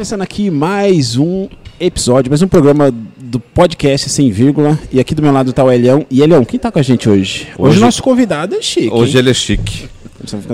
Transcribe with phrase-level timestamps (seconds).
[0.00, 1.46] Começando aqui mais um
[1.78, 4.78] episódio, mais um programa do podcast Sem Vírgula.
[4.90, 6.06] E aqui do meu lado tá o Elião.
[6.10, 7.48] E Elião, quem tá com a gente hoje?
[7.58, 8.88] Hoje, Hoje- nosso convidado é chique.
[8.90, 9.18] Hoje hein?
[9.18, 9.90] ele é chique.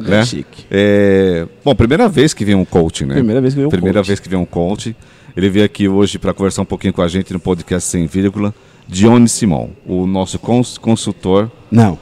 [0.05, 0.25] Né?
[0.25, 0.65] chique.
[0.69, 3.15] É, Bom, primeira vez que vem um coaching, né?
[3.15, 4.07] Primeira vez que veio um Primeira coach.
[4.09, 4.97] vez que vem um coaching.
[5.37, 8.53] Ele veio aqui hoje para conversar um pouquinho com a gente no podcast Sem Vírgula.
[8.89, 11.97] Dione Simão, o nosso cons- consultor Não.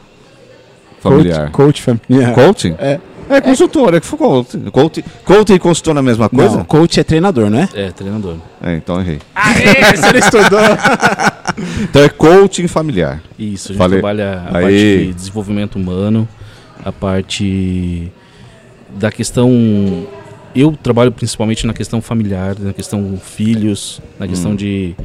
[0.99, 1.51] familiar.
[1.51, 2.33] Coach, coach familiar.
[2.35, 2.75] Coaching?
[2.79, 2.99] É.
[3.37, 4.61] É consultor, é que foi coaching.
[4.71, 6.59] Coaching, coaching e consultor na mesma coisa?
[6.59, 7.69] Não, coach é treinador, não é?
[7.75, 8.37] É, treinador.
[8.63, 9.19] É, então errei.
[9.35, 10.61] Aê, você não estudou.
[11.83, 13.23] Então é coaching familiar.
[13.39, 14.01] Isso, a gente Falei.
[14.01, 14.63] trabalha a Aí.
[14.63, 16.29] parte de desenvolvimento humano,
[16.85, 18.11] a parte
[18.99, 19.49] da questão.
[20.55, 24.57] Eu trabalho principalmente na questão familiar, na questão filhos, na questão Hum.
[24.57, 24.97] de,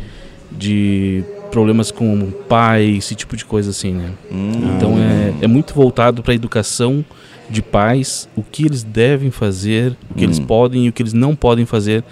[0.52, 4.10] de problemas com pai, esse tipo de coisa assim, né?
[4.32, 4.76] Hum.
[4.76, 7.06] Então é, é muito voltado para a educação
[7.50, 10.46] de pais, o que eles devem fazer, o que eles Hum.
[10.46, 12.04] podem e o que eles não podem fazer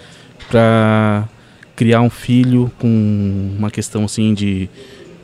[0.50, 1.28] para
[1.76, 4.68] criar um filho com uma questão assim de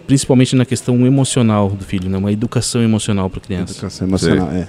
[0.06, 2.16] principalmente na questão emocional do filho, né?
[2.18, 3.72] Uma educação emocional para criança.
[3.72, 4.68] Educação emocional, é.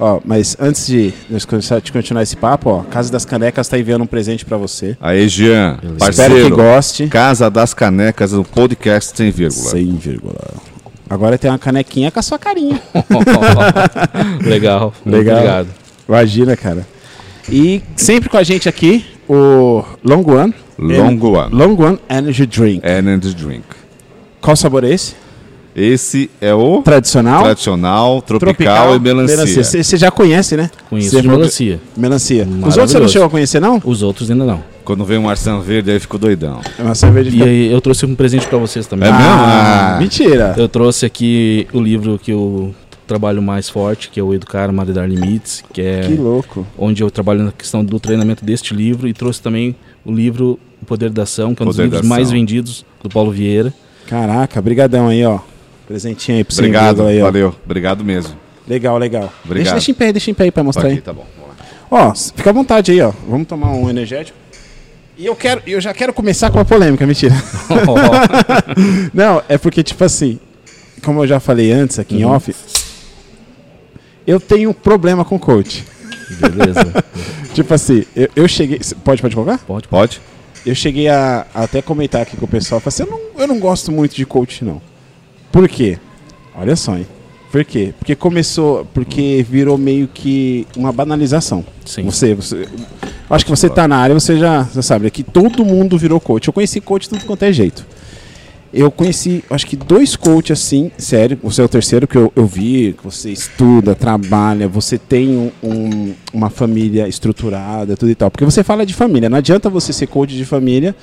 [0.00, 3.78] Ó, mas antes de nós começar de continuar esse papo, ó, Casa das Canecas tá
[3.78, 4.96] enviando um presente pra você.
[5.00, 6.10] Aí, Jean, Beleza.
[6.10, 6.56] Espero que parceiro.
[6.56, 7.06] goste.
[7.08, 9.70] Casa das Canecas do podcast Sem Vírgula.
[9.70, 10.34] Sem vírgula.
[11.12, 12.80] Agora tem uma canequinha com a sua carinha.
[14.42, 15.36] Legal, Legal.
[15.36, 15.68] obrigado.
[16.08, 16.86] Imagina, cara.
[17.50, 20.54] E sempre com a gente aqui, o Long One.
[20.78, 21.54] Long One.
[21.54, 22.80] Long One Energy Drink.
[22.86, 23.62] Energy Drink.
[24.40, 25.14] Qual sabor é esse?
[25.76, 27.42] Esse é o Tradicional?
[27.42, 29.62] tradicional, tropical, e melancia.
[29.62, 30.70] Você você já conhece, né?
[30.88, 31.78] Conheço melancia.
[31.94, 32.48] Melancia.
[32.66, 33.82] Os outros você não chegou a conhecer, não?
[33.84, 34.64] Os outros ainda não.
[34.84, 36.60] Quando vem um arçã verde, aí ficou doidão.
[36.78, 39.08] É uma cerveja de E aí eu trouxe um presente para vocês também.
[39.08, 39.26] É mesmo?
[39.28, 40.00] Ah, Ah.
[40.00, 40.54] mentira.
[40.56, 42.74] Eu trouxe aqui o livro que eu
[43.06, 46.66] trabalho mais forte, que é o Educar Maridar Limites, que é Que louco.
[46.78, 50.84] onde eu trabalho na questão do treinamento deste livro e trouxe também o livro O
[50.86, 53.72] Poder da Ação, que é um dos Poder da livros mais vendidos do Paulo Vieira.
[54.08, 55.38] Caraca, brigadão aí, ó.
[55.86, 57.24] Presentinho aí pro Sem Obrigado, aí, ó.
[57.24, 57.54] valeu.
[57.64, 58.34] Obrigado mesmo.
[58.66, 59.32] Legal, legal.
[59.44, 59.56] Obrigado.
[59.64, 61.00] Deixa, deixa em pé, deixa em pé aí pra mostrar Aqui, aí.
[61.00, 61.26] tá bom.
[61.36, 62.08] vamos lá.
[62.08, 63.12] Ó, fica à vontade aí, ó.
[63.28, 64.38] Vamos tomar um energético.
[65.16, 67.34] E eu quero, eu já quero começar com a polêmica, mentira.
[69.12, 70.38] Não, é porque, tipo assim,
[71.04, 72.32] como eu já falei antes aqui em Uhum.
[72.32, 72.54] off,
[74.26, 75.84] eu tenho problema com coach.
[76.40, 77.04] Beleza?
[77.52, 78.80] Tipo assim, eu, eu cheguei.
[79.04, 79.58] Pode, pode colocar?
[79.58, 79.86] Pode.
[79.86, 80.20] Pode?
[80.64, 82.80] Eu cheguei a, a até comentar aqui com o pessoal.
[82.80, 84.80] Falei assim, eu não, eu não gosto muito de coach, não.
[85.50, 85.98] Por quê?
[86.54, 87.06] Olha só, hein?
[87.52, 87.92] Por quê?
[87.98, 88.86] Porque começou.
[88.94, 91.62] Porque virou meio que uma banalização.
[91.84, 92.02] Sim.
[92.04, 92.66] Você, você.
[93.28, 96.48] Acho que você tá na área, você já, já sabe, que todo mundo virou coach.
[96.48, 97.86] Eu conheci coach de tudo quanto é jeito.
[98.74, 101.38] Eu conheci, acho que dois coaches assim, sério.
[101.42, 106.14] Você é o terceiro que eu, eu vi, você estuda, trabalha, você tem um- um-
[106.32, 108.30] uma família estruturada, tudo e tal.
[108.30, 110.94] Porque você fala de família, não adianta você ser coach de família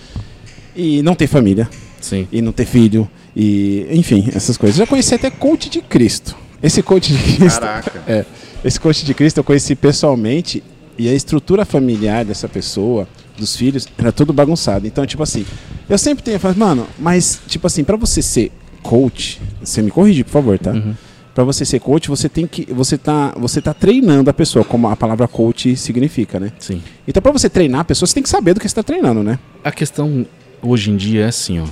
[0.75, 1.69] e não ter família,
[2.01, 2.27] Sim.
[2.31, 4.77] e não ter filho, e enfim, essas coisas.
[4.77, 6.35] Eu já conheci até coach de Cristo.
[6.61, 7.59] Esse coach de Cristo.
[7.59, 8.03] Caraca.
[8.07, 8.25] É,
[8.63, 10.63] esse coach de Cristo eu conheci pessoalmente
[10.97, 14.85] e a estrutura familiar dessa pessoa, dos filhos, era tudo bagunçado.
[14.85, 15.45] Então, tipo assim,
[15.89, 18.51] eu sempre tenho falado, mano, mas, tipo assim, pra você ser
[18.83, 20.71] coach, você me corrige, por favor, tá?
[20.71, 20.93] Uhum.
[21.33, 22.67] Pra você ser coach, você tem que.
[22.73, 26.51] Você tá, você tá treinando a pessoa, como a palavra coach significa, né?
[26.59, 26.81] Sim.
[27.07, 29.23] Então, pra você treinar a pessoa, você tem que saber do que você tá treinando,
[29.23, 29.39] né?
[29.63, 30.25] A questão
[30.61, 31.65] hoje em dia é assim, ó.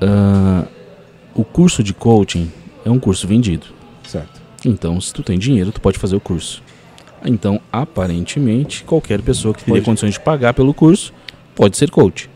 [0.00, 0.64] Ah,
[1.34, 2.50] o curso de coaching
[2.84, 3.66] é um curso vendido.
[4.04, 4.40] Certo.
[4.64, 6.62] Então, se tu tem dinheiro, tu pode fazer o curso.
[7.24, 9.84] Então, aparentemente, qualquer pessoa que teria Pode.
[9.84, 11.12] condições de pagar pelo curso
[11.54, 12.28] pode ser coach.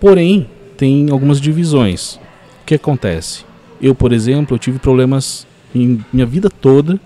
[0.00, 2.14] Porém, tem algumas divisões.
[2.62, 3.44] O que acontece?
[3.80, 7.00] Eu, por exemplo, eu tive problemas em minha vida toda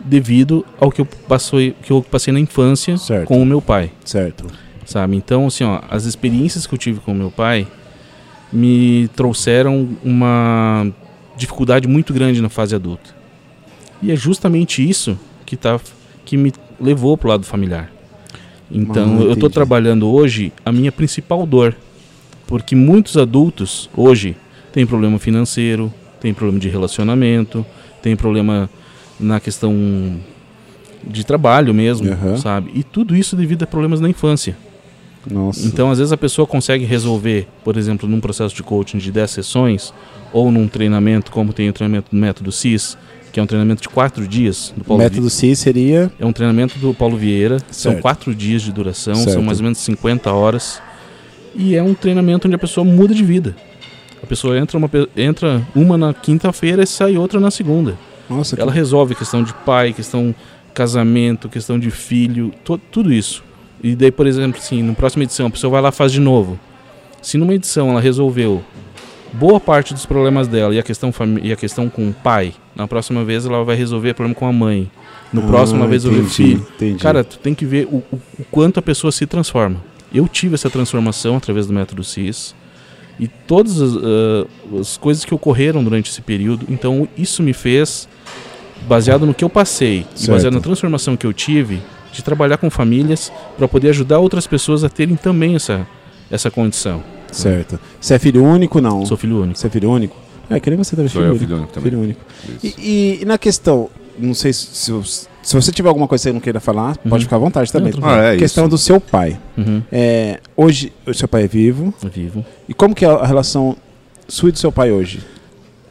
[0.00, 3.26] devido ao que eu, passei, que eu passei na infância Certo.
[3.26, 4.46] com o meu pai Certo.
[4.84, 5.16] sabe?
[5.16, 7.66] Então, assim, ó, as experiências que eu tive com meu pai
[8.52, 10.86] me trouxeram uma
[11.36, 13.14] dificuldade muito grande na fase adulta.
[14.02, 15.78] E é justamente isso que tá
[16.24, 17.90] que me levou pro lado familiar.
[18.70, 19.54] Então, Ah, eu tô entendi.
[19.54, 21.76] trabalhando hoje a minha principal dor,
[22.46, 24.36] porque muitos adultos hoje
[24.72, 27.64] têm problema financeiro, têm problema de relacionamento,
[28.02, 28.68] têm problema
[29.20, 30.16] na questão
[31.04, 32.36] de trabalho mesmo, Aham.
[32.36, 32.72] sabe?
[32.74, 34.56] E tudo isso devido a problemas na infância.
[35.30, 35.66] Nossa.
[35.66, 39.30] Então, às vezes a pessoa consegue resolver, por exemplo, num processo de coaching de 10
[39.30, 39.92] sessões,
[40.32, 42.96] ou num treinamento, como tem o treinamento do método CIS,
[43.32, 46.10] que é um treinamento de 4 dias do o Paulo método Vi- C seria.
[46.18, 48.02] É um treinamento do Paulo Vieira, são Certo.
[48.02, 49.32] 4 dias de duração, Certo.
[49.32, 50.80] são mais ou menos 50 horas.
[51.54, 53.56] E é um treinamento onde a pessoa muda de vida.
[54.22, 57.96] A pessoa entra uma, entra uma na quinta-feira e sai outra na segunda.
[58.28, 60.34] Nossa, que Ela resolve questão de pai, questão
[60.74, 63.42] casamento, questão de filho, to- tudo isso.
[63.82, 66.20] E daí, por exemplo, assim, na próxima edição a pessoa vai lá e faz de
[66.20, 66.58] novo.
[67.22, 68.62] Se numa edição ela resolveu
[69.32, 71.12] boa parte dos problemas dela e a questão,
[71.42, 74.52] e a questão com o pai, na próxima vez ela vai resolver problema com a
[74.52, 74.90] mãe.
[75.32, 76.66] No Ah, próximo ela vai resolver o filho.
[76.76, 76.98] entendi.
[77.02, 79.76] Cara, tu tem que ver o, o- o quanto a pessoa se transforma.
[80.14, 82.54] Eu tive essa transformação através do método CIS
[83.18, 84.46] e todas as, ah,
[84.80, 86.64] as coisas que ocorreram durante esse período.
[86.70, 88.08] Então, isso me fez,
[88.88, 90.30] baseado no que eu passei e Certo.
[90.30, 91.82] baseado na transformação que eu tive,
[92.16, 95.86] de trabalhar com famílias para poder ajudar outras pessoas a terem também essa,
[96.30, 97.02] essa condição.
[97.30, 97.78] Certo.
[98.00, 99.04] Você é filho único, não?
[99.04, 99.58] Sou filho único.
[99.58, 100.16] Você é filho único?
[100.48, 101.90] É, que nem você também Sou filho filho único também.
[101.90, 102.20] Filho único.
[102.62, 104.66] E, e na questão, não sei se,
[105.42, 107.10] se, você tiver alguma coisa que você não queira falar, Uhum.
[107.10, 107.92] pode ficar à vontade também.
[107.92, 108.08] Não.
[108.08, 108.70] Ah, é questão isso.
[108.70, 109.38] do seu pai.
[109.58, 109.82] Uhum.
[109.92, 111.92] É, hoje, o seu pai é vivo.
[112.12, 112.44] Vivo.
[112.68, 113.76] E como que é a relação
[114.28, 115.20] sua e do seu pai hoje?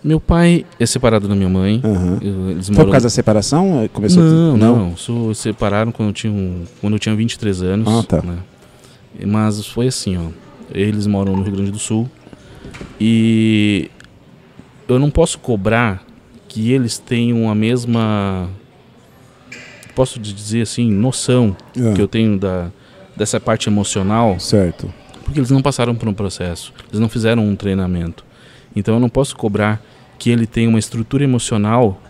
[0.05, 1.81] Meu pai é separado da minha mãe.
[2.21, 3.81] Eu- Eles Foi moram por causa da separação?
[3.81, 4.95] É, Começou Não, não.
[4.95, 7.87] Sou, separaram quando eu tinha, um- quando eu tinha 23 anos.
[7.87, 8.21] Ah, tá.
[8.21, 8.37] né?
[9.25, 10.29] Mas foi assim, ó.
[10.71, 12.07] Eles moram no Rio Grande do Sul.
[13.01, 13.89] E
[14.87, 16.03] eu não posso cobrar
[16.47, 18.47] que eles tenham a mesma.
[19.95, 22.69] Posso dizer assim, noção Ah, que eu tenho da,
[23.17, 24.93] dessa parte emocional, Certo.
[25.23, 28.23] porque eles não passaram por um processo, eles não fizeram um treinamento.
[28.75, 29.81] Então eu não posso cobrar
[30.17, 32.01] que ele tenha uma estrutura emocional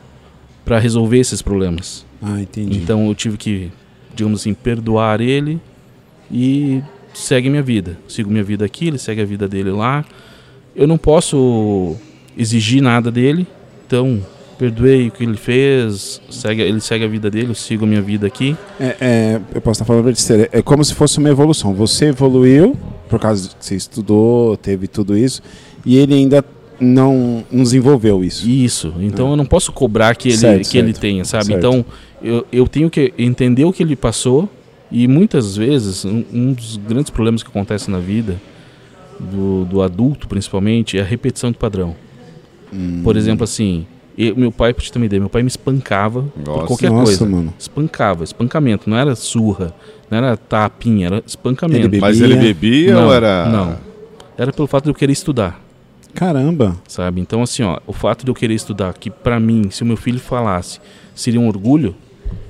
[0.63, 2.05] para resolver esses problemas.
[2.21, 2.77] Ah, entendi.
[2.77, 3.71] Então eu tive que,
[4.15, 5.59] digamos assim, perdoar ele
[6.31, 6.81] e
[7.13, 7.97] segue minha vida.
[8.07, 10.03] Sigo minha vida aqui, ele segue a vida dele lá.
[10.75, 11.95] Eu não posso
[12.37, 13.47] exigir nada dele,
[13.85, 14.21] então
[14.57, 18.01] perdoei o que ele fez, segue, ele segue a vida dele, eu sigo a minha
[18.01, 18.55] vida aqui.
[18.79, 20.49] É, é, eu posso estar falando besteira.
[20.51, 21.73] É como se fosse uma evolução.
[21.73, 22.75] Você evoluiu
[23.09, 25.41] por causa que você estudou, teve tudo isso,
[25.85, 26.43] e ele ainda
[26.79, 28.47] não, não desenvolveu isso.
[28.49, 28.93] Isso.
[28.99, 31.01] Então eu não posso cobrar que ele, Certo, que ele certo.
[31.01, 31.45] tenha, sabe?
[31.45, 31.57] Certo.
[31.57, 31.85] Então
[32.21, 34.49] eu, eu tenho que entender o que ele passou
[34.91, 38.35] e muitas vezes um, um dos grandes problemas que acontece na vida
[39.19, 41.95] do, do adulto principalmente é a repetição de padrão.
[42.73, 43.01] Hum.
[43.03, 43.85] Por exemplo, assim,
[44.17, 46.59] eu- meu pai, pra te ter uma ideia, meu pai me espancava Nossa.
[46.59, 47.25] por qualquer Nossa, coisa.
[47.25, 47.53] mano.
[47.57, 49.73] Espancava, espancamento, não era surra,
[50.09, 51.85] não era tapinha, era espancamento.
[51.87, 53.45] Ele Mas ele bebia não, ou era.
[53.49, 53.77] Não.
[54.37, 55.63] Era pelo fato de eu querer estudar.
[56.15, 56.77] Caramba.
[56.87, 57.21] sabe?
[57.21, 59.97] Então, assim, ó, o fato de eu querer estudar, que pra mim, se o meu
[59.97, 60.79] filho falasse,
[61.13, 61.93] seria um orgulho,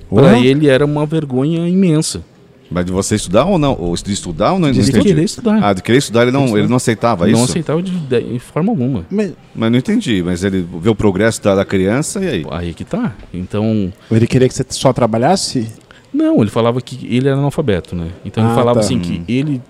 [0.09, 0.37] pra Porra.
[0.39, 2.23] ele era uma vergonha imensa.
[2.71, 3.75] Mas de você estudar ou não?
[3.79, 4.71] Ou de estudar ou não?
[4.71, 5.07] De não entendi.
[5.07, 5.59] querer estudar.
[5.63, 7.43] Ah, de querer estudar, ele não, ele não aceitava não isso?
[7.51, 9.05] aceitava de, de forma alguma.
[9.09, 10.23] Mas Mas não entendi.
[10.23, 12.45] Mas ele vê o progresso da, da criança e aí?
[12.49, 13.13] Aí que tá.
[13.31, 15.67] Então, ele queria que você só trabalhasse?
[16.11, 18.07] não, ele falava que ele era analfabeto, né?
[18.25, 18.85] Então Ah, ele falava tá.
[18.85, 19.61] assim que ele era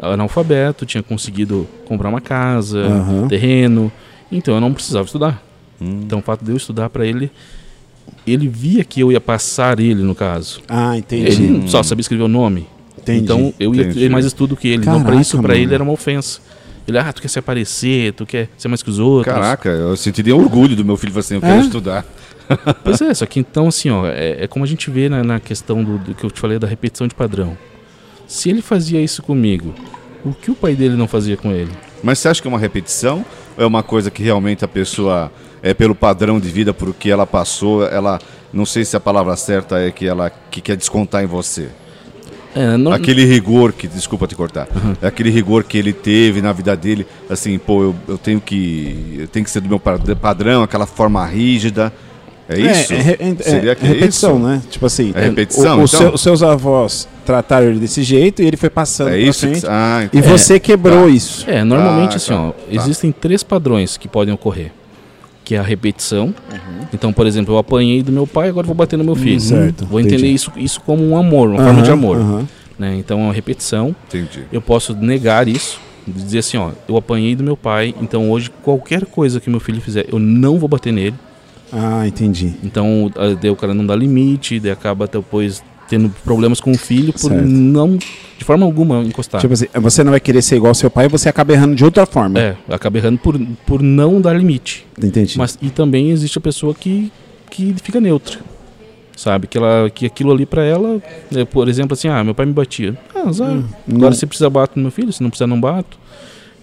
[0.00, 3.28] analfabeto, tinha conseguido comprar uma casa, Aham.
[3.28, 3.90] terreno,
[4.30, 5.42] então eu não precisava estudar.
[5.80, 6.00] Hum.
[6.04, 7.30] Então o fato de eu estudar pra ele,
[8.26, 10.60] ele via que eu ia passar ele no caso.
[10.68, 11.26] Ah, entendi.
[11.26, 12.66] Ele só sabia escrever o nome.
[12.98, 13.20] entendi.
[13.22, 14.00] Então eu ia entendi.
[14.00, 14.78] ter mais estudo que ele.
[14.82, 16.40] então Caraca, para isso para ele era uma ofensa.
[16.88, 19.34] Ele, ah, tu quer se aparecer, tu quer ser mais que os outros.
[19.34, 21.60] Caraca, eu sentiria orgulho do meu filho assim, eu quero É?
[21.60, 22.04] estudar.
[22.84, 25.40] Pois é, só que então assim, ó, é, é como a gente vê na, na
[25.40, 27.58] questão do, do que eu te falei da repetição de padrão.
[28.26, 29.74] Se ele fazia isso comigo,
[30.24, 31.70] o que o pai dele não fazia com ele?
[32.02, 33.24] Mas você acha que é uma repetição?
[33.56, 35.32] Ou é uma coisa que realmente a pessoa,
[35.62, 38.18] é pelo padrão de vida, por que ela passou, ela.
[38.52, 41.68] Não sei se a palavra certa é que ela que quer descontar em você.
[42.54, 44.66] É, não, Aquele rigor que, desculpa te cortar,
[45.02, 49.16] é aquele rigor que ele teve na vida dele, assim, pô, eu, eu tenho que
[49.18, 51.92] eu tenho que ser do meu pad- padrão, aquela forma rígida.
[52.48, 52.92] É isso?
[52.92, 54.46] É, é, é, Seria é que é repetição, isso?
[54.46, 54.62] né?
[54.70, 55.86] Tipo assim, É repetição, o- o então?
[56.00, 59.40] seu- os seus avós trataram ele desse jeito e ele foi passando É isso?
[59.40, 59.60] frente.
[59.62, 60.30] que- ah, E então.
[60.30, 61.08] você quebrou Tá.
[61.10, 61.44] isso.
[61.50, 62.56] É, normalmente Ah, assim, tá, ó, tá.
[62.70, 64.70] existem três padrões que podem ocorrer.
[65.44, 66.26] Que é a repetição.
[66.26, 66.86] Uhum.
[66.92, 69.40] Então, por exemplo, eu apanhei do meu pai, agora vou bater no meu filho.
[69.40, 70.14] certo, Vou entendi.
[70.16, 72.16] entender isso, isso como um amor, uma forma de amor.
[72.16, 72.48] aham.
[72.78, 72.94] né?
[72.98, 73.94] Então, é uma repetição.
[74.08, 74.42] Entendi.
[74.52, 79.06] Eu posso negar isso, dizer assim, ó, eu apanhei do meu pai, então hoje qualquer
[79.06, 81.14] coisa que meu filho fizer, eu não vou bater nele.
[81.72, 82.54] Ah, entendi.
[82.62, 86.76] Então, ah, daí o cara não dá limite, daí acaba depois tendo problemas com o
[86.78, 87.44] filho por Certo.
[87.46, 89.40] não, de forma alguma, encostar.
[89.40, 91.84] Tipo assim, você não vai querer ser igual ao seu pai, você acaba errando de
[91.84, 92.38] outra forma.
[92.40, 94.84] É, acaba errando por, por não dar limite.
[95.00, 95.38] Entendi.
[95.38, 97.12] Mas, e também existe a pessoa que,
[97.50, 98.38] que fica neutra.
[99.16, 99.46] Sabe?
[99.46, 101.00] Que, ela, que aquilo ali pra ela,
[101.34, 102.98] é, por exemplo, assim, ah, meu pai me batia.
[103.14, 103.48] Ah, azar.
[103.50, 105.96] Hum, Agora não- se precisa bato no meu filho, se não precisar não bato.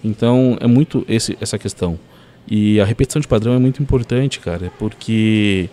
[0.04, 1.98] Então é muito esse, essa questão.
[2.46, 5.68] E a repetição de padrão é muito importante, cara, porque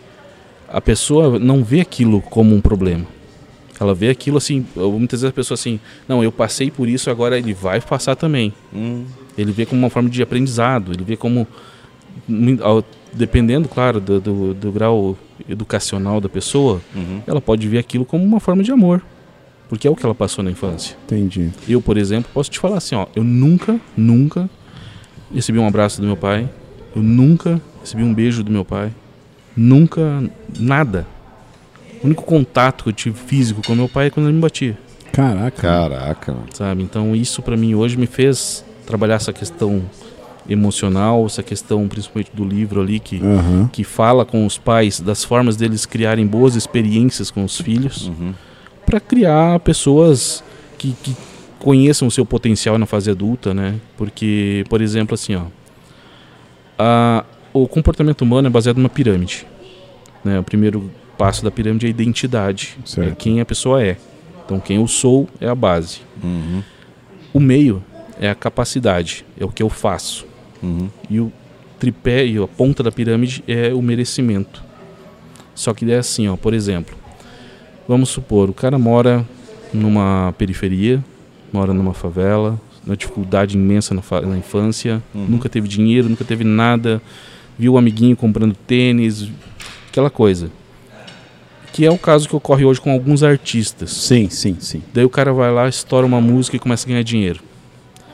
[0.70, 3.06] a pessoa não vê aquilo como um problema.
[3.80, 7.38] Ela vê aquilo assim, muitas vezes a pessoa assim, não, eu passei por isso, agora
[7.38, 8.54] ele vai passar também.
[8.74, 9.06] Hum,
[9.38, 11.48] Ele vê como uma forma de aprendizado, ele vê como,
[13.12, 15.18] dependendo, claro, do, do, do grau
[15.50, 17.22] educacional da pessoa, uhum.
[17.26, 19.02] ela pode ver aquilo como uma forma de amor.
[19.68, 20.96] Porque é o que ela passou na infância.
[21.06, 21.50] Entendi.
[21.68, 24.50] Eu, por exemplo, posso te falar assim, ó, eu nunca, nunca
[25.34, 26.48] recebi um abraço do meu pai,
[26.96, 28.92] eu nunca recebi um beijo do meu pai,
[29.56, 30.24] nunca
[30.60, 31.06] nada.
[32.04, 34.78] O único contato que eu tive físico com meu pai é quando ele me batia,
[35.12, 35.62] Caraca.
[35.62, 36.32] Caraca.
[36.32, 36.46] mano.
[36.54, 36.82] sabe?
[36.84, 39.84] Então isso pra mim hoje me fez trabalhar essa questão
[40.50, 43.70] emocional, essa questão principalmente do livro ali que Aham.
[43.72, 48.34] que fala com os pais das formas deles criarem boas experiências com os filhos Uhum.
[48.86, 50.44] para criar pessoas
[50.78, 51.16] que, que
[51.60, 53.76] conheçam o seu potencial na fase adulta, né?
[53.96, 55.44] Porque, por exemplo, assim, ó,
[56.82, 59.46] a- o comportamento humano é baseado numa pirâmide,
[60.24, 60.40] né?
[60.40, 63.16] O primeiro passo da pirâmide é a identidade, é Certo.
[63.18, 63.98] quem a pessoa é.
[64.46, 66.02] Então, quem eu sou é a base.
[66.24, 66.64] Uhum.
[67.34, 67.84] O meio
[68.20, 70.26] é a capacidade, é o que eu faço.
[70.64, 70.90] Uhum.
[71.10, 71.32] E o
[71.80, 74.64] tripé e a ponta da pirâmide é o merecimento.
[75.56, 76.96] Só que é assim, ó, por exemplo,
[77.88, 79.26] vamos supor, o cara mora
[79.74, 81.04] numa periferia,
[81.54, 85.26] mora numa favela, uma dificuldade imensa na, na infância, Uhum.
[85.30, 87.02] nunca teve dinheiro, nunca teve nada,
[87.58, 89.30] viu o amiguinho comprando tênis,
[89.90, 90.50] aquela coisa.
[91.74, 93.92] Que é o caso que ocorre hoje com alguns artistas.
[93.92, 94.84] Sim, sim, sim.
[94.94, 97.40] Daí o cara vai lá, estoura uma música e começa a ganhar dinheiro.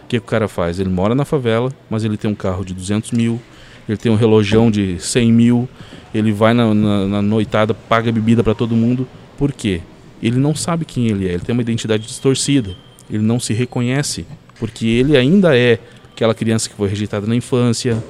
[0.03, 0.79] O que, que o cara faz?
[0.79, 3.41] Ele mora na favela, mas ele tem um carro de 200 mil,
[3.89, 5.67] ele tem um relojão de 100 mil,
[6.13, 9.07] ele vai na, na- na noitada, paga bebida para todo mundo.
[9.37, 9.81] Por quê?
[10.21, 12.75] Ele não sabe quem ele é, ele tem uma identidade distorcida.
[13.09, 14.25] Ele não se reconhece,
[14.59, 15.79] porque ele ainda é
[16.13, 18.03] aquela criança que foi rejeitada na infância,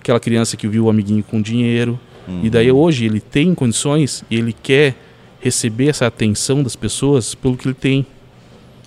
[0.00, 1.98] aquela criança que viu o amiguinho com dinheiro.
[2.42, 4.94] E daí hoje ele tem condições e ele quer
[5.40, 8.06] receber essa atenção das pessoas pelo que ele tem.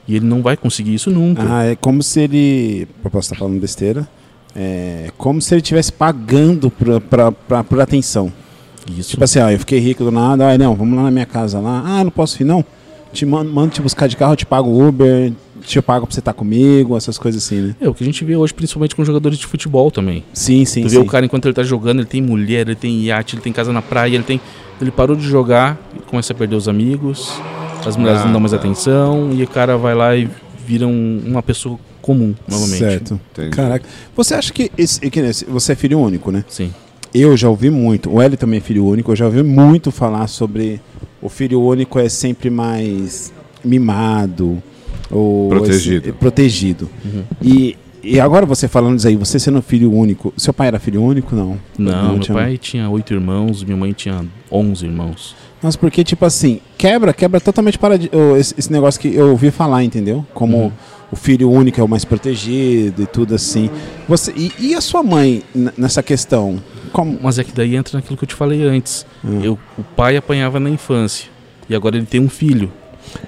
[0.07, 1.43] E ele não vai conseguir isso nunca.
[1.47, 2.87] Ah, é como se ele.
[3.03, 4.07] Eu posso estar falando besteira.
[4.55, 8.33] É como se ele estivesse pagando por atenção.
[8.97, 9.11] Isso.
[9.11, 11.59] Tipo assim, ó, eu fiquei rico do nada, ai não, vamos lá na minha casa
[11.59, 11.83] lá.
[11.85, 12.65] Ah, não posso ir não?
[13.13, 16.19] Te mando, mando te buscar de carro, eu te pago Uber, te pago pra você
[16.19, 17.75] estar comigo, essas coisas assim, né?
[17.79, 20.23] É o que a gente vê hoje, principalmente com jogadores de futebol também.
[20.33, 20.95] Sim, sim, tu sim.
[20.95, 23.51] vê o cara enquanto ele tá jogando, ele tem mulher, ele tem iate, ele tem
[23.53, 24.39] casa na praia, ele tem.
[24.79, 27.33] Ele parou de jogar, começa a perder os amigos,
[27.85, 28.57] as mulheres não dão mais tá.
[28.57, 30.29] atenção, e o cara vai lá e
[30.65, 32.77] vira um- uma pessoa comum, novamente.
[32.79, 33.19] Certo.
[33.31, 33.49] Entendi.
[33.49, 33.85] Caraca.
[34.15, 36.45] Você acha que, esse, que nem esse- você é filho único, né?
[36.47, 36.71] Sim.
[37.13, 40.27] Eu já ouvi muito, o Hélio também é filho único, eu já ouvi muito falar
[40.27, 40.79] sobre
[41.21, 43.33] o filho único é sempre mais
[43.63, 44.61] mimado
[45.11, 46.09] ou Protegido.
[46.09, 46.89] esse- protegido.
[47.05, 47.23] Uhum.
[47.41, 51.01] E, e agora você falando isso aí, você sendo filho único, seu pai era filho
[51.03, 51.35] único?
[51.35, 51.57] Não.
[51.77, 55.35] Não, meu tinha- pai tinha oito irmãos, minha mãe tinha onze irmãos.
[55.61, 57.95] Nossa, porque tipo assim, quebra, quebra totalmente para
[58.37, 60.23] esse, esse negócio que eu ouvi falar, entendeu?
[60.33, 60.71] Como Uhum.
[61.11, 63.69] o filho único é o mais protegido e tudo assim.
[64.07, 65.41] Você e, e a sua mãe
[65.75, 66.61] nessa questão?
[66.93, 67.17] Como?
[67.23, 69.03] Mas é que daí entra naquilo que eu te falei antes.
[69.25, 69.39] Hum.
[69.43, 71.27] Eu, o pai apanhava na infância.
[71.67, 72.71] E agora ele tem um filho.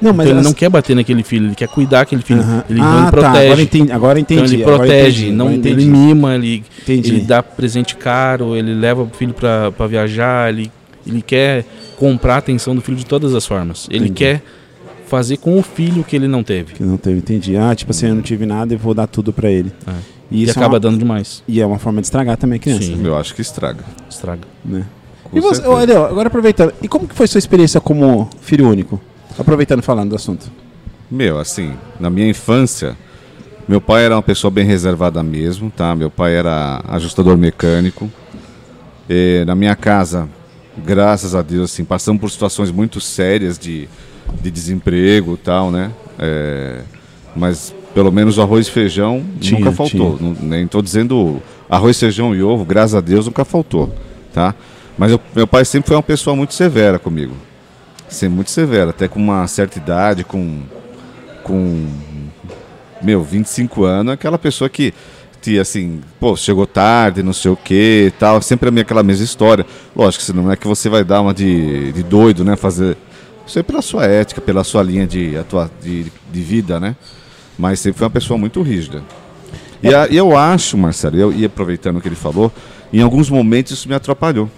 [0.02, 2.42] Não, então ele as- não quer bater naquele filho, ele quer cuidar aquele filho.
[2.42, 2.64] Aham.
[2.70, 3.38] Ele, ah, ele tá, protege.
[3.48, 4.42] agora entendi, agora entendi.
[4.44, 5.90] então ele agora protege, entendi, não, agora ele entendi.
[5.90, 7.10] mima, ele, Entendi.
[7.12, 10.72] ele dá presente caro, ele leva o filho pra pra viajar, ele,
[11.06, 11.66] ele quer
[11.98, 13.88] comprar a atenção do filho de todas as formas.
[13.90, 14.14] Ele Entendi.
[14.14, 14.42] quer
[15.08, 16.74] fazer com o filho o que ele não teve.
[16.74, 17.58] Que não teve, entendi.
[17.58, 19.72] Ah, tipo assim, eu não tive nada e vou dar tudo pra ele.
[19.88, 19.92] É.
[20.32, 21.42] E E isso é acaba uma- dando demais.
[21.48, 23.02] E é uma forma de estragar também a criança, Sim.
[23.04, 23.84] Eu acho que estraga.
[24.08, 24.42] Estraga.
[24.64, 24.86] né?
[25.24, 29.02] Com E você, olha, agora aproveitando, e como que foi sua experiência como filho único?
[29.40, 30.52] Aproveitando falando do assunto.
[31.10, 32.96] Meu, assim, na minha infância,
[33.68, 35.96] meu pai era uma pessoa bem reservada mesmo, tá?
[35.96, 38.12] Meu pai era ajustador mecânico.
[39.10, 40.28] E na minha casa,
[40.78, 43.88] graças a Deus, assim, passamos por situações muito sérias de,
[44.42, 45.92] de desemprego e tal, né?
[46.20, 46.82] É,
[47.36, 50.18] mas pelo menos o arroz e feijão Tinha, nunca faltou.
[50.22, 53.92] Não, nem estou dizendo arroz, feijão e ovo, graças a Deus nunca faltou,
[54.34, 54.54] tá?
[54.98, 57.34] Mas eu- meu pai sempre foi uma pessoa muito severa comigo.
[58.10, 60.62] Sempre muito severa, até com uma certa idade, com
[61.44, 61.88] com
[63.02, 64.94] meu, 25 anos, aquela pessoa que
[65.42, 69.66] que assim, pô, chegou tarde, não sei o que tal, sempre a aquela mesma história.
[69.96, 72.98] Lógico, se não é que você vai dar uma de, de doido, né, fazer
[73.48, 76.96] isso é pela sua ética, pela sua linha de, atua, de, de vida, né?
[77.58, 79.02] Mas sempre foi uma pessoa muito rígida.
[79.82, 82.52] E, a- eu acho, Marcelo, eu, e aproveitando o que ele falou,
[82.94, 84.52] em alguns momentos isso me atrapalhou.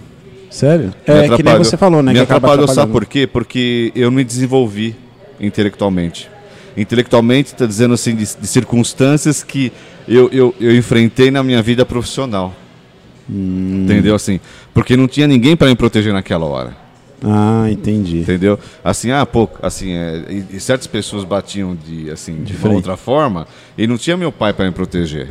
[0.52, 0.92] Sério?
[1.06, 2.12] É, que nem você falou, né?
[2.12, 3.26] Me atrapalhou, sabe por quê?
[3.26, 4.94] Porque eu me desenvolvi
[5.40, 6.30] intelectualmente.
[6.76, 9.72] Intelectualmente, está dizendo assim, de, de circunstâncias que
[10.06, 12.54] eu, eu, eu enfrentei na minha vida profissional.
[13.30, 13.84] Hum.
[13.84, 14.14] Entendeu?
[14.14, 14.40] Assim,
[14.74, 16.76] porque não tinha ninguém para me proteger naquela hora.
[17.24, 18.18] Ah, entendi.
[18.18, 18.58] Entendeu?
[18.84, 22.74] Assim, ah, pô, assim, é, e, e certas pessoas batiam de, assim, de uma frente.
[22.74, 23.46] outra forma
[23.78, 25.28] e não tinha meu pai para me proteger.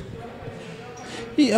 [1.38, 1.51] E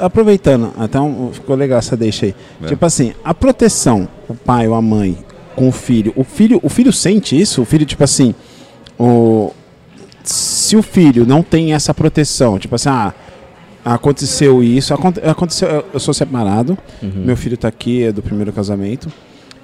[0.00, 2.34] aproveitando, então ficou legal essa deixa aí.
[2.62, 2.66] É.
[2.66, 5.16] Tipo assim, a proteção, o pai ou a mãe
[5.56, 7.62] com o filho, o filho, o filho sente isso?
[7.62, 8.34] O filho, tipo assim,
[8.98, 9.52] o,
[10.22, 13.12] se o filho não tem essa proteção, tipo assim, ah,
[13.84, 17.12] aconteceu isso, aconte- aconteceu, eu- sou separado, Uhum.
[17.24, 19.08] meu filho tá aqui, é do primeiro casamento.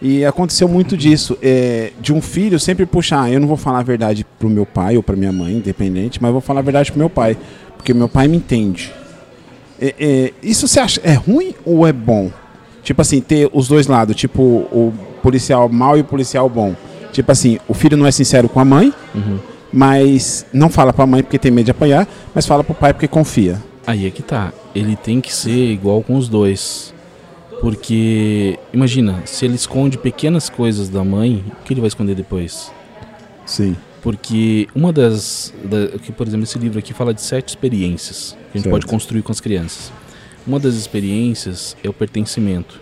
[0.03, 3.81] E aconteceu muito disso, é, de um filho sempre puxar, ah, eu não vou falar
[3.81, 6.91] a verdade pro meu pai ou pra minha mãe, independente, mas vou falar a verdade
[6.91, 7.37] pro meu pai,
[7.77, 8.93] porque meu pai me entende.
[9.81, 12.31] É, é, isso você acha é ruim ou é bom?
[12.83, 16.75] Tipo assim, ter os dois lados, tipo o policial mau e o policial bom.
[17.13, 19.39] Tipo assim, o filho não é sincero com a mãe, Uhum.
[19.73, 23.09] mas não fala pra mãe porque tem medo de apanhar, mas fala pro pai porque
[23.09, 23.59] confia.
[23.87, 24.53] Aí é que tá.
[24.75, 26.95] Ele tem que ser igual com os dois.
[27.61, 32.73] Porque, imagina, se ele esconde pequenas coisas da mãe, o que ele vai esconder depois?
[33.45, 33.77] Sim.
[34.01, 35.53] Porque uma das.
[35.65, 38.71] Da, que, por exemplo, esse livro aqui fala de sete experiências que a gente Certo.
[38.73, 39.93] pode construir com as crianças.
[40.47, 42.81] Uma das experiências é o pertencimento.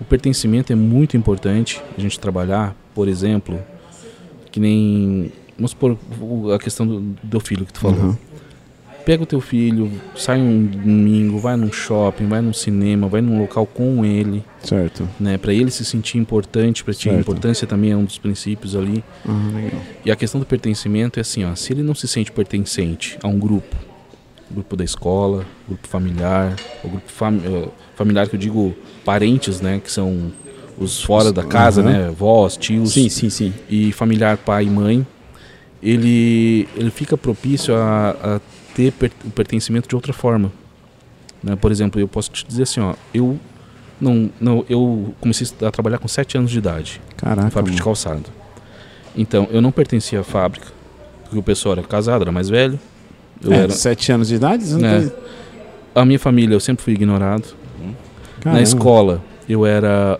[0.00, 3.58] O pertencimento é muito importante a gente trabalhar, por exemplo,
[4.50, 5.30] que nem.
[5.56, 5.98] Vamos supor
[6.54, 8.00] a questão do, do filho que tu falou.
[8.00, 8.16] Uhum.
[9.04, 13.40] Pega o teu filho, sai um domingo, vai num shopping, vai num cinema, vai num
[13.40, 15.08] local com ele, Certo.
[15.18, 15.36] né?
[15.38, 17.20] Para ele se sentir importante, para ti a Certo.
[17.22, 19.02] importância também é um dos princípios ali.
[19.26, 19.80] Ah, legal.
[20.04, 23.26] E a questão do pertencimento é assim, ó, se ele não se sente pertencente a
[23.28, 23.74] um grupo,
[24.52, 26.54] grupo da escola, grupo familiar,
[26.84, 30.32] o grupo fami eh, familiar que eu digo parentes, né, que são
[30.78, 31.90] os fora da casa, Aham.
[31.90, 33.52] né, vós, tios Sim, sim, sim.
[33.68, 35.06] e familiar pai e mãe,
[35.82, 38.40] ele ele fica propício a, a
[38.74, 40.50] ter per- o pertencimento de outra forma.
[41.42, 41.56] Né?
[41.56, 43.38] Por exemplo, eu posso te dizer assim, ó, eu
[44.00, 47.50] não, não, eu comecei a trabalhar com 7 anos de idade Caraca.
[47.50, 47.84] fábrica de mano.
[47.84, 48.24] calçado.
[49.16, 50.66] Então, eu não pertencia à fábrica,
[51.24, 52.78] porque o pessoal era casado, era mais velho.
[53.42, 54.64] Eu É, era, Sete anos de idade?
[54.84, 55.00] É.
[55.00, 55.12] tem-
[55.94, 57.44] a minha família, eu sempre fui ignorado.
[58.40, 58.58] Caramba.
[58.58, 60.18] Na escola, eu era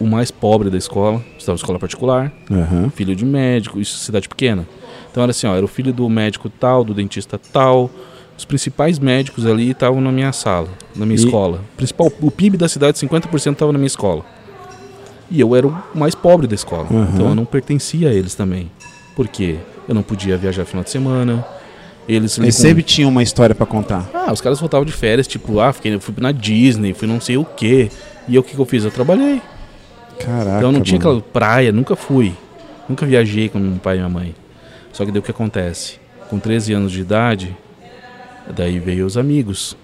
[0.00, 2.90] o mais pobre da escola, estava em escola particular, Aham.
[2.94, 4.66] filho de médico, isso cidade pequena.
[5.10, 7.90] Então era assim, ó, era o filho do médico tal, do dentista tal.
[8.36, 11.60] Os principais médicos ali estavam na minha sala, na minha E- escola.
[11.74, 14.24] O principal, o PIB da cidade, 50% estava na minha escola.
[15.30, 16.86] E eu era o mais pobre da escola.
[16.90, 17.10] Aham.
[17.14, 18.70] Então eu não pertencia a eles também.
[19.16, 19.56] Por quê?
[19.88, 21.44] Eu não podia viajar no final de semana.
[22.08, 24.08] Eles Ele sempre tinha uma história pra contar.
[24.14, 27.36] Ah, os caras voltavam de férias, tipo, ah, fiquei, fui na Disney, fui não sei
[27.36, 27.90] o quê.
[28.26, 28.84] E eu o que, que eu fiz?
[28.84, 29.42] Eu trabalhei.
[30.18, 30.56] Caraca.
[30.56, 31.18] Então eu não tinha mano.
[31.18, 32.32] aquela praia, nunca fui.
[32.88, 34.34] Nunca viajei com meu pai e minha mãe.
[34.92, 35.98] Só que daí o que acontece?
[36.30, 37.54] Com 13 anos de idade,
[38.56, 39.76] daí veio os amigos.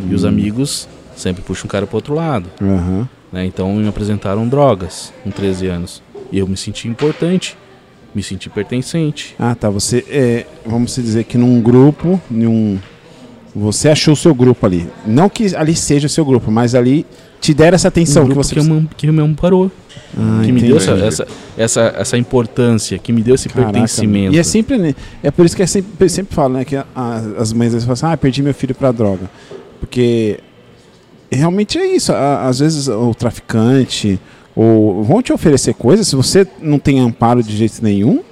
[0.00, 0.28] E os Hum.
[0.28, 2.48] amigos sempre puxam um cara pro outro lado.
[2.60, 3.08] Aham.
[3.32, 3.44] Né?
[3.46, 6.02] Então me apresentaram drogas com 13 anos.
[6.32, 7.56] E eu me senti importante,
[8.18, 9.34] me senti pertencente.
[9.38, 9.70] Ah, tá.
[9.70, 12.78] Você, é, vamos dizer que num grupo, num,
[13.54, 14.88] você achou o seu grupo ali.
[15.06, 17.06] Não que ali seja o seu grupo, mas ali
[17.40, 19.70] te deram essa atenção um que você que, me, que me amparou,
[20.16, 20.66] Ah, que me entendi.
[20.68, 21.26] deu essa, essa,
[21.56, 24.34] essa, essa importância, que me deu esse Caraca, pertencimento.
[24.34, 26.84] E é sempre, é por isso que é sempre, sempre falo, né, que a-
[27.38, 29.30] as mães às vezes falam assim, ah, perdi meu filho pra droga.
[29.78, 30.40] Porque
[31.30, 32.12] realmente é isso.
[32.12, 34.18] Às vezes o traficante
[34.58, 38.24] ou vão te oferecer coisas, se você não tem amparo de jeito nenhum,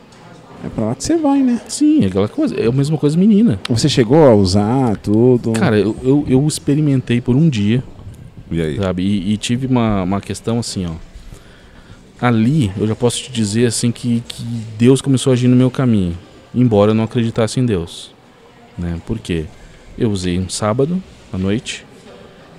[0.65, 1.61] é pra lá que você vai, né?
[1.69, 2.53] Sim, é aquela coisa.
[2.57, 3.61] É a mesma coisa menina.
[3.69, 5.53] Você chegou a usar tudo.
[5.53, 7.81] Cara, eu, eu, eu experimentei por um dia,
[8.51, 8.77] E aí?
[8.77, 9.05] sabe?
[9.05, 10.95] E, e tive uma, uma questão assim, ó.
[12.21, 14.43] Ali, eu já posso te dizer assim que, que
[14.77, 16.19] Deus começou a agir no meu caminho,
[16.53, 18.13] embora eu não acreditasse em Deus.
[18.77, 19.01] Né?
[19.07, 19.45] Por quê?
[19.97, 21.01] Eu usei um sábado
[21.33, 21.87] à noite,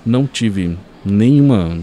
[0.06, 1.80] não tive nenhuma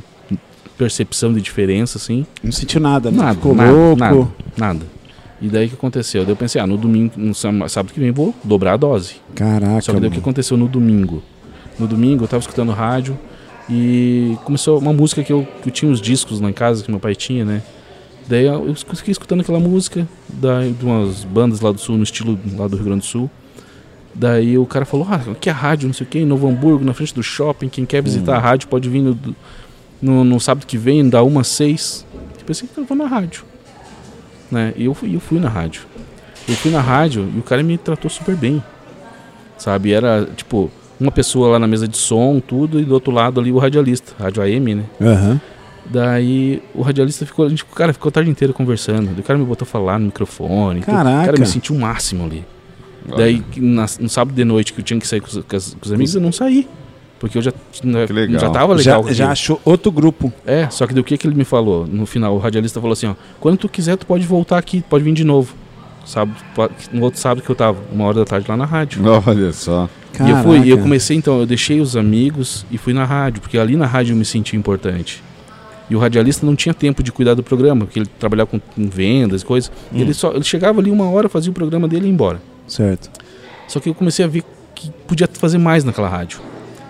[0.78, 2.26] percepção de diferença, assim.
[2.44, 3.18] Não sentiu nada, né?
[3.18, 4.00] Nada, Ficou nada, louco.
[4.00, 4.86] nada, nada.
[5.42, 6.24] E daí o que aconteceu?
[6.24, 9.16] Daí eu pensei, ah, no domingo, no sá- sábado que vem vou dobrar a dose.
[9.36, 9.82] Caraca.
[9.82, 11.22] Só que daí o que aconteceu no domingo?
[11.78, 13.18] No domingo eu tava escutando rádio
[13.70, 16.90] e começou uma música que eu, que eu tinha uns discos lá em casa que
[16.90, 17.62] meu pai tinha, né?
[18.28, 22.40] Daí eu fiquei escutando aquela música da, de umas bandas lá do sul, no estilo
[22.58, 23.30] lá do Rio Grande do Sul.
[24.14, 26.48] Daí o cara falou, ah, aqui é a rádio, não sei o que, em Novo
[26.48, 29.18] Hamburgo, na frente do shopping, quem quer visitar a rádio pode vir no,
[30.01, 32.05] no, no sábado que vem, da 1 às 6.
[32.39, 33.43] Eu pensei que eu vou na rádio.
[34.51, 34.73] Né?
[34.77, 35.81] E eu fui, eu fui na rádio.
[36.47, 38.63] Eu fui na rádio e o cara me tratou super bem.
[39.58, 39.91] Sabe?
[39.93, 43.51] Era tipo uma pessoa lá na mesa de som, tudo, e do outro lado ali
[43.51, 44.84] o radialista, rádio AM, né?
[45.01, 45.41] Aham.
[45.88, 49.17] Daí o radialista ficou, a gente, o cara ficou a tarde inteira conversando.
[49.19, 50.79] O cara me botou a falar no microfone.
[50.81, 50.86] tudo.
[50.91, 51.25] Caraca.
[51.25, 52.43] Cara, eu me senti o máximo ali.
[53.15, 55.91] Daí na- no sábado de noite que eu tinha que sair com os, com os
[55.91, 56.67] amigos, eu não saí.
[57.19, 58.39] Porque eu já, Que legal.
[58.41, 59.04] já tava legal.
[59.08, 60.32] Já, já achou outro grupo.
[60.45, 61.88] É, só que do que que ele me falou?
[61.88, 65.04] No final, o radialista falou assim, ó, quando tu quiser, tu pode voltar aqui, pode
[65.04, 65.56] vir de novo.
[66.06, 66.34] Sabe,
[66.93, 69.01] no outro sábado que eu tava, uma hora da tarde lá na rádio.
[69.25, 69.89] Olha só.
[70.23, 70.82] E eu fui, e eu Caraca.
[70.84, 74.17] comecei então, eu deixei os amigos e fui na rádio, porque ali na rádio eu
[74.17, 75.23] me senti importante.
[75.89, 79.41] E o radialista não tinha tempo de cuidar do programa, porque ele trabalhava com, vendas
[79.41, 79.71] e coisas.
[79.91, 82.41] E ele só ele chegava ali uma hora, fazia o programa dele e ia embora.
[82.67, 83.10] Certo.
[83.67, 86.39] Só que eu comecei a ver que podia fazer mais naquela rádio.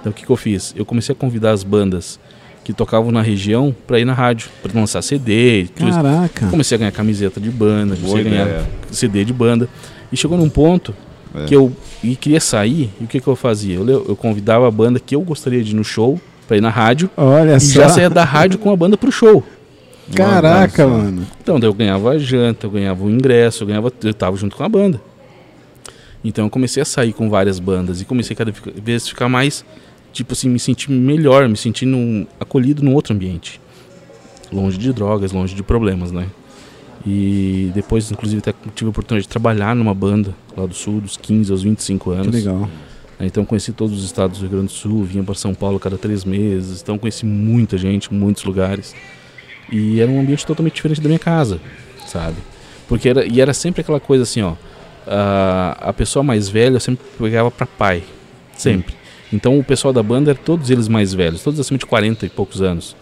[0.05, 0.71] Então o que, que eu fiz?
[0.77, 2.19] Eu comecei a convidar as bandas
[2.63, 5.61] que tocavam na região para ir na rádio, para lançar CD.
[5.61, 5.99] e tudo isso.
[5.99, 6.45] Caraca.
[6.45, 8.65] Comecei a ganhar camiseta de banda, Boa comecei a ganhar ideia.
[8.91, 9.67] CD de banda.
[10.11, 10.93] E chegou num ponto
[11.33, 11.45] É.
[11.45, 13.77] que eu e queria sair, e o que, que eu fazia?
[13.77, 16.69] Eu, eu convidava a banda que eu gostaria de ir no show, para ir na
[16.69, 17.81] rádio, Olha e só.
[17.81, 19.43] já saía da rádio com a banda pro show.
[20.13, 20.87] Caraca, só.
[20.89, 21.25] mano.
[21.41, 24.55] Então, daí eu ganhava a janta, eu ganhava o ingresso, eu ganhava, eu tava junto
[24.55, 25.01] com a banda.
[26.23, 29.63] Então eu comecei a sair com várias bandas e comecei cada vez a ficar mais,
[30.15, 33.59] tipo assim, me sentir melhor, me sentindo acolhido num outro ambiente.
[34.51, 36.27] Longe de drogas, longe de problemas, né?
[37.05, 41.17] E depois, inclusive, até tive a oportunidade de trabalhar numa banda lá do Sul, dos
[41.17, 42.33] 15 aos 25 Que anos.
[42.35, 42.69] legal.
[43.19, 45.79] Então conheci todos os estados do Rio Grande do Sul, vinha para São Paulo a
[45.79, 48.95] cada três meses, então conheci muita gente, muitos lugares.
[49.71, 51.59] E era um ambiente totalmente diferente da minha casa,
[52.07, 52.37] sabe?
[52.87, 54.53] Porque era, e era sempre aquela coisa assim, ó.
[55.07, 58.03] A, a pessoa mais velha eu sempre pegava para pai,
[58.57, 58.95] sempre.
[59.35, 62.29] Então o pessoal da banda era todos eles mais velhos, todos acima de 40 e
[62.29, 62.95] poucos anos.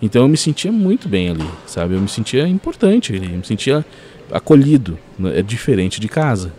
[0.00, 1.94] Então eu me sentia muito bem ali, sabe?
[1.94, 3.84] Eu me sentia importante, ali, eu me sentia
[4.30, 5.40] acolhido, né?
[5.40, 6.52] é diferente de casa.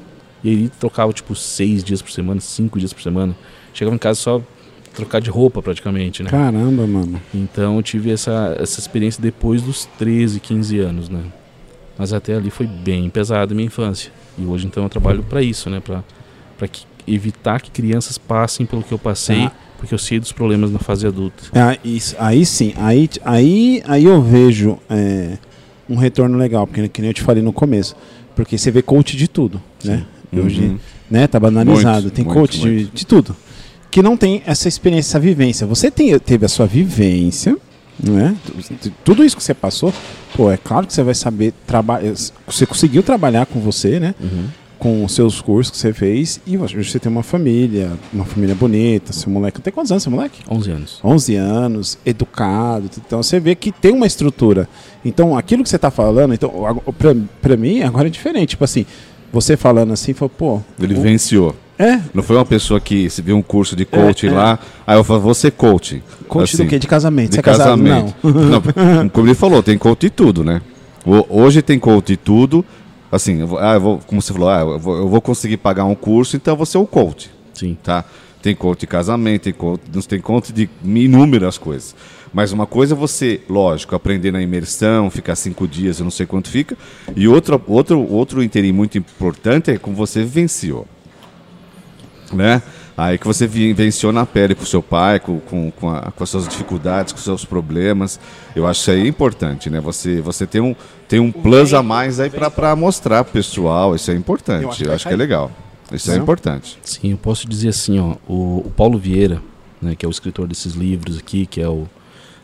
[0.43, 3.33] E aí trocava tipo seis dias por semana, cinco dias por semana.
[3.73, 4.41] Chegava em casa só
[4.93, 6.29] trocar de roupa praticamente, né?
[6.29, 7.21] Caramba, mano.
[7.33, 11.23] Então eu tive essa, essa experiência depois dos 13, 15 anos, né?
[11.97, 14.11] Mas até ali foi bem pesada a minha infância.
[14.37, 15.79] E hoje então eu trabalho para isso, né?
[15.79, 19.51] Para que, evitar que crianças passem pelo que eu passei, Ah.
[19.77, 21.43] porque eu sei dos problemas na fase adulta.
[21.53, 25.37] Ah, isso, aí sim, aí, aí, aí eu vejo é,
[25.89, 27.95] um retorno legal, porque que nem eu te falei no começo.
[28.35, 30.03] Porque você vê coach de tudo, né?
[30.35, 30.79] Hoje, Uhum.
[31.11, 32.03] né, tá banalizado.
[32.03, 32.91] Muito, tem muito, coach de, muito.
[32.95, 33.35] de tudo.
[33.91, 35.67] Que não tem essa experiência, essa vivência.
[35.67, 37.55] Você tem, teve a sua vivência,
[38.03, 38.35] né?
[38.81, 39.93] Tu- Tudo isso que você passou,
[40.35, 42.11] pô, é claro que você vai saber trabalhar.
[42.47, 44.15] Você conseguiu trabalhar com você, né?
[44.83, 46.41] Com os seus cursos que você fez.
[46.45, 49.13] E hoje você tem uma família, uma família bonita.
[49.13, 49.61] Seu moleque.
[49.61, 50.41] Tem quantos anos, seu moleque?
[50.51, 50.99] 11 anos.
[51.01, 54.67] 11 anos, educado, então você vê que tem uma estrutura.
[55.05, 56.51] Então, aquilo que você está falando, então,
[56.97, 58.49] pra, pra mim, agora é diferente.
[58.49, 58.85] Tipo assim,
[59.31, 60.61] você falando assim, falou, pô.
[60.77, 61.55] Ele o- venciou.
[61.79, 64.33] É, Não foi uma pessoa que se viu um curso de coaching É, é.
[64.33, 66.03] lá, aí eu falo, você coach.
[66.27, 66.77] coach Assim, do quê?
[66.77, 67.29] De casamento.
[67.29, 67.81] De você é casado?
[67.81, 68.15] casamento.
[68.21, 68.61] Não.
[69.03, 70.61] Não, como ele falou, tem coach de tudo, né?
[71.29, 72.63] Hoje tem coach de tudo.
[73.13, 75.57] Assim, eu vou- ah, eu vou- como você falou, ah, eu, vou, eu vou conseguir
[75.57, 77.29] pagar um curso, então eu vou ser o coach.
[77.53, 77.77] Sim.
[77.83, 78.03] tá?
[78.41, 81.95] Tem coach de casamento, tem coach, tem coach de inúmeras coisas.
[82.33, 86.25] Mas uma coisa é você, lógico, aprender na imersão, ficar cinco dias, eu não sei
[86.25, 86.75] quanto fica.
[87.15, 90.87] E outro, outro, outro interim muito importante é como você vivenciou.
[92.33, 92.63] Né?
[92.95, 96.23] Aí que você vivenciou na pele com o seu pai, com, com, com, a- com
[96.23, 98.19] as suas dificuldades, com os seus problemas.
[98.55, 99.79] Eu acho isso aí importante, né?
[99.81, 100.75] Você, você tem um,
[101.07, 103.95] tem um plus a mais aí para mostrar pro pessoal.
[103.95, 104.61] Isso é importante.
[104.63, 105.51] Eu Eu acho acho que que, vai é legal.
[105.91, 106.21] Isso é Não?
[106.23, 106.77] importante.
[106.83, 109.41] Sim, eu posso dizer assim, ó, o, o Paulo Vieira,
[109.81, 111.87] né, que é o escritor desses livros aqui, que é o,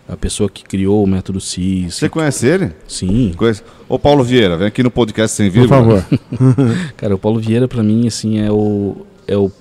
[0.07, 1.95] a pessoa que criou o método CIS.
[1.95, 2.71] Você conhece ele?
[2.87, 3.61] Sim, Conhece?
[3.87, 6.01] Ô Paulo Vieira, vem aqui no podcast sem Por vírgula.
[6.01, 6.19] favor.
[6.97, 9.51] cara, o Paulo Vieira pra mim assim é o é o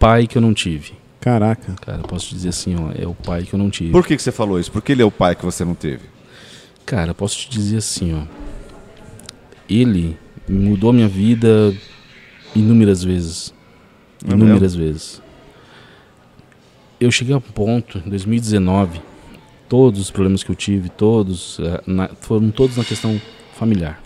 [0.00, 0.94] pai que eu não tive.
[1.20, 1.74] Caraca.
[1.82, 3.92] Cara, eu posso dizer assim, ó, é o pai que eu não tive.
[3.92, 4.72] Por que, que você falou isso?
[4.72, 6.04] Porque ele é o pai que você não teve.
[6.86, 8.22] Cara, eu posso te dizer assim, ó.
[9.68, 10.16] Ele
[10.48, 11.72] mudou minha vida
[12.56, 13.54] inúmeras vezes.
[14.26, 15.22] É Inúmeras vezes.
[16.98, 19.00] Eu cheguei a um ponto, em 2019,
[19.68, 23.20] todos os problemas que eu tive, todos, eh, na- foram todos na questão
[23.54, 24.02] familiar.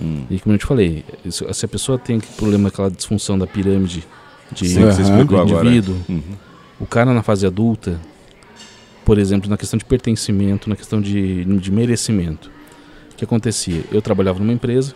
[0.00, 0.24] Hum.
[0.30, 4.02] E como eu te falei, se a pessoa tem aquele problema, aquela disfunção da pirâmide
[4.52, 5.66] de, Sim, você explicou do agora.
[5.68, 6.22] indivíduo, Uhum.
[6.80, 7.98] o cara na fase adulta,
[9.04, 12.50] por exemplo, na questão de pertencimento, na questão de, de merecimento,
[13.12, 13.82] o que acontecia?
[13.90, 14.94] Eu trabalhava numa empresa,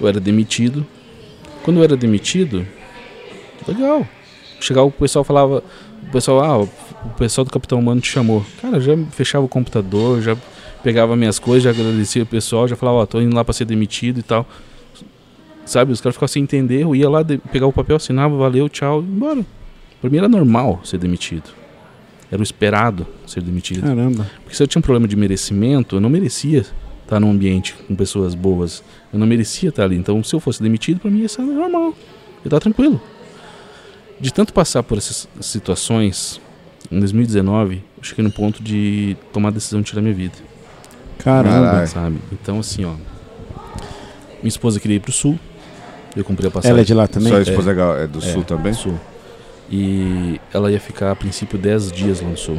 [0.00, 0.86] eu era demitido.
[1.62, 2.66] Quando eu era demitido,
[3.66, 4.06] legal.
[4.60, 5.62] Chegava o pessoal falava,
[6.06, 6.58] o pessoal, ah,
[7.04, 8.44] o pessoal do Capitão Humano te chamou.
[8.60, 10.36] Cara, eu já fechava o computador, já
[10.82, 13.64] pegava minhas coisas, já agradecia o pessoal, já falava, ó, tô indo lá para ser
[13.64, 14.46] demitido e tal.
[15.70, 19.02] Sabe, os caras ficavam sem entender, eu ia lá, pegava o papel, assinava, valeu, tchau,
[19.02, 19.46] e embora.
[20.00, 21.48] Pra mim era normal ser demitido.
[22.28, 23.82] Era o esperado ser demitido.
[23.82, 24.28] Caramba.
[24.42, 26.66] Porque se eu tinha um problema de merecimento, eu não merecia
[27.04, 28.82] estar num ambiente com pessoas boas.
[29.12, 29.94] Eu não merecia estar ali.
[29.94, 31.94] Então, se eu fosse demitido, pra mim ia ser normal.
[32.44, 33.00] Eu tava tranquilo.
[34.18, 36.40] De tanto passar por essas situações,
[36.90, 40.34] em 2019, eu cheguei no ponto de tomar a decisão de tirar minha vida.
[41.18, 41.66] Caramba.
[41.66, 41.86] Caralho.
[41.86, 42.18] Sabe?
[42.32, 42.94] Então, assim, ó.
[44.42, 45.38] Minha esposa queria ir pro sul.
[46.16, 46.70] Eu comprei a passagem.
[46.72, 47.28] Ela é de lá também?
[47.28, 48.72] Sua esposa é, é do sul também?
[48.72, 48.94] do sul.
[49.70, 52.58] E ela ia ficar a princípio 10 dias lá no sul.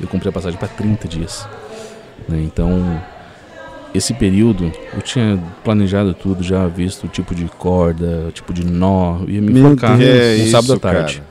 [0.00, 1.46] Eu comprei a passagem para 30 dias.
[2.28, 2.42] Né?
[2.44, 3.00] Então,
[3.94, 8.64] esse período, eu tinha planejado tudo, já visto o tipo de corda, o tipo de
[8.66, 10.10] nó, ia me Meu focar Deus.
[10.38, 11.14] no É sábado à isso, tarde.
[11.16, 11.30] cara.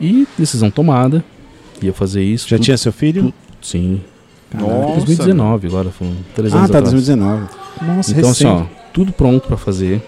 [0.00, 1.22] E decisão tomada,
[1.82, 2.48] ia fazer isso.
[2.48, 3.32] Já tudo- tinha seu filho?
[3.60, 4.00] Sim.
[4.54, 6.92] Nossa, 2019 agora, foram três Ah, anos tá, atrás.
[6.94, 7.42] 2019.
[7.82, 8.70] Nossa, Então, assim, recente.
[8.72, 10.00] ó, tudo pronto pra fazer.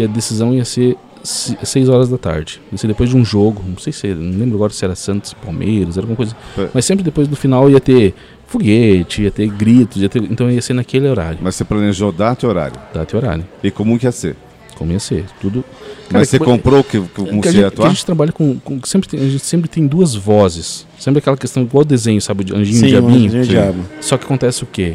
[0.00, 2.60] E a decisão ia ser 6 horas da tarde.
[2.72, 4.94] Ia ser depois de um jogo, não sei se era, não lembro agora se era
[4.94, 6.34] Santos Palmeiras, era alguma coisa.
[6.56, 6.68] É.
[6.72, 8.14] Mas sempre depois do final ia ter
[8.46, 12.44] foguete, ia ter gritos, ia ter, então ia ser naquele horário, Mas você planejou data
[12.44, 12.80] e horário.
[12.92, 13.46] data e horário.
[13.62, 14.34] E como que ia ser?
[14.76, 15.62] Como ia ser, tudo.
[16.10, 17.88] Mas você que- comprou que, que, que como a, você gente, ia que a atuar?
[17.90, 20.86] gente trabalha com, com- sempre tem, a gente sempre tem duas vozes.
[20.98, 23.26] Sempre aquela questão igual desenho, sabe, de anjinho e Sim, diabinho.
[23.26, 23.50] Anjinho e Sim.
[23.50, 23.84] Diabo.
[24.00, 24.94] Só que acontece o quê?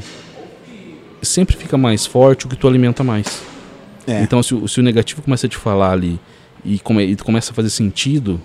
[1.22, 3.41] Sempre fica mais forte o que tu alimenta mais.
[4.08, 4.22] É.
[4.22, 6.20] Então, se o, se o negativo começa a te falar ali
[6.63, 8.39] e, come, e tu começa a fazer sentido,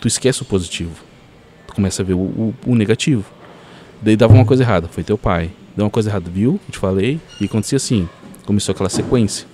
[0.00, 0.92] tu esquece o positivo.
[1.66, 3.24] Tu começa a ver o, o- o negativo.
[4.02, 5.50] Daí dava uma coisa errada, foi teu pai.
[5.76, 6.60] Deu uma coisa errada, viu?
[6.68, 7.20] Eu te falei.
[7.40, 8.08] E acontecia assim.
[8.46, 9.46] Começou aquela sequência.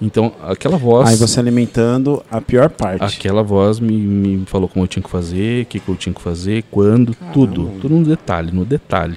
[0.00, 1.08] Então, aquela voz.
[1.10, 3.04] Aí você alimentando a pior parte.
[3.04, 6.12] Aquela voz me, me falou como eu tinha que fazer, o que, que eu tinha
[6.12, 7.70] que fazer, quando, tudo.
[7.80, 9.16] Tudo no detalhe, no detalhe.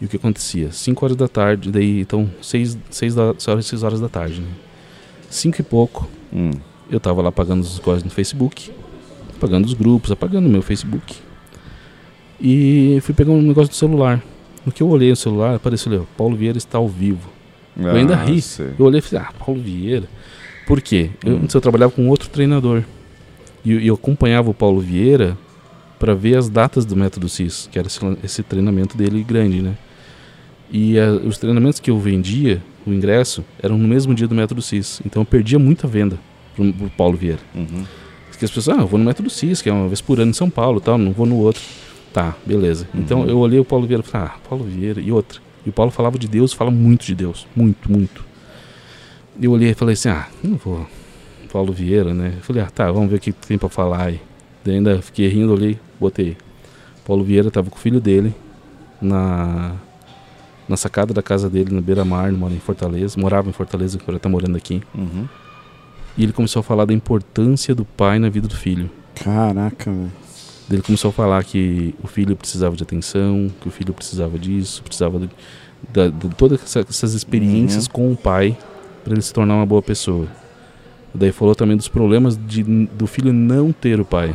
[0.00, 0.72] E o que acontecia?
[0.72, 4.48] 5 horas da tarde, daí, então, 6 seis, da- seis horas da tarde, né?
[5.28, 6.52] 5 e pouco, Hum.
[6.90, 8.70] eu tava lá apagando os coisas no Facebook,
[9.36, 11.16] apagando os grupos, apagando o meu Facebook.
[12.40, 14.22] E fui pegar um negócio do celular.
[14.64, 17.28] No que eu olhei o celular, apareceu ali, Paulo Vieira está ao vivo.
[17.78, 18.40] Eu ainda Ah, ri.
[18.42, 18.70] sei.
[18.78, 20.08] Eu olhei e falei, ah, Paulo Vieira.
[20.66, 21.10] Por quê?
[21.24, 21.40] Eu, Hum.
[21.42, 22.82] antes eu trabalhava com outro treinador.
[23.64, 25.36] E, eu- eu acompanhava o Paulo Vieira
[25.98, 29.74] para ver as datas do método CIS, que era esse, esse treinamento dele grande, né?
[30.72, 34.62] E a- os treinamentos que eu vendia, o ingresso, eram no mesmo dia do método
[34.62, 35.00] CIS.
[35.04, 36.18] Então eu perdia muita venda
[36.54, 37.40] pro, pro Paulo Vieira.
[37.54, 37.84] Uhum.
[38.30, 40.30] Porque as pessoas, ah, eu vou no método CIS, que é uma vez por ano
[40.30, 41.62] em São Paulo, tal, não vou no outro.
[42.12, 42.88] Tá, beleza.
[42.94, 43.28] Então Uhum.
[43.28, 45.40] eu olhei o Paulo Vieira e falei, ah, Paulo Vieira e outra.
[45.64, 48.24] E o Paulo falava de Deus, fala muito de Deus, muito, muito.
[49.40, 50.86] Eu olhei e falei assim, ah, não vou.
[51.52, 52.34] Paulo Vieira, né?
[52.36, 54.20] Eu falei, ah, tá, vamos ver o que tem pra falar aí.
[54.64, 56.36] Daí ainda fiquei rindo, olhei, botei.
[57.06, 58.32] Paulo Vieira tava com o filho dele
[59.02, 59.74] na
[60.70, 64.28] na sacada da casa dele, na beira-mar, mora em Fortaleza, morava em Fortaleza, agora tá
[64.28, 64.80] morando aqui.
[64.94, 65.26] Uhum.
[66.16, 68.88] E ele começou a falar da importância do pai na vida do filho.
[69.16, 70.12] Caraca, velho.
[70.70, 74.82] Ele começou a falar que o filho precisava de atenção, que o filho precisava disso,
[74.84, 75.28] precisava de,
[75.92, 78.56] da- de todas essa- essas experiências com o pai
[79.02, 80.28] para ele se tornar uma boa pessoa.
[81.12, 84.32] Daí falou também dos problemas de, do filho não ter o pai.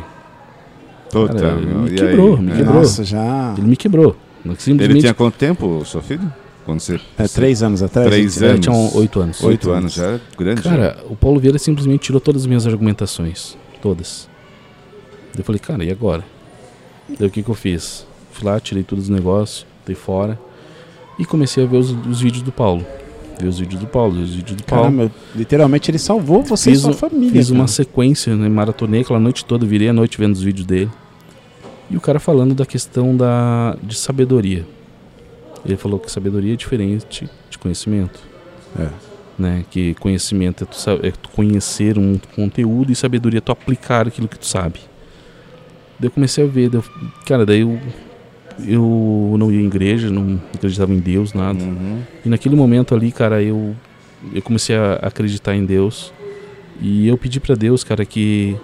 [1.10, 2.74] Puta, Cara, meu, me quebrou, me quebrou.
[2.74, 3.54] Nossa, já.
[3.56, 4.14] Ele me quebrou.
[4.52, 6.32] Ele Simplesmente, tinha quanto tempo, seu filho?
[6.64, 7.00] Quando você.
[7.18, 8.08] É três anos atrás?
[8.08, 8.42] Três gente?
[8.42, 8.66] ele anos.
[8.66, 9.42] tinha oito anos.
[9.44, 10.62] Oito anos, já era grande.
[10.62, 10.70] já.
[10.70, 13.56] Cara, o Paulo Vieira simplesmente tirou todas as minhas argumentações.
[13.80, 14.28] Todas.
[15.36, 16.24] Eu falei, cara, e agora?
[17.18, 18.04] Daí o que, que eu fiz?
[18.32, 20.38] Fui lá, tirei todos os negócios, dei fora.
[21.18, 22.84] E comecei a ver os, os vídeos do Paulo.
[23.38, 24.84] Ver os vídeos do Paulo, ver os vídeos do Paulo.
[24.84, 27.32] Caramba, literalmente ele salvou você Fiz e sua um- família.
[27.32, 27.68] Fiz uma cara.
[27.68, 28.48] sequência, né?
[28.48, 30.90] Maratonei aquela noite toda, virei a noite vendo os vídeos dele.
[31.90, 34.66] E o cara falando da questão da, de sabedoria.
[35.64, 38.20] Ele falou que sabedoria é diferente de conhecimento.
[38.78, 38.88] É.
[39.38, 39.64] Né?
[39.70, 44.28] Que conhecimento é tu, é tu conhecer um conteúdo e sabedoria é tu aplicar aquilo
[44.28, 44.80] que tu sabe.
[45.98, 47.78] Daí eu comecei a ver, daí eu- cara, daí eu,
[48.66, 51.62] eu não ia em igreja, não acreditava em Deus, nada.
[51.62, 52.02] Uhum.
[52.24, 53.74] E naquele momento ali, cara, eu,
[54.32, 56.12] eu comecei a acreditar em Deus.
[56.80, 58.56] E eu pedi pra Deus, cara, que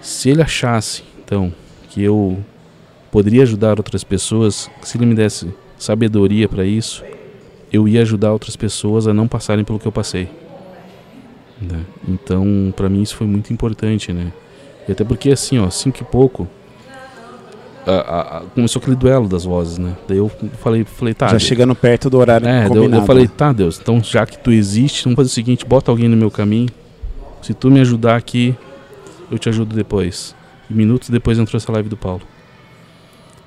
[0.00, 1.52] se ele achasse, então,
[1.98, 2.38] que eu
[3.10, 7.02] poderia ajudar outras pessoas, se ele me desse sabedoria pra isso,
[7.72, 10.28] eu ia ajudar outras pessoas a não passarem pelo que eu passei.
[11.60, 11.80] né?
[12.06, 14.32] Então, pra mim isso foi muito importante, né?
[14.88, 16.46] E até porque assim, ó, cinco e pouco,
[17.84, 19.94] a- a- começou aquele duelo das vozes, né?
[20.06, 20.30] Daí eu
[20.62, 23.02] falei, falei, tá, Já Deus, chegando perto do horário é, daí eu, combinado.
[23.02, 26.06] eu falei, tá, Deus, então já que tu existe, vamos fazer o seguinte, bota alguém
[26.08, 26.68] no meu caminho.
[27.42, 28.54] Se tu me ajudar aqui,
[29.30, 30.36] eu te ajudo depois.
[30.70, 32.22] E minutos depois entrou essa live do Paulo.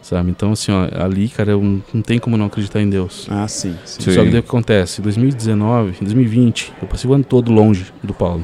[0.01, 0.31] Sabe?
[0.31, 3.27] Então, assim, ó, ali, cara, eu não, não tem como não acreditar em Deus.
[3.29, 3.75] Ah, sim.
[3.85, 4.01] sim.
[4.01, 4.99] Só que daí o que acontece?
[4.99, 8.43] Em 2019, em 2020, eu passei o ano todo longe do Paulo.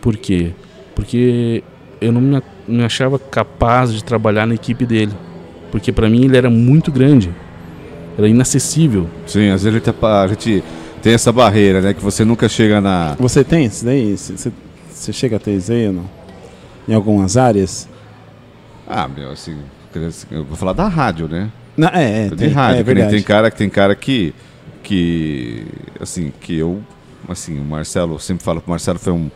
[0.00, 0.52] Por quê?
[0.94, 1.62] Porque
[2.00, 5.12] eu não me, me achava capaz de trabalhar na equipe dele.
[5.70, 7.30] Porque pra mim ele era muito grande.
[8.16, 9.08] Era inacessível.
[9.26, 10.64] Sim, às vezes tá a gente
[11.02, 11.94] tem essa barreira, né?
[11.94, 13.14] Que você nunca chega na.
[13.18, 14.16] Você tem isso daí?
[14.16, 14.52] Você- Você
[14.90, 16.04] você chega a ter isso aí ou não?
[16.88, 17.88] Em algumas áreas?
[18.86, 19.58] Ah, meu, assim.
[20.30, 21.50] Eu vou falar da rádio, né?
[21.76, 22.28] Não, é, é.
[22.28, 22.80] de tem- rádio.
[22.80, 23.14] é que nem verdade.
[23.16, 24.34] tem cara que tem cara que.
[24.82, 25.66] que.
[26.00, 26.80] assim, que eu.
[27.28, 29.30] Assim, o Marcelo, eu sempre falo que o Marcelo foi um.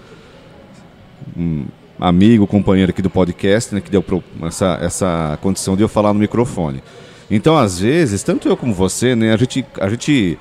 [1.37, 1.65] um
[1.99, 3.81] amigo, companheiro aqui do podcast, né?
[3.81, 6.83] Que deu pro- essa, essa condição de eu falar no microfone.
[7.31, 10.39] Então, às vezes, tanto eu como você, né, a gente, a gente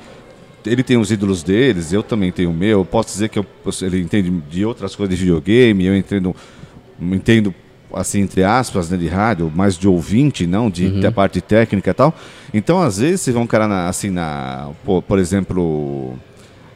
[0.66, 2.80] ele tem os ídolos deles, eu também tenho o meu.
[2.80, 3.46] Eu posso dizer que eu,
[3.82, 6.36] ele entende de outras coisas de videogame, eu entendo,
[7.12, 7.54] entendo
[7.94, 11.00] assim, entre aspas, né, de rádio, mais de ouvinte, não de, Uhum.
[11.00, 12.16] da parte técnica e tal.
[12.54, 16.16] Então, às vezes, você vê um cara na- assim, na, por, por exemplo,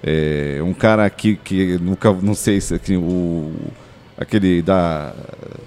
[0.04, 3.52] é, um cara que, que nunca, não sei se aqui, o,
[4.16, 5.12] aquele da,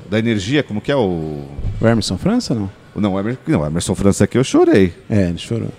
[0.08, 1.44] da energia, como que é o...
[1.80, 2.70] O Emerson França, não?
[2.94, 4.92] Não, o Emerson, não, o Emerson França aqui eu chorei.
[5.08, 5.70] É, ele chorou.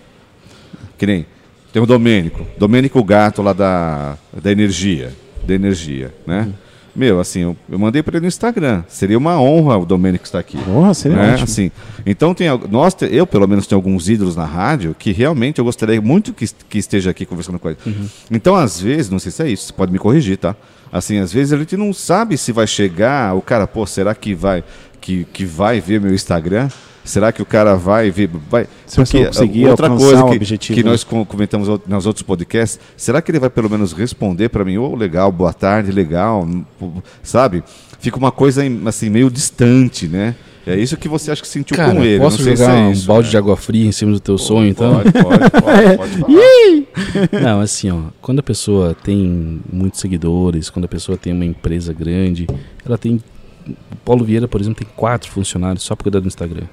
[0.97, 1.25] Que nem.
[1.71, 2.45] Tem o Domênico.
[2.57, 5.13] Domênico Gato lá da, da Energia.
[5.45, 6.41] Da Energia, né?
[6.47, 6.53] Uhum.
[6.95, 8.83] Meu, assim, eu, eu mandei para ele no Instagram.
[8.87, 10.57] Seria uma honra o Domênico estar aqui.
[10.57, 11.33] Porra, seria né?
[11.33, 11.43] ótimo.
[11.45, 11.71] Assim,
[12.05, 16.01] então tem nós eu pelo menos tenho alguns ídolos na rádio que realmente eu gostaria
[16.01, 17.77] muito que, que esteja aqui conversando com ele.
[17.85, 18.07] Uhum.
[18.29, 20.55] Então às vezes, não sei se é isso, você pode me corrigir, tá?
[20.91, 24.35] Assim, às vezes a gente não sabe se vai chegar, o cara, pô, será que
[24.35, 24.63] vai
[25.01, 26.69] que, que vai ver meu Instagram?
[27.03, 30.83] Será que o cara vai ver vai Se não conseguir outra coisa que, objetivo, que
[30.83, 30.91] né?
[30.91, 34.77] nós com- comentamos nos outros podcasts, será que ele vai pelo menos responder para mim,
[34.77, 36.47] ô, legal, boa tarde, legal,
[36.79, 36.91] pô,
[37.23, 37.63] sabe?
[37.99, 40.35] Fica uma coisa assim meio distante, né?
[40.65, 42.19] É isso que você acha que sentiu Cara, com ele.
[42.19, 43.31] posso não sei jogar se é um isso, balde né?
[43.31, 44.93] de água fria em cima do teu sonho, então?
[44.93, 47.43] Pode, pode, pode, pode.
[47.43, 51.91] Não, assim, ó, quando a pessoa tem muitos seguidores, quando a pessoa tem uma empresa
[51.93, 52.45] grande,
[52.85, 53.19] ela tem.
[53.67, 56.65] O Paulo Vieira, por exemplo, tem quatro funcionários só pra cuidar do Instagram.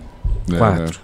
[0.54, 1.00] É, Quatro.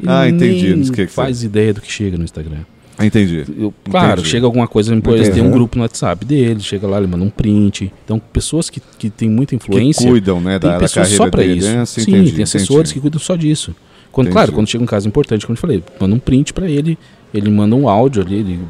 [0.00, 2.58] Ele Ah, entendi, não que que faz ideia do que chega no Instagram.
[2.98, 3.04] é.
[3.06, 3.44] Entendi.
[3.58, 4.28] Eu- claro, Entendi.
[4.28, 5.30] chega alguma coisa, Entendi.
[5.30, 7.92] tem um grupo no WhatsApp dele, chega lá, ele manda um print.
[8.04, 10.08] Então, pessoas que, que têm muita Que influência.
[10.08, 11.58] cuidam, né, da, da pessoas carreira só pra dele.
[11.58, 11.68] isso.
[11.68, 11.84] né?
[11.84, 13.10] Sim, entendi, tem assessores que entendi.
[13.10, 13.74] cuidam só disso.
[14.12, 16.98] Quando, claro, quando chega um caso importante, como eu falei, manda um print pra ele,
[17.34, 18.60] ele manda um áudio ali, ele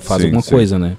[0.00, 0.50] faz Sim, alguma sim.
[0.50, 0.94] coisa, né?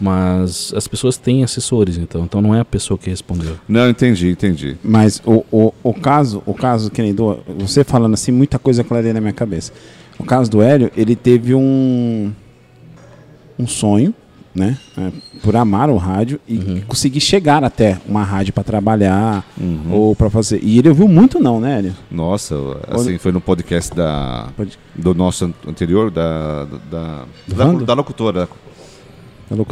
[0.00, 3.56] Mas as pessoas têm assessores, então, então não é a pessoa que respondeu.
[3.68, 4.76] Não, entendi, entendi.
[4.82, 8.84] Mas o, o, o caso, o caso que nem do, você falando assim, muita coisa
[8.84, 9.72] clareia na minha cabeça.
[10.18, 12.32] O caso do Hélio, ele teve um
[13.58, 14.14] um sonho,
[14.54, 15.10] né, é,
[15.42, 16.80] por amar o rádio e Uhum.
[16.86, 19.92] conseguir chegar até uma rádio para trabalhar Uhum.
[19.92, 20.60] ou para fazer.
[20.62, 21.94] E ele ouviu muito não, né, Hélio?
[22.10, 22.54] Nossa,
[22.88, 28.48] assim, foi no podcast da, Pode- do nosso an- anterior, da, da, da, da locutora.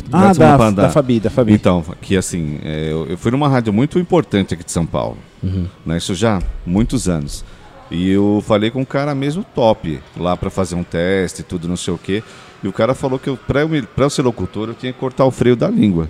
[0.08, 0.82] Vai Ah, da, andar.
[0.82, 1.52] da Fabi, da Fabi.
[1.52, 5.18] Então, que assim, é, eu, eu fui numa rádio muito importante aqui de São Paulo.
[5.42, 5.66] Uhum.
[5.84, 5.98] né?
[5.98, 7.44] Isso já há muitos anos.
[7.90, 11.76] E eu falei com um cara mesmo top lá para fazer um teste, tudo não
[11.76, 12.22] sei o quê.
[12.62, 15.24] E o cara falou que eu, pra, eu, eu ser locutor eu tinha que cortar
[15.24, 16.08] o freio da língua.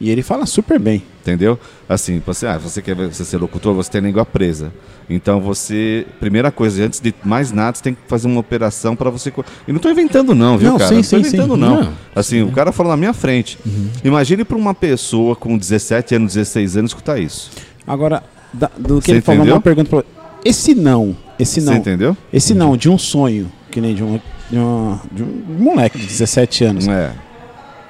[0.00, 1.02] E ele fala super bem.
[1.22, 1.58] Entendeu?
[1.88, 4.72] Assim, você, ah, você quer você ser locutor, você tem a língua presa.
[5.08, 9.08] Então você, primeira coisa, antes de mais nada, você tem que fazer uma operação para
[9.10, 9.32] você.
[9.66, 10.88] E não tô inventando não, viu, Não, cara?
[10.90, 11.28] sim, não tô sim, sim.
[11.28, 11.82] inventando não.
[11.84, 11.92] Não.
[12.14, 13.58] Assim, o cara falou na minha frente.
[14.04, 17.50] Imagine para uma pessoa com 17 anos, 16 anos escutar isso.
[17.86, 19.54] Agora, da- do que Você ele falou, entendeu?
[19.56, 20.04] uma pergunta pra
[20.44, 22.16] Esse não, esse Você não, entendeu?
[22.32, 26.06] esse não de um sonho, que nem de um, de, uma- de um moleque de
[26.06, 27.12] 17 anos, É.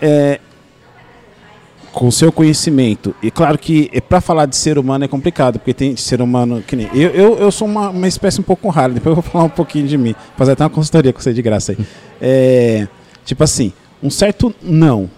[0.01, 0.41] é,
[1.97, 5.73] com o seu conhecimento, e claro que para falar de ser humano é complicado, porque
[5.73, 6.91] tem ser humano que nem.
[6.93, 9.49] Eu, eu, eu sou uma, uma espécie um pouco rara, depois eu vou falar um
[9.49, 11.79] pouquinho de mim, fazer até uma consultoria com você de graça aí.
[12.21, 12.87] É,
[13.25, 15.09] tipo assim, um certo não.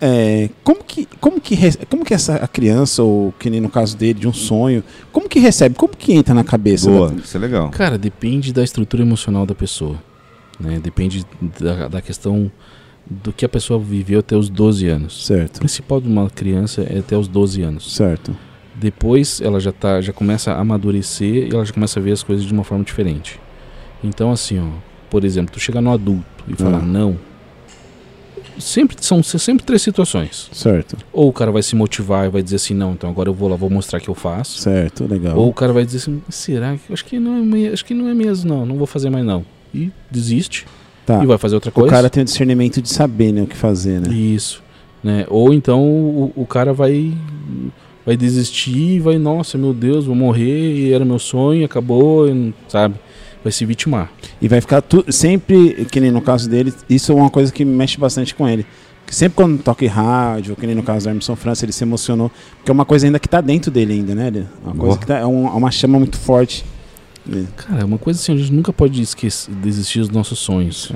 [0.00, 4.20] É, como que como que como que essa criança ou que nem no caso dele
[4.20, 7.40] de um sonho como que recebe como que entra na cabeça Boa, da- isso é
[7.40, 7.68] legal.
[7.70, 9.96] Cara, depende da estrutura emocional da pessoa.
[10.60, 10.78] Né?
[10.80, 11.26] Depende
[11.60, 12.48] da, da questão
[13.10, 15.22] do que a pessoa viveu até os 12 anos.
[15.22, 17.94] O certo principal de uma criança é até os 12 anos.
[17.94, 18.36] certo
[18.74, 22.22] Depois ela já tá, já começa a amadurecer e ela já começa a ver as
[22.22, 23.40] coisas de uma forma diferente.
[24.04, 24.66] Então assim, ó,
[25.10, 26.82] por exemplo, tu chegar no adulto e falar Ah.
[26.82, 27.18] não,
[28.58, 30.48] sempre são sempre três situações.
[30.52, 33.34] certo Ou o cara vai se motivar e vai dizer assim, não, então agora eu
[33.34, 34.58] vou lá, vou mostrar que eu faço.
[34.60, 37.84] certo legal Ou o cara vai dizer assim, será que acho que não é, acho
[37.84, 39.44] que não é mesmo não, não vou fazer mais não.
[39.74, 40.66] E desiste
[41.16, 41.90] tá e vai fazer outra o coisa.
[41.90, 44.62] cara tem o discernimento de saber né o que fazer né Isso,
[45.02, 45.26] né?
[45.28, 47.12] Ou então o, o cara vai
[48.06, 52.54] vai desistir e vai, nossa, meu Deus, vou morrer e era meu sonho, acabou, e,
[52.66, 52.94] sabe?
[53.44, 54.10] Vai se vitimar.
[54.40, 57.66] E vai ficar tu, sempre, que nem no caso dele, isso é uma coisa que
[57.66, 58.64] mexe bastante com ele.
[59.06, 61.84] Que sempre quando toca em rádio, que nem no caso do Emerson França, ele se
[61.84, 62.30] emocionou.
[62.56, 64.26] Porque é uma coisa ainda que tá dentro dele ainda, né?
[64.28, 64.98] Ele- Uma coisa Boa.
[64.98, 66.64] que tá, é um- é uma chama muito forte.
[67.56, 70.92] Cara, é uma coisa assim, a gente nunca pode esquecer, desistir dos nossos sonhos.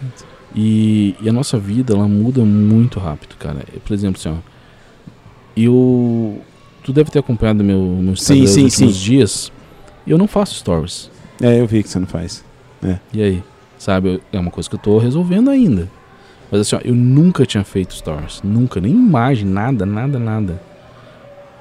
[0.54, 3.60] E, e a nossa vida, ela muda muito rápido, cara.
[3.74, 4.36] É, Por exemplo, assim, ó,
[5.56, 6.40] eu...
[6.82, 9.02] Tu deve ter acompanhado meu, meu Instagram sim, nos últimos sim.
[9.02, 9.52] dias.
[10.06, 11.10] E eu não faço stories.
[11.40, 12.44] É, eu vi que você não faz.
[13.12, 13.42] E aí?
[13.78, 15.88] Sabe, é uma coisa que eu tô resolvendo ainda.
[16.50, 18.40] Mas assim, ó, eu nunca tinha feito stories.
[18.42, 20.60] Nunca, nem imagem, nada, nada, nada.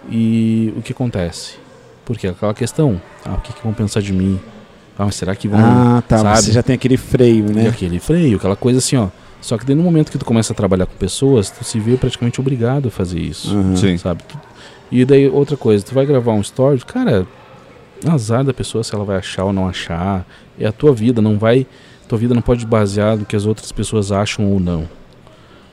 [0.10, 1.58] E o que acontece?
[2.04, 4.40] Porque aquela questão, ah, o que, que vão pensar de mim?
[4.98, 5.60] Ah, mas será que vão.
[5.60, 6.18] Ah, tá.
[6.20, 6.38] sabe?
[6.42, 7.68] Você já tem aquele freio, E né?
[7.70, 9.08] aquele freio, aquela coisa assim, ó.
[9.42, 11.98] Só que daí no momento que tu começa a trabalhar com pessoas, tu se vê
[11.98, 13.52] praticamente obrigado a fazer isso.
[13.56, 13.76] Aham.
[13.76, 13.98] Sim.
[13.98, 14.22] Sabe?
[14.92, 17.26] E daí outra coisa, tu vai gravar um story, cara,
[18.08, 20.26] azar da pessoa se ela vai achar ou não achar.
[20.60, 21.66] É a tua vida, não vai.
[22.08, 24.88] Tua vida não pode basear no que as outras pessoas acham ou não.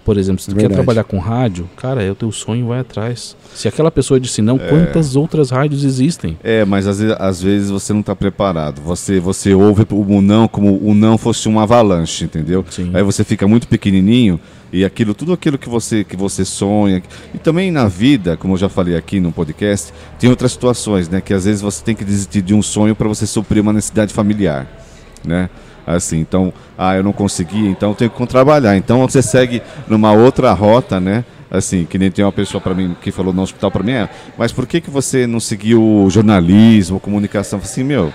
[0.08, 3.36] Por exemplo, se tu quer trabalhar com rádio, cara, é o teu sonho, vai atrás.
[3.54, 4.66] Se aquela pessoa disse não, É.
[4.66, 6.38] quantas outras rádios existem?
[6.42, 8.80] É, mas às vezes, às vezes você não está preparado.
[8.80, 12.64] Você, você ouve o não como o não fosse uma avalanche, entendeu?
[12.70, 12.90] Sim.
[12.94, 14.40] Aí você fica muito pequenininho
[14.72, 17.02] e aquilo, tudo aquilo que você, que você sonha.
[17.34, 21.20] E também na vida, como eu já falei aqui no podcast, tem outras situações, né?
[21.20, 24.14] Que às vezes você tem que desistir de um sonho para você suprir uma necessidade
[24.14, 24.66] familiar,
[25.22, 25.50] né?
[25.96, 28.76] Assim, então, ah, eu não consegui, então eu tenho que trabalhar.
[28.76, 31.24] Então você segue numa outra rota, né?
[31.50, 34.06] Assim, que nem tem uma pessoa para mim que falou no hospital para mim, é,
[34.36, 37.58] mas por que que você não seguiu jornalismo, comunicação?
[37.58, 38.12] Assim, meu,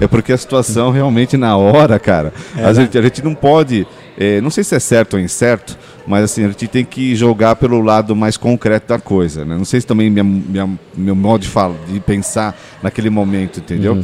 [0.00, 3.86] é porque a situação realmente na hora, cara, a, gente, a gente não pode,
[4.18, 7.54] é, não sei se é certo ou incerto, mas assim, a gente tem que jogar
[7.54, 9.56] pelo lado mais concreto da coisa, né?
[9.56, 13.94] Não sei se também minha, minha, meu modo de, fala, de pensar naquele momento, entendeu?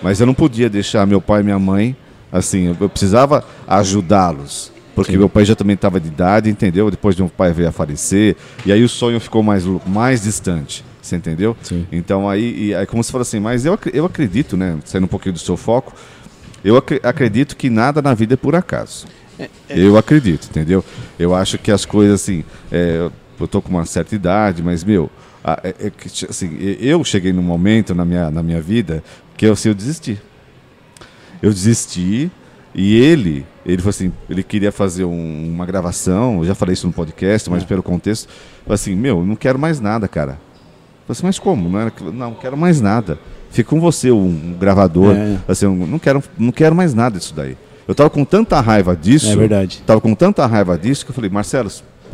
[0.00, 1.96] Mas eu não podia deixar meu pai e minha mãe,
[2.32, 4.72] assim, eu, precisava ajudá-los.
[4.94, 5.18] Porque Sim.
[5.18, 6.90] meu pai já também estava de idade, entendeu?
[6.90, 8.34] Depois de meu pai veio a falecer,
[8.66, 11.56] e aí o sonho ficou mais, mais distante, você entendeu?
[11.62, 11.86] Sim.
[11.92, 15.08] Então aí, e aí como você falou assim, mas eu, eu acredito, né, saindo um
[15.08, 15.94] pouquinho do seu foco,
[16.64, 19.06] eu acre- acredito que nada na vida é por acaso.
[19.70, 20.84] Eu acredito, entendeu?
[21.16, 23.08] Eu acho que as coisas assim, é,
[23.38, 25.08] eu tô com uma certa idade, mas meu,
[25.44, 25.92] a- é- é
[26.28, 29.00] assim, eu cheguei num momento na minha, na minha vida
[29.36, 30.18] que eu, assim, eu desisti.
[31.42, 32.30] Eu desisti
[32.74, 36.86] e ele, ele falou assim, ele queria fazer um- uma gravação, eu já falei isso
[36.86, 38.28] no podcast, mas pelo contexto,
[38.64, 40.32] falou assim, meu, eu não quero mais nada, cara.
[40.32, 40.38] Eu
[41.14, 41.68] falei assim, mas como?
[41.68, 43.18] Não, era, não, quero mais nada.
[43.50, 45.14] Fica com você, um, gravador.
[45.16, 45.38] É.
[45.48, 47.56] Assim, não quero, não quero mais nada disso daí.
[47.86, 49.30] Eu tava com tanta raiva disso.
[49.32, 49.82] É verdade.
[49.86, 51.70] Tava com tanta raiva disso que eu falei, Marcelo,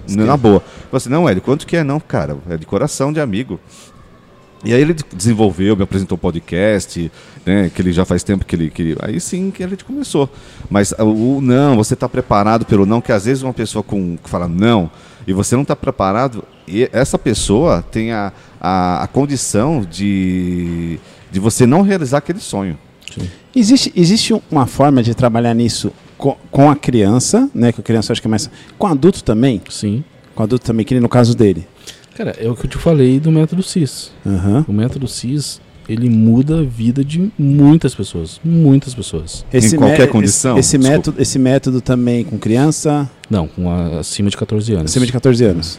[0.09, 0.57] na boa.
[0.57, 1.83] Eu falei assim, não, Hélio, quanto que é?
[1.83, 3.59] Não, cara, é de coração, de amigo.
[4.65, 7.11] E aí ele desenvolveu, me apresentou o podcast,
[7.45, 7.71] né?
[7.75, 8.71] Que ele já faz tempo que ele.
[8.71, 10.29] Que ele- aí sim que a gente começou.
[10.71, 14.17] Mas ah, o não, você está preparado pelo não, que às vezes uma pessoa com,
[14.17, 14.91] que fala não,
[15.27, 20.99] e você não está preparado, e essa pessoa tem a, a, a condição de,
[21.31, 22.79] de você não realizar aquele sonho.
[23.55, 27.71] Existe, existe uma forma de trabalhar nisso com, com a criança, né?
[27.71, 28.51] Com a criança acho que é mais.
[28.79, 29.61] Com adulto também?
[29.69, 30.03] Sim.
[30.35, 31.67] Com adulto também, que nem no caso dele.
[32.17, 34.11] Cara, é o que eu te falei do método CIS.
[34.25, 34.65] Aham.
[34.69, 38.41] O método CIS, ele muda a vida de muitas pessoas.
[38.45, 39.45] Muitas pessoas.
[39.53, 40.57] Em qualquer condição?
[40.59, 44.91] Esse, esse método, esse método também com criança Não, com a- acima de 14 anos.
[44.91, 45.79] acima de 14 anos.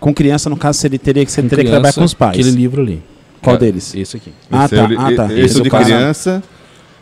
[0.00, 2.38] Com criança, no caso, ele teria que, você teria que trabalhar criança, com os pais.
[2.38, 3.02] Aquele livro ali.
[3.42, 3.94] Qual deles?
[3.94, 4.32] Esse aqui.
[4.50, 5.24] Ah, esse tá, é o- ah, tá.
[5.26, 6.42] Esse Esse é de do cara- criança.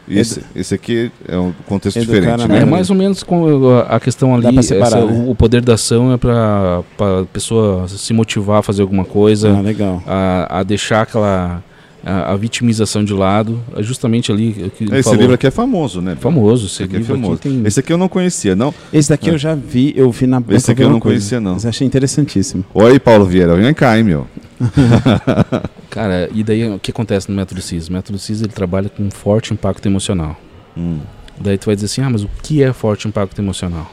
[0.09, 2.49] Esse, esse aqui é um contexto Educar diferente.
[2.49, 2.59] Né?
[2.61, 4.63] É mais ou menos com a- a questão ali.
[4.63, 5.25] separar, essa- né?
[5.27, 9.57] o, o poder da ação é para a pessoa se motivar a fazer alguma coisa,
[9.57, 10.03] Ah, legal.
[10.07, 11.63] a, a deixar aquela
[12.07, 13.61] a, a vitimização de lado.
[13.75, 15.19] É justamente ali que Esse falou.
[15.19, 16.15] livro aqui é famoso, né?
[16.15, 16.67] famoso.
[16.67, 17.33] Esse Esse aqui é livro famoso.
[17.35, 17.67] aqui tem.
[17.67, 18.73] Esse aqui eu não conhecia, não.
[18.93, 21.17] Esse daqui eu já vi, eu vi na Esse aqui eu não coisa.
[21.17, 21.55] conhecia, não.
[21.55, 22.65] Mas achei interessantíssimo.
[22.73, 24.27] Oi, Paulo Vieira, vem cá, hein, meu.
[25.91, 27.89] Cara, e daí o que acontece no método CIS?
[27.89, 30.39] O método CIS ele trabalha com um forte impacto emocional.
[30.77, 31.01] Hum.
[31.41, 33.91] Daí tu vai dizer assim, ah, mas o que é forte impacto emocional?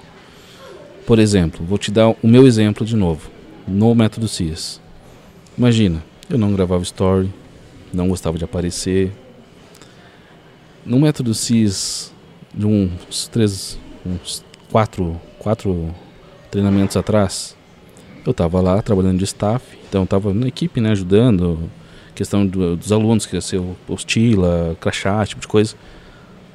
[1.05, 3.29] Por exemplo, vou te dar o meu exemplo de novo,
[3.67, 4.79] no método CIS.
[5.57, 7.29] Imagina, eu não gravava story,
[7.93, 9.11] não gostava de aparecer.
[10.85, 12.11] No método CIS,
[12.53, 15.93] de uns três, uns quatro, quatro
[16.51, 17.55] treinamentos atrás,
[18.25, 21.69] eu estava lá trabalhando de staff, então estava na equipe, né, ajudando,
[22.15, 25.75] questão do- dos alunos, que ia ser postila, crachá, tipo de coisa.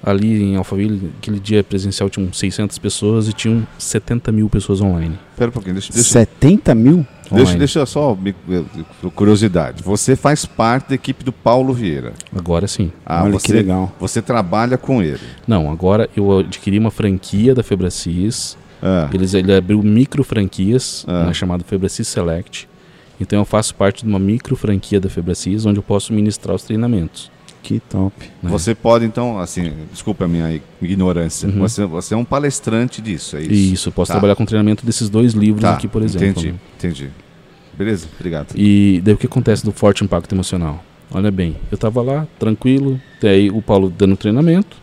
[0.02, 5.18] Ali em Alphaville, aquele dia presencial tinham 600 pessoas e tinham 70 mil pessoas online.
[5.36, 7.06] Pera um pouquinho, deixa, deixa, 70 mil?
[7.30, 7.58] deixa, online.
[7.58, 8.62] deixa só eh,
[9.14, 9.82] curiosidade.
[9.82, 12.12] Você faz parte da equipe do Paulo Vieira.
[12.34, 12.92] Agora sim.
[13.04, 13.92] Ah, Olha você, que legal.
[13.98, 15.20] Você trabalha com ele.
[15.46, 18.56] Não, agora eu adquiri uma franquia da Febracis.
[18.80, 21.24] Ah, Eles, ele abriu micro franquias, Ah.
[21.26, 22.68] né, chamado Febracis Select.
[23.20, 26.62] Então eu faço parte de uma micro franquia da Febracis, onde eu posso ministrar os
[26.62, 27.30] treinamentos.
[27.62, 28.14] Que top.
[28.42, 28.50] né?
[28.50, 31.48] Você pode, então, assim, desculpa a minha ignorância.
[31.48, 31.58] Uhum.
[31.58, 33.52] Você, você é um palestrante disso, é isso?
[33.74, 34.14] Isso, posso Tá.
[34.14, 36.28] trabalhar com treinamento desses dois livros Tá, aqui, por exemplo.
[36.28, 36.58] Entendi, né?
[36.78, 37.10] entendi.
[37.76, 38.48] Beleza, obrigado.
[38.56, 40.82] E daí o que acontece do forte impacto emocional?
[41.10, 44.76] Olha bem, eu tava lá, tranquilo, daí o Paulo dando treinamento.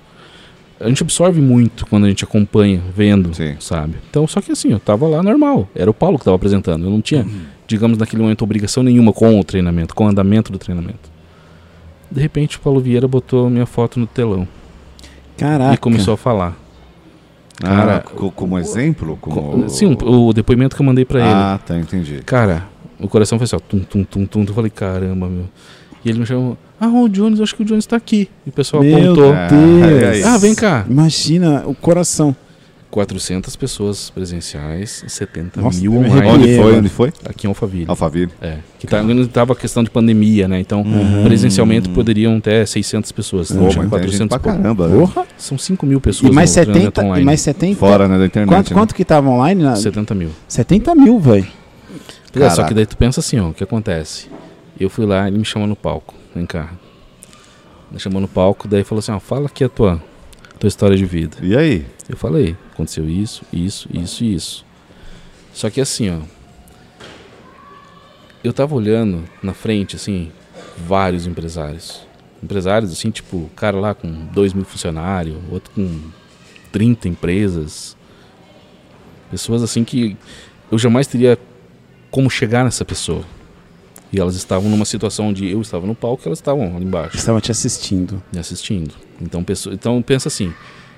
[0.80, 3.56] A gente absorve muito quando a gente acompanha, vendo, Sim.
[3.60, 3.96] sabe?
[4.10, 6.86] Então, só que assim, eu tava lá normal, era o Paulo que tava apresentando.
[6.86, 7.42] Eu não tinha, Uhum.
[7.68, 11.14] digamos, naquele momento, obrigação nenhuma com o treinamento, com o andamento do treinamento.
[12.12, 14.47] De repente, o Paulo Vieira botou minha foto no telão.
[15.38, 15.74] Caraca.
[15.74, 16.56] e começou a falar.
[17.64, 19.18] Ah, Cara, co- como exemplo?
[19.20, 19.68] Como...
[19.70, 21.30] Sim, o, depoimento que eu mandei pra ele.
[21.30, 22.22] Ah, tá, entendi.
[22.26, 22.68] Cara,
[22.99, 24.43] o coração foi assim, ó, tum, tum, tum, tum.
[24.47, 25.45] Eu falei, caramba, meu.
[26.03, 28.30] E ele me chamou, ah, o Jones, acho que o Jones tá aqui.
[28.45, 29.32] E o pessoal Meu apontou.
[29.32, 30.26] Deus.
[30.26, 30.86] Ah, vem cá.
[30.89, 32.36] Imagina o coração.
[32.92, 36.30] 400 pessoas presenciais, 70 Nossa, mil online.
[36.30, 36.78] Onde foi?
[36.78, 37.14] Onde foi?
[37.26, 37.86] Aqui em Alphaville.
[37.90, 38.32] Alphaville.
[38.42, 38.60] É.
[38.80, 39.02] Que tá,
[39.34, 40.60] tava a questão de pandemia, né?
[40.60, 41.24] Então, Uhum.
[41.26, 43.50] presencialmente poderiam até 600 pessoas.
[43.50, 44.88] Pô, Então, Pô, tinha mas tem gente 400 pra caramba.
[44.88, 45.00] né?
[45.00, 45.26] Porra.
[45.38, 47.80] São 5 mil pessoas E mais no treinamento 70, e mais 70.
[47.80, 48.50] Fora né, da internet.
[48.56, 48.74] Quanto, né?
[48.74, 49.62] quanto que tava online?
[49.64, 49.76] Na...
[49.76, 50.30] 70 mil.
[50.48, 51.48] 70 mil, velho.
[52.34, 54.28] É, só que daí tu pensa assim, ó, o que acontece?
[54.80, 56.70] Eu fui lá, ele me chamou no palco, vem cá.
[57.92, 60.02] Me chamou no palco, daí falou assim, ó, fala aqui a tua,
[60.60, 61.38] tua história de vida.
[61.42, 61.86] E aí?
[62.08, 64.66] Eu falei, aconteceu isso, isso, isso e isso.
[65.53, 66.20] Só que assim, ó,
[68.43, 70.32] eu tava olhando na frente, assim,
[70.78, 72.06] vários empresários.
[72.43, 75.99] Empresários, assim, tipo, cara lá com 2 mil funcionários, outro com
[76.72, 77.97] 30 empresas.
[79.32, 80.16] Pessoas assim que
[80.72, 81.39] eu jamais teria
[82.12, 83.24] como chegar nessa pessoa.
[84.12, 87.18] E elas estavam numa situação onde eu estava no palco e elas estavam ali embaixo
[87.18, 88.22] Estava te assistindo.
[88.32, 88.93] me assistindo.
[89.20, 90.53] Então, pessoa, então pensa assim,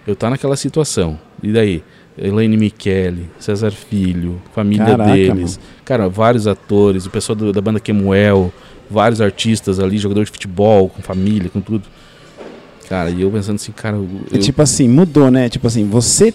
[0.07, 1.83] eu tá naquela situação, e daí?
[2.17, 7.79] Elaine Michele, César Filho, família Caraca, deles, cara, vários atores, o pessoal do- da banda
[7.79, 8.51] Kemuel,
[8.89, 11.83] vários artistas ali, jogador de futebol, com família, com tudo.
[12.89, 15.47] Cara, e eu pensando assim, cara, eu, É tipo assim, mudou, né?
[15.49, 16.33] Tipo assim, você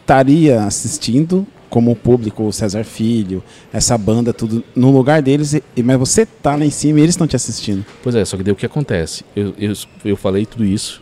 [0.00, 3.42] estaria assistindo como público, o César Filho,
[3.72, 7.14] essa banda, tudo, no lugar deles, e- mas você tá lá em cima e eles
[7.14, 7.84] estão te assistindo.
[8.02, 9.24] Pois é, só que daí o que acontece?
[9.36, 9.72] Eu, eu,
[10.04, 11.00] eu falei tudo isso,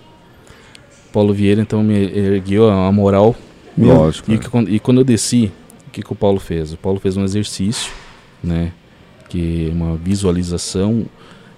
[1.12, 3.34] Paulo Vieira então me ergueu a moral
[3.76, 4.30] Lógico.
[4.30, 4.74] E, é.
[4.74, 5.50] e quando eu desci,
[5.86, 6.72] o que, que o Paulo fez?
[6.72, 7.92] O Paulo fez um exercício,
[8.42, 8.72] né?
[9.28, 11.06] Que é uma visualização.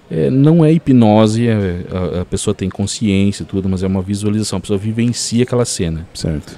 [0.09, 4.01] É, não é hipnose, é- a, a pessoa tem consciência e tudo, mas é uma
[4.01, 4.57] visualização.
[4.57, 6.07] A pessoa vivencia aquela cena.
[6.13, 6.57] Certo.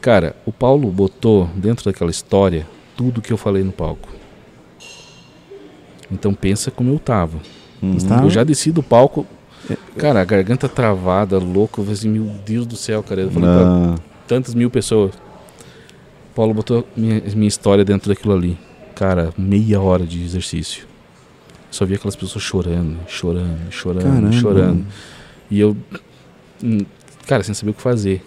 [0.00, 2.66] Cara, o Paulo botou dentro daquela história
[2.96, 4.08] tudo que eu falei no palco.
[6.10, 7.38] Então pensa como eu tava.
[7.82, 7.96] Uhum.
[8.22, 9.26] Eu já desci do palco,
[9.96, 11.80] cara, a garganta travada, louco.
[11.80, 13.22] Eu falei assim, meu Deus do céu, cara.
[13.22, 13.94] Eu falei, pra
[14.26, 15.12] tantas mil pessoas.
[16.34, 18.56] Paulo botou minha, minha história dentro daquilo ali.
[18.94, 20.86] Cara, meia hora de exercício.
[21.70, 24.32] Só vi aquelas pessoas chorando, chorando, chorando, Caramba.
[24.32, 24.86] chorando.
[25.50, 25.76] E eu,
[26.62, 26.78] hum,
[27.26, 28.22] cara, sem saber o que fazer.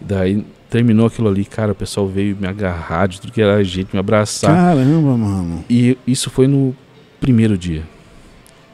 [0.00, 3.90] Daí terminou aquilo ali, cara, o pessoal veio me agarrar de tudo que era jeito,
[3.92, 4.54] me abraçar.
[4.54, 5.64] Caramba, mano.
[5.68, 6.74] E isso foi no
[7.20, 7.84] primeiro dia.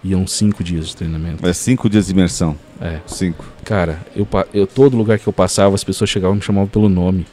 [0.03, 1.47] Iam cinco dias de treinamento.
[1.47, 2.57] é cinco dias de imersão.
[2.81, 3.45] É, Cinco.
[3.65, 6.89] cara, eu, eu todo lugar que eu passava, as pessoas chegavam e me chamavam pelo
[6.89, 7.27] nome.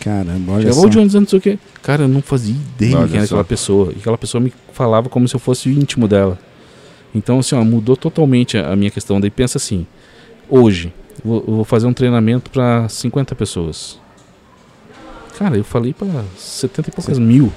[0.00, 0.86] Caramba, olha Chegava só.
[0.86, 1.58] o Jones, não sei o quê.
[1.82, 3.34] Cara, eu não fazia ideia Olha quem era só.
[3.34, 3.92] aquela pessoa.
[3.94, 6.38] E aquela pessoa me falava como se eu fosse o íntimo dela.
[7.14, 9.20] Então, assim, ó, mudou totalmente a, a minha questão.
[9.20, 9.86] Daí pensa assim,
[10.48, 10.92] hoje,
[11.24, 13.98] eu vou, fazer um treinamento para 50 pessoas.
[15.38, 17.52] Cara, eu falei para 70 e poucas mil.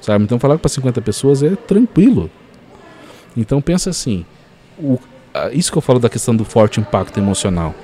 [0.00, 0.24] Sabe?
[0.24, 2.30] Então falar para 50 pessoas é tranquilo.
[3.36, 4.24] Então pensa assim,
[4.78, 4.98] o-
[5.52, 7.74] isso que eu falo da questão do forte impacto emocional.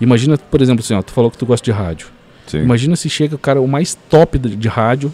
[0.00, 2.08] Imagina, por exemplo, assim, ó, tu falou que tu gosta de rádio.
[2.46, 2.58] Sim.
[2.58, 5.12] Imagina se chega o cara, o mais top de, de rádio,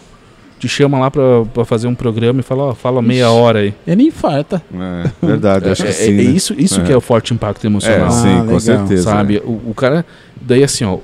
[0.59, 3.31] te chama lá pra, pra fazer um programa e fala, ó, fala meia Ixi.
[3.31, 3.73] hora aí.
[3.87, 4.61] Ele infarta.
[4.73, 6.11] É, verdade, acho é, que é- sim.
[6.11, 6.23] é né?
[6.23, 6.83] isso, isso É.
[6.83, 8.07] que é o forte impacto É, emocional.
[8.07, 8.59] Ah, sim, com legal.
[8.59, 9.03] certeza.
[9.03, 9.37] sabe?
[9.37, 9.41] é.
[9.41, 10.05] O, o cara,
[10.39, 10.99] daí assim, ó,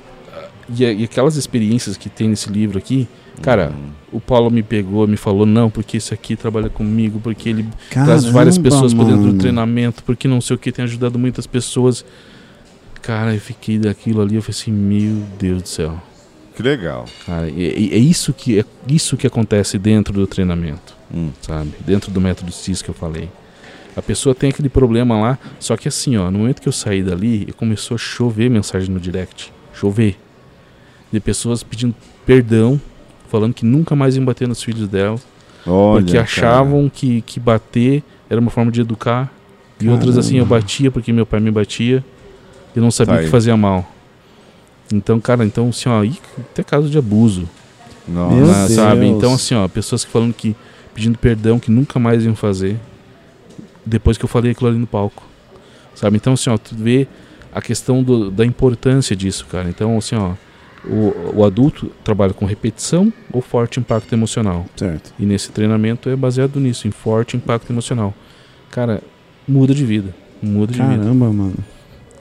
[0.68, 3.08] e, e aquelas experiências que tem nesse livro aqui,
[3.42, 3.90] cara, Hum.
[4.12, 8.12] o Paulo me pegou, me falou, não, porque esse aqui trabalha comigo, porque ele Caramba,
[8.12, 9.38] traz várias pessoas para dentro do mano.
[9.38, 12.04] treinamento, porque não sei o que, tem ajudado muitas pessoas.
[13.02, 16.02] Cara, eu fiquei daquilo ali, eu falei assim, meu Deus do céu.
[16.54, 17.04] Que legal.
[17.24, 21.30] Cara, e- é, isso que é isso que acontece dentro do treinamento, Hum.
[21.40, 21.70] sabe?
[21.86, 23.28] Dentro do método CIS que eu falei.
[23.96, 27.02] A pessoa tem aquele problema lá, só que assim, ó, no momento que eu saí
[27.02, 30.16] dali, começou a chover mensagem no direct, chover,
[31.12, 31.94] de pessoas pedindo
[32.26, 32.80] perdão,
[33.28, 35.18] falando que nunca mais iam bater nos filhos dela,
[35.66, 39.32] Olha, porque achavam que, que bater era uma forma de educar,
[39.80, 42.04] e outras assim, eu batia porque meu pai me batia,
[42.74, 43.86] e não sabia Tá que fazia mal.
[44.92, 47.48] Então, cara, então assim, ó, ih, até caso de abuso.
[48.06, 48.34] Nossa.
[48.36, 48.72] Né, Deus.
[48.72, 49.06] sabe?
[49.06, 50.56] Então, assim, ó, pessoas que falando que.
[50.94, 52.76] pedindo perdão, que nunca mais iam fazer.
[53.84, 55.22] Depois que eu falei aquilo ali no palco.
[55.94, 56.16] Sabe?
[56.16, 57.06] Então, assim, ó, tu vê
[57.52, 59.68] a questão do- da importância disso, cara.
[59.68, 60.32] Então, assim, ó,
[60.84, 64.66] o, o adulto trabalha com repetição ou forte impacto emocional.
[64.76, 65.12] Certo.
[65.18, 68.14] E nesse treinamento é baseado nisso, em forte impacto emocional.
[68.70, 69.02] Cara,
[69.46, 70.14] muda de vida.
[70.42, 70.96] Muda de vida.
[70.96, 71.54] Caramba, mano.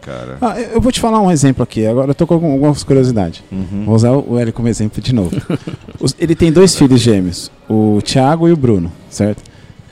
[0.02, 0.38] Cara.
[0.42, 1.86] Ah, eu vou te falar um exemplo aqui.
[1.86, 3.44] Agora eu tô com algum- algumas curiosidades.
[3.52, 3.84] Uhum.
[3.86, 5.36] Vou usar o Hélio como exemplo de novo.
[6.00, 9.44] Os- ele tem dois filhos gêmeos, o Thiago e o Bruno, certo?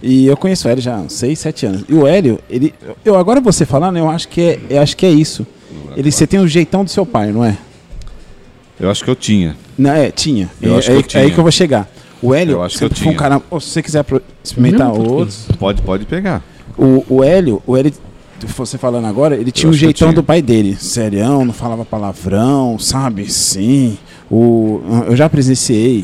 [0.02, 1.84] E eu conheço o Hélio já há uns 6, 7 anos.
[1.90, 2.74] E o Hélio, ele.
[3.04, 5.46] Eu agora você falando, eu acho que é, eu acho que é isso.
[5.98, 7.58] Ele, você tem o jeitão do seu pai, não é?
[8.80, 9.56] Eu acho que eu tinha.
[9.78, 10.50] Não, é, tinha.
[10.62, 11.24] Eu é, acho que é- eu é tinha.
[11.24, 11.90] aí que eu vou chegar.
[12.22, 13.16] O Hélio Eu acho que eu foi um tinha.
[13.18, 13.38] cara.
[13.60, 15.12] Se você quiser pro- experimentar português.
[15.20, 15.48] outros.
[15.60, 16.44] Pode, pode pegar.
[16.78, 17.92] O, o Hélio, o Hélio,
[18.48, 20.16] você falando agora, ele tinha o acho que eu jeitão tinha.
[20.16, 20.76] do pai dele.
[20.76, 23.32] Serião, não falava palavrão, sabe?
[23.32, 23.98] Sim.
[24.30, 26.04] O, eu já presenciei,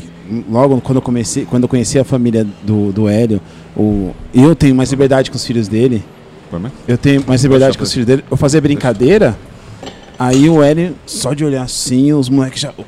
[0.50, 3.40] logo quando eu comecei, quando eu conheci a família do, do Hélio,
[3.76, 6.02] o, eu tenho mais liberdade com os filhos dele.
[6.50, 6.76] Foi mesmo?
[6.86, 8.22] Eu tenho mais liberdade com os filhos dele.
[8.30, 9.36] Eu fazia brincadeira,
[10.18, 12.70] aí o Hélio, só de olhar assim, os moleques já.
[12.70, 12.84] opa,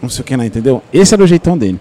[0.00, 0.82] não sei o que lá, entendeu?
[0.92, 1.78] Esse era o jeitão dele.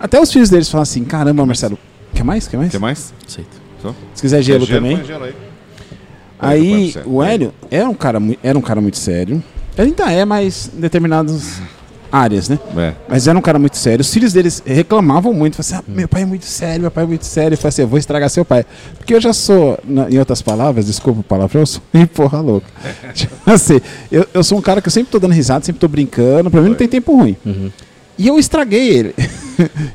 [0.00, 1.78] Até os filhos deles falam assim: caramba, Marcelo,
[2.14, 2.46] quer mais?
[2.46, 2.70] Quer mais?
[2.70, 3.14] Quer mais?
[3.26, 3.68] Aceito.
[4.14, 5.04] Se quiser gelo, Quer também.
[5.04, 5.34] gelo aí.
[6.40, 9.42] Aí o Hélio era um cara, era um cara muito sério.
[9.76, 11.60] Ele ainda é, mas em determinadas
[12.10, 12.58] áreas, né?
[12.76, 12.92] É.
[13.08, 14.00] Mas era um cara muito sério.
[14.02, 15.56] Os filhos deles reclamavam muito.
[15.62, 17.54] Falavam assim, ah, meu pai é muito sério, meu pai é muito sério.
[17.54, 18.64] Eu falei assim, eu vou estragar seu pai.
[18.96, 22.40] Porque eu já sou, na- em outras palavras, desculpa o palavrão, eu sou um porra
[22.40, 22.66] louca.
[23.14, 23.80] Tipo assim,
[24.10, 26.50] eu, eu sou um cara que eu sempre tô dando risada, sempre tô brincando.
[26.50, 27.36] Pra mim não tem tempo ruim.
[27.44, 27.70] Uhum.
[28.18, 29.14] E eu estraguei ele.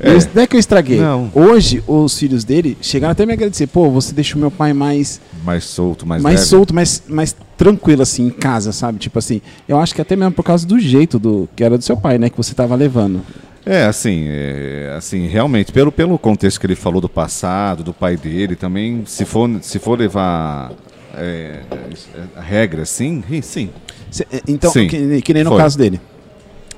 [0.00, 1.00] Eu- não é que eu estraguei.
[1.00, 1.30] Não.
[1.34, 3.66] Hoje, os filhos dele chegaram até me agradecer.
[3.66, 6.46] Pô, você deixou meu pai mais Mais solto, mais, mais leve.
[6.48, 8.98] solto, mais, mais tranquilo, assim, em casa, sabe?
[8.98, 11.84] Tipo assim, eu acho que até mesmo por causa do jeito do que era do
[11.84, 12.28] seu pai, né?
[12.28, 13.22] Que você tava levando.
[13.64, 18.18] É, assim, é, assim, realmente, pelo, pelo contexto que ele falou do passado, do pai
[18.18, 20.72] dele, também, se for, se for levar
[21.16, 23.70] é, é, regra, sim, sim.
[24.10, 25.58] Cê- é, então, Sim, que, que nem no foi.
[25.58, 25.98] caso dele.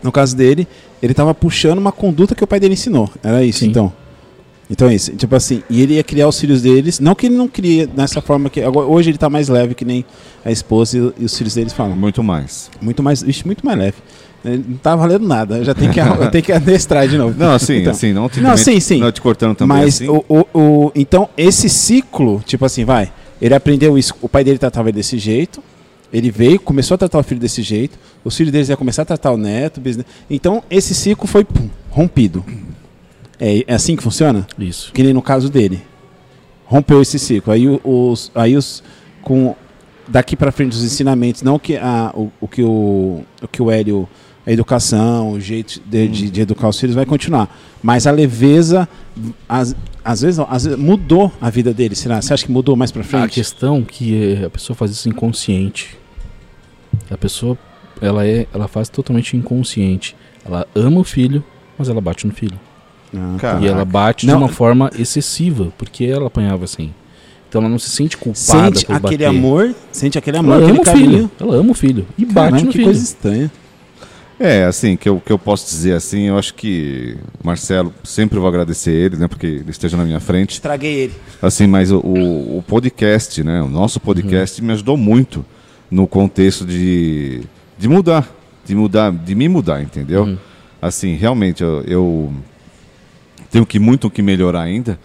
[0.03, 0.69] No caso dele,
[1.03, 3.09] ele tava puxando uma conduta que o pai dele ensinou.
[3.23, 3.69] Era isso, Sim.
[3.69, 3.93] então.
[4.69, 5.13] Então é isso.
[5.13, 6.99] Tipo assim, e ele ia criar os filhos deles.
[6.99, 8.61] Não que ele não cria dessa forma que.
[8.61, 10.05] Agora, hoje ele tá mais leve que nem
[10.45, 11.95] a esposa e, e os filhos deles falam.
[11.97, 12.69] Muito mais.
[12.81, 13.23] Muito mais.
[13.23, 13.97] Ixi, muito mais leve.
[14.45, 15.59] Não tá valendo nada.
[15.59, 17.35] Eu já tenho que, eu tenho que adestrar de novo.
[17.39, 17.93] Não, assim, Então.
[17.93, 18.99] assim, não, te- Não, também- sim, sim.
[19.01, 20.09] Não te cortando também Mas assim.
[20.09, 24.59] o, o, o- então esse ciclo, tipo assim, vai, ele aprendeu isso, o pai dele
[24.59, 25.61] tratava ele desse jeito,
[26.17, 29.05] ele veio, começou a tratar o filho desse jeito, os filhos deles iam começar a
[29.05, 29.81] tratar o neto,
[30.31, 32.45] então esse ciclo foi pum, rompido.
[33.39, 34.47] É, é assim que funciona?
[34.59, 34.93] Isso.
[34.93, 35.83] Que nem no caso dele.
[36.65, 37.53] Rompeu esse ciclo.
[37.53, 38.83] Aí os, aí os
[39.23, 39.55] com
[40.09, 43.71] daqui para frente os ensinamentos, não que a, o, o que o, o que o
[43.71, 44.09] Hélio
[44.47, 47.55] a educação, o jeito de, de, de educar os filhos vai continuar.
[47.83, 48.89] Mas a leveza,
[49.49, 51.97] às, às, vezes, não, às vezes mudou a vida dele.
[51.97, 52.23] Será?
[52.23, 53.35] Você acha que mudou mais para A frente?
[53.35, 55.99] questão que é, a pessoa faz isso inconsciente.
[57.11, 57.57] A pessoa,
[58.01, 60.17] ela é, ela faz totalmente inconsciente.
[60.45, 61.43] Ela ama o filho,
[61.79, 62.59] mas ela bate no filho.
[63.15, 64.35] Ah, E ela bate Não.
[64.37, 66.93] de uma forma excessiva, porque ela apanhava assim.
[67.49, 69.27] Então ela não se sente culpada sente por aquele bater.
[69.27, 71.11] amor, sente aquele Ela amor, aquele ama o carinho.
[71.11, 71.31] filho.
[71.41, 72.07] Ela ama o filho.
[72.19, 72.85] E bate Caramba, no que filho.
[72.85, 73.51] coisa estranha.
[74.39, 78.47] É, assim, que eu, que eu posso dizer assim, eu acho que Marcelo, sempre vou
[78.47, 80.51] agradecer ele, né, porque ele esteja na minha frente.
[80.55, 81.15] Estraguei ele.
[81.41, 85.43] Assim, mas o, o, o podcast, né, o nosso podcast me ajudou muito
[85.91, 87.43] no contexto de,
[87.79, 88.29] de mudar,
[88.65, 90.25] de mudar, de me mudar, entendeu?
[90.25, 90.39] Uhum.
[90.81, 92.33] Assim, realmente, eu, eu
[93.51, 94.99] tenho que muito o que melhorar ainda.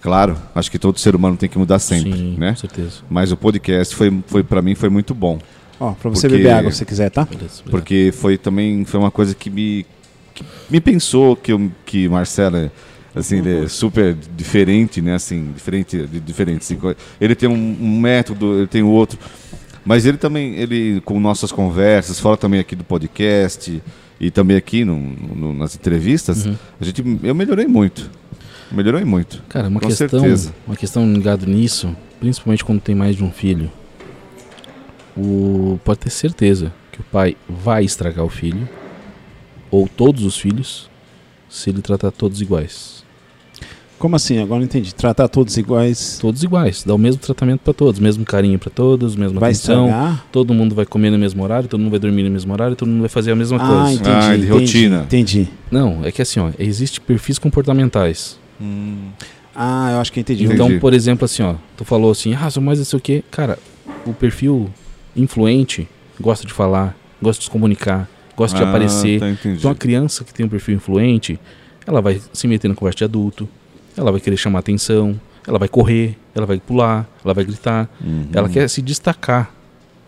[0.00, 2.50] Claro, acho que todo ser humano tem que mudar sempre, Sim, né?
[2.52, 3.02] com certeza.
[3.10, 5.38] Mas o podcast foi, foi para mim foi muito bom.
[5.78, 7.24] Ó, pra você Porque- beber água se você quiser, tá?
[7.24, 7.62] Beleza.
[7.70, 9.84] Porque foi também foi uma coisa que me,
[10.34, 12.70] que me pensou que, eu, que Marcelo é,
[13.14, 15.14] assim, ele é super diferente, né?
[15.14, 16.60] Assim, diferente, de- diferente.
[16.62, 16.78] assim,
[17.20, 19.18] ele tem um, um método, ele tem outro.
[19.84, 23.82] Mas ele também, ele com nossas conversas, fora também aqui do podcast
[24.20, 26.56] e também aqui no, no- nas entrevistas, Uhum.
[26.80, 28.10] a gente, eu melhorei muito.
[28.70, 29.42] Melhorei muito.
[29.48, 30.54] Cara, uma Com questão, certeza.
[30.66, 33.70] uma questão ligada nisso, principalmente quando tem mais de um filho.
[35.16, 38.68] O pode ter certeza que o pai vai estragar o filho
[39.70, 40.88] ou todos os filhos
[41.48, 42.99] se ele tratar todos iguais.
[44.00, 44.38] Como assim?
[44.38, 44.94] Agora não entendi.
[44.94, 49.14] Tratar todos iguais Todos iguais, dá o mesmo tratamento para todos, mesmo carinho para todos,
[49.14, 49.84] mesma vai atenção.
[49.86, 50.24] estragar?
[50.32, 52.88] Todo mundo vai comer no mesmo horário, todo mundo vai dormir no mesmo horário, todo
[52.88, 53.92] mundo vai fazer a mesma Ah, coisa.
[53.92, 54.10] entendi.
[54.10, 55.02] Ah, de entendi, rotina.
[55.02, 55.48] Entendi.
[55.70, 58.38] Não, é que assim, ó, existe perfis comportamentais.
[59.54, 60.44] Ah, eu acho que entendi.
[60.44, 60.54] Entendi.
[60.62, 63.22] Então, por exemplo, assim, ó, tu falou assim, ah, sou mais não sei o quê.
[63.30, 63.58] Cara,
[64.06, 64.70] o perfil
[65.14, 65.86] influente
[66.18, 69.20] gosta de falar, gosta de se comunicar, gosta de Ah, aparecer.
[69.20, 69.28] Tá.
[69.44, 71.38] Então, a criança que tem um perfil influente,
[71.86, 73.48] ela vai se meter na conversa de adulto,
[73.96, 78.26] ela vai querer chamar atenção, ela vai correr, ela vai pular, ela vai gritar, Uhum.
[78.32, 79.52] ela quer se destacar.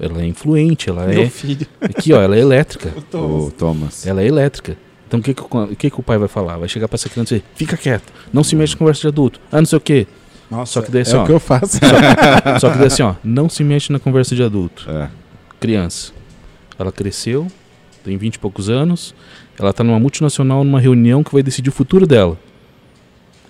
[0.01, 1.29] Ela é influente, ela Meu é.
[1.29, 1.67] filho.
[1.81, 2.93] Aqui, ó, ela é elétrica.
[3.17, 4.05] Ô, Thomas.
[4.07, 4.77] Ela é elétrica.
[5.07, 6.57] Então o que, que, o- o que, que o pai vai falar?
[6.57, 9.09] Vai chegar pra essa criança e dizer, fica quieto, não se mexe na conversa de
[9.09, 9.39] adulto.
[9.53, 10.07] Ah, não sei o quê.
[10.51, 11.23] Nossa, Só que daí, assim, é ó.
[11.23, 11.79] o que eu faço.
[12.61, 14.85] Só que daí assim, ó, não se mexe na conversa de adulto.
[14.91, 15.09] É.
[15.61, 16.13] Criança.
[16.79, 17.47] Ela cresceu,
[18.03, 19.15] tem 20 e poucos anos,
[19.59, 22.37] ela tá numa multinacional, numa reunião que vai decidir o futuro dela.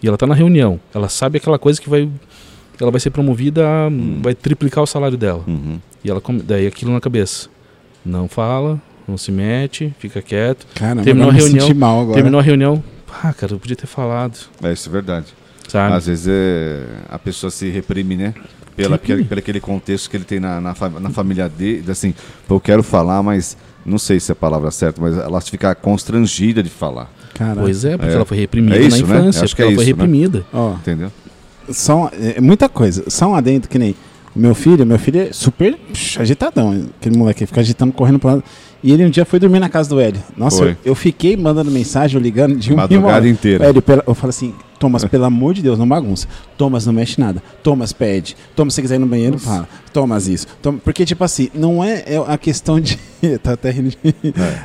[0.02, 0.80] E ela tá na reunião.
[0.94, 2.08] Ela sabe aquela coisa que vai.
[2.80, 3.88] Ela vai ser promovida, a-
[4.20, 5.44] vai triplicar o salário dela.
[5.46, 5.78] Uhum.
[6.04, 7.48] E ela come- daí aquilo na cabeça.
[8.04, 10.66] Não fala, não se mete, fica quieto.
[10.74, 12.14] Caramba, Terminou a reunião, senti mal agora.
[12.14, 12.82] Terminou a reunião.
[13.22, 14.36] Ah, cara, eu podia ter falado.
[14.62, 15.26] É, isso é verdade.
[15.68, 15.94] Sabe?
[15.94, 18.34] Às vezes é, a pessoa se reprime, né?
[18.74, 19.14] Pela, Reprime.
[19.20, 22.14] aquele, pelo aquele contexto que ele tem na, na, na família dele, assim,
[22.48, 26.62] eu quero falar, mas não sei se é a palavra certa, mas ela fica constrangida
[26.62, 27.60] de falar, Caraca.
[27.60, 28.14] Pois é, porque É.
[28.16, 29.18] ela foi reprimida É na isso, né?
[29.18, 29.44] infância.
[29.44, 30.02] Acho porque que é ela foi isso, né?
[30.02, 30.44] reprimida.
[30.52, 31.12] Ó, entendeu?
[31.70, 33.04] só, um- é muita coisa.
[33.08, 33.94] Só um adendo que nem
[34.34, 34.84] o meu filho.
[34.84, 36.86] Meu filho é super psh, agitadão.
[37.00, 38.44] Aquele moleque fica agitando, correndo pra lado.
[38.82, 40.20] E ele um dia foi dormir na casa do Hélio.
[40.36, 43.64] Nossa, eu, eu fiquei mandando mensagem, eu ligando de uma Madrugada inteira.
[43.64, 46.26] Hélio, eu falo assim, Thomas, pelo amor de Deus, não bagunça.
[46.58, 47.40] Thomas, não mexe nada.
[47.62, 48.36] Thomas, pede.
[48.56, 49.68] Thomas, se quiser ir no banheiro, fala.
[49.92, 50.48] Thomas, isso.
[50.60, 52.98] Thomas, porque, tipo assim, não é, é a questão de...
[53.40, 53.96] tá até rindo de...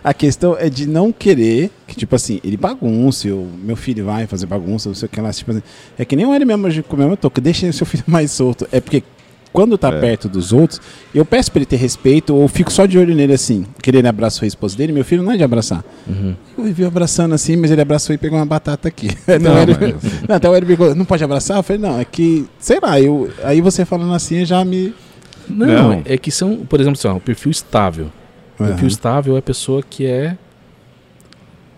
[0.03, 4.25] A questão é de não querer que, tipo assim, ele bagunce, ou meu filho vai
[4.25, 5.31] fazer bagunça, não sei o que lá.
[5.31, 5.61] Tipo assim,
[5.99, 8.31] é que nem o Hélio mesmo, como eu tô, que deixa o seu filho mais
[8.31, 8.67] solto.
[8.71, 9.03] É porque
[9.53, 9.99] quando tá É.
[9.99, 10.79] perto dos outros,
[11.15, 13.65] eu peço pra ele ter respeito, ou fico só de olho nele assim.
[13.81, 15.83] Que ele abraçou a esposa dele, meu filho não é de abraçar.
[16.07, 16.35] Uhum.
[16.57, 19.09] Eu vi abraçando assim, mas ele abraçou e pegou uma batata aqui.
[19.41, 19.95] Não, Não, ele, mas-
[20.27, 21.57] não, até o Hélio pegou, não pode abraçar?
[21.57, 24.93] Eu falei, não, é que, sei lá, eu, aí você falando assim já me.
[25.49, 26.01] Não, Não.
[26.05, 28.11] é que são, por exemplo, assim, ó, o perfil estável.
[28.59, 30.37] O perfil estável é a pessoa que é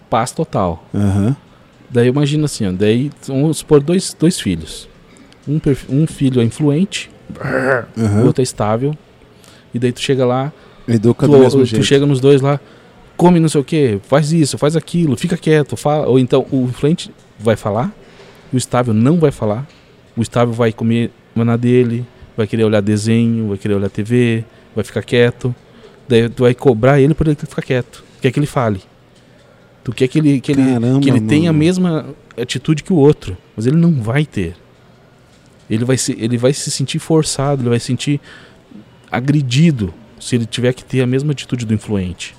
[0.09, 0.83] paz total.
[0.93, 1.35] Aham.
[1.89, 4.87] Daí imagina assim, ó, daí vamos supor dois, dois filhos.
[5.47, 5.59] Um,
[5.89, 7.09] um filho é influente,
[7.97, 8.25] o Aham.
[8.25, 8.93] outro é estável.
[9.73, 10.51] E daí tu chega lá,
[10.87, 11.85] Educa tu, do mesmo tu jeito.
[11.85, 12.59] chega nos dois lá,
[13.15, 16.07] come não sei o que, faz isso, faz aquilo, fica quieto, fala.
[16.07, 17.93] Ou então o influente vai falar,
[18.51, 19.67] o estável não vai falar.
[20.17, 22.05] O estável vai comer na dele,
[22.35, 24.43] vai querer olhar desenho, vai querer olhar TV,
[24.75, 25.55] vai ficar quieto.
[26.07, 28.03] Daí tu vai cobrar ele por ele ficar quieto.
[28.21, 28.81] Quer que ele fale.
[29.83, 32.97] Tu quer que ele, que ele, Caramba, que ele tenha a mesma atitude que o
[32.97, 34.55] outro, mas ele não vai ter.
[35.69, 38.19] Ele vai se, ele vai se sentir forçado, ele vai se sentir
[39.11, 42.35] agredido se ele tiver que ter a mesma atitude do influente.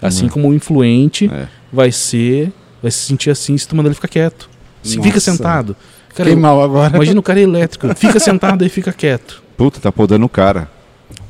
[0.00, 0.30] Assim Uhum.
[0.30, 1.46] como o influente É.
[1.72, 2.52] vai ser,
[2.82, 4.48] vai se sentir assim se tu mandar ele ficar quieto.
[4.82, 5.08] Se Nossa.
[5.08, 5.76] fica sentado.
[6.14, 6.94] Cara, Fiquei mal agora.
[6.96, 9.42] imagina o cara elétrico, fica sentado e fica quieto.
[9.56, 10.70] Puta, tá podando o cara.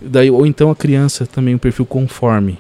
[0.01, 2.59] Daí, ou então a criança também, o perfil conforme.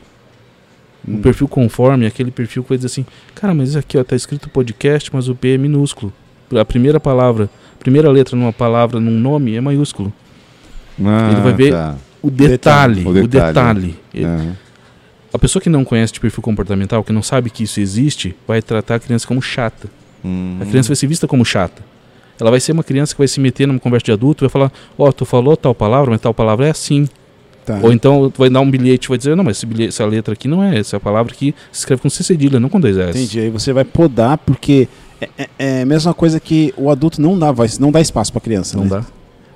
[1.07, 1.21] O Hum.
[1.23, 4.17] perfil conforme é aquele perfil que vai dizer assim, cara, mas isso aqui ó, tá
[4.17, 6.13] escrito podcast, mas o P é minúsculo.
[6.59, 7.49] A primeira palavra,
[7.81, 10.13] primeira letra numa palavra, num nome, é maiúsculo.
[11.05, 11.97] Ah, Ele vai ver- tá.
[12.23, 13.21] O detalhe, Detalhe.
[13.21, 13.97] o O detalhe.
[14.15, 14.57] Ele- Aham.
[15.33, 18.61] A pessoa que não conhece de perfil comportamental, que não sabe que isso existe, vai
[18.61, 19.89] tratar a criança como chata.
[20.25, 20.59] Hum.
[20.61, 21.83] A criança vai ser vista como chata.
[22.39, 24.73] Ela vai ser uma criança que vai se meter numa conversa de adulto, vai falar,
[24.99, 27.09] ó, tu falou tal palavra, mas tal palavra é assim.
[27.65, 27.79] Tá.
[27.83, 30.49] Ou então vai dar um bilhete e vai dizer, não, mas bilhete, essa letra aqui
[30.49, 33.17] não é, essa palavra aqui se escreve com C cedilha, não com dois S.
[33.19, 33.41] Entendi.
[33.41, 34.89] Aí você vai podar, porque
[35.21, 38.33] é, é, é a mesma coisa que o adulto não dá voz, não dá espaço
[38.33, 38.77] pra criança.
[38.77, 38.91] Não né?
[38.91, 39.05] dá.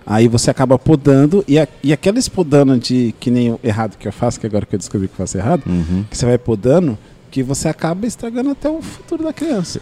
[0.06, 4.06] Aí você acaba podando, e, a, e aqueles podando de que nem o errado que
[4.06, 6.04] eu faço, que agora que eu descobri que eu faço errado, Uhum.
[6.10, 6.98] que você vai podando,
[7.30, 9.80] que você acaba estragando até o futuro da criança.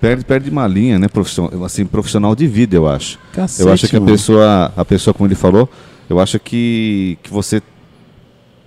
[0.00, 3.18] Perde, perde uma linha, né, profissional, assim, profissional de vida, eu acho.
[3.32, 4.12] Cacete, eu acho que a mano.
[4.12, 5.68] pessoa, a pessoa, como ele falou,
[6.08, 7.60] eu acho que, que você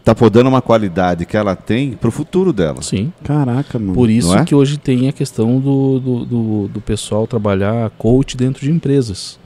[0.09, 2.81] tá podando uma qualidade que ela tem pro futuro dela.
[2.81, 3.13] Sim.
[3.23, 3.93] Caraca, mano.
[3.93, 4.43] Por isso é?
[4.43, 9.39] que hoje tem a questão do, do, do, do pessoal trabalhar coach dentro de empresas.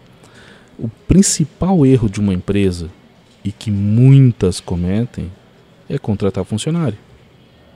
[0.80, 2.89] O principal erro de uma empresa,
[3.43, 5.30] e que muitas cometem,
[5.89, 6.97] é contratar funcionário.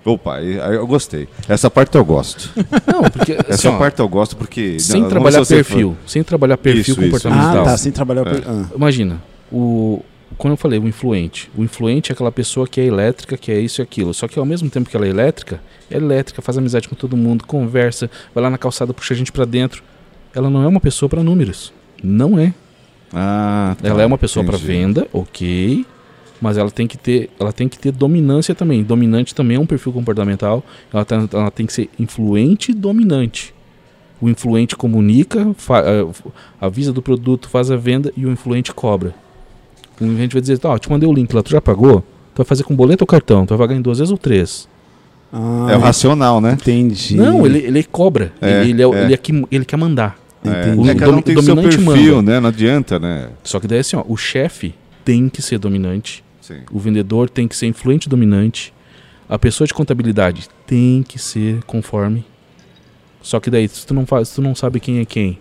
[0.06, 1.28] Opa, eu gostei.
[1.50, 2.50] Essa parte eu gosto.
[2.88, 6.58] Não, porque assim, Essa ó, parte eu gosto porque sem não, trabalhar perfil, sem trabalhar
[6.58, 7.02] perfil Isso, isso.
[7.02, 7.62] comportamental.
[7.62, 8.32] Ah, tá, sem trabalhar o É.
[8.32, 8.66] per- ah.
[8.74, 9.22] Imagina,
[9.52, 10.02] o
[10.38, 13.60] quando eu falei o influente, o influente é aquela pessoa que é elétrica, que é
[13.60, 14.14] isso e aquilo.
[14.14, 15.60] Só que ao mesmo tempo que ela é elétrica,
[15.90, 19.32] é elétrica, faz amizade com todo mundo, conversa, vai lá na calçada, puxa a gente
[19.32, 19.84] pra dentro.
[20.36, 21.74] Ela não é uma pessoa pra números.
[22.04, 22.54] Não é.
[23.14, 24.72] Ah, tá, Ela é uma pessoa pra entendi.
[24.72, 25.86] venda, ok.
[26.40, 28.84] Mas ela tem que ter, ela tem que ter dominância também.
[28.84, 30.64] Dominante também é um perfil comportamental.
[30.94, 33.56] Ela, tá- ela tem que ser influente e dominante.
[34.22, 36.06] O influente comunica, fa- eh,
[36.62, 39.16] avisa do produto, faz a venda e o influente cobra.
[40.00, 42.02] O influente vai dizer, ó, eu te mandei o link lá, tu já pagou?
[42.34, 43.46] Tu vai fazer com boleto ou cartão?
[43.46, 44.68] Tu vai pagar em duas vezes ou três?
[45.34, 46.54] Ah, É o racional, né?
[46.54, 47.16] entendi.
[47.16, 48.32] Não, ele, ele cobra.
[48.42, 49.04] É, ele, ele, é, o- é.
[49.06, 50.18] ele, é que, ele quer mandar.
[50.46, 50.90] Entendi.
[50.90, 52.32] É, cada um tem o seu dominante perfil, manda.
[52.34, 52.40] né?
[52.40, 53.30] Não adianta, né?
[53.44, 54.74] Só que daí assim, ó, o chefe
[55.04, 56.24] tem que ser dominante.
[56.42, 56.60] Sim.
[56.72, 58.72] O vendedor tem que ser influente dominante.
[59.28, 62.24] A pessoa de contabilidade tem que ser conforme.
[63.22, 65.38] Só que daí, se tu não, faz, se tu não sabe quem é quem,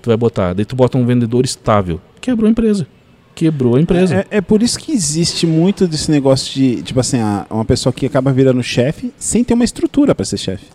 [0.00, 0.52] tu vai botar.
[0.52, 2.00] Daí tu bota um vendedor estável.
[2.20, 2.86] Quebrou a empresa.
[3.34, 4.26] Quebrou a empresa.
[4.30, 7.18] É, é por isso que existe muito desse negócio de, tipo assim,
[7.50, 10.66] uma pessoa que acaba virando chefe sem ter uma estrutura pra ser chefe.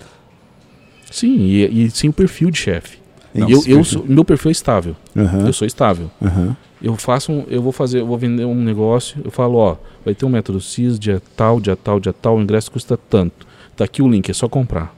[1.10, 3.00] Sim, e, e sem o perfil de chefe.
[3.34, 4.96] Eu, eu sou, meu perfil é estável.
[5.16, 6.10] Aham, Eu sou estável.
[6.22, 6.56] aham.
[6.82, 10.16] Eu faço um, eu vou fazer, eu vou vender um negócio, eu falo, ó, vai
[10.16, 13.46] ter um método CIS, dia tal, dia tal, dia tal, o ingresso custa tanto.
[13.76, 14.96] Tá aqui o link, é só comprar.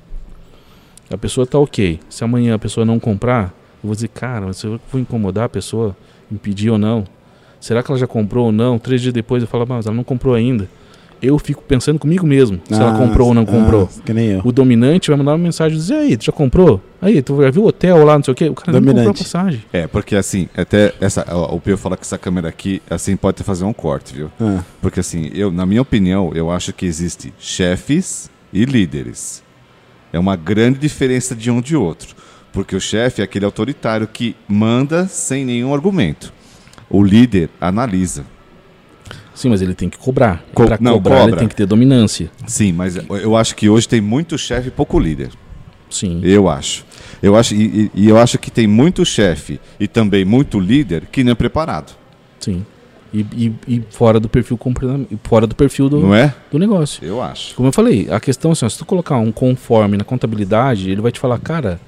[1.09, 1.99] A pessoa tá ok.
[2.07, 3.45] Se amanhã a pessoa não comprar,
[3.84, 5.97] eu vou dizer, cara, mas eu vou incomodar a pessoa,
[6.32, 7.03] impedir ou não?
[7.62, 8.78] Será que ela já comprou ou não?
[8.78, 10.68] Três dias depois eu falo, mas ela não comprou ainda.
[11.22, 13.88] Eu fico pensando comigo mesmo, se ela Ah, comprou ou não ah, comprou.
[14.03, 14.41] que nem eu.
[14.43, 16.82] O dominante vai mandar uma mensagem e dizer, aí, tu já comprou?
[16.99, 18.49] Aí, tu já viu o hotel lá, não sei o quê?
[18.49, 19.24] O cara não comprou a Dominante.
[19.24, 19.64] passagem.
[19.72, 23.36] É, porque assim, até essa, ó, o Pio fala que essa câmera aqui, assim, pode
[23.36, 24.32] até fazer um corte, viu?
[24.41, 29.43] Ah, Porque assim, eu, na minha opinião, eu acho que existe chefes e líderes.
[30.12, 32.16] É uma grande diferença de um de outro.
[32.51, 36.34] Porque o chefe é aquele autoritário que manda sem nenhum argumento.
[36.91, 38.25] O líder analisa.
[39.33, 40.43] Sim, mas ele tem que cobrar.
[40.53, 41.37] Co- não, cobrar, ele cobra.
[41.39, 42.29] tem que ter dominância.
[42.45, 45.29] Sim, mas eu acho que hoje tem muito chefe e pouco líder.
[45.89, 46.19] Sim.
[46.23, 46.85] Eu acho.
[47.23, 51.23] Eu acho e, e- eu acho que tem muito chefe e também muito líder que
[51.23, 51.93] não é preparado.
[52.39, 52.65] Sim.
[53.13, 54.57] E, e- e fora do perfil
[55.23, 56.33] fora do perfil do, Não é?
[56.51, 57.03] do negócio.
[57.05, 57.55] Eu acho.
[57.55, 60.89] Como eu falei, a questão é assim, ó, se tu colocar um conforme na contabilidade,
[60.89, 61.79] ele vai te falar, cara,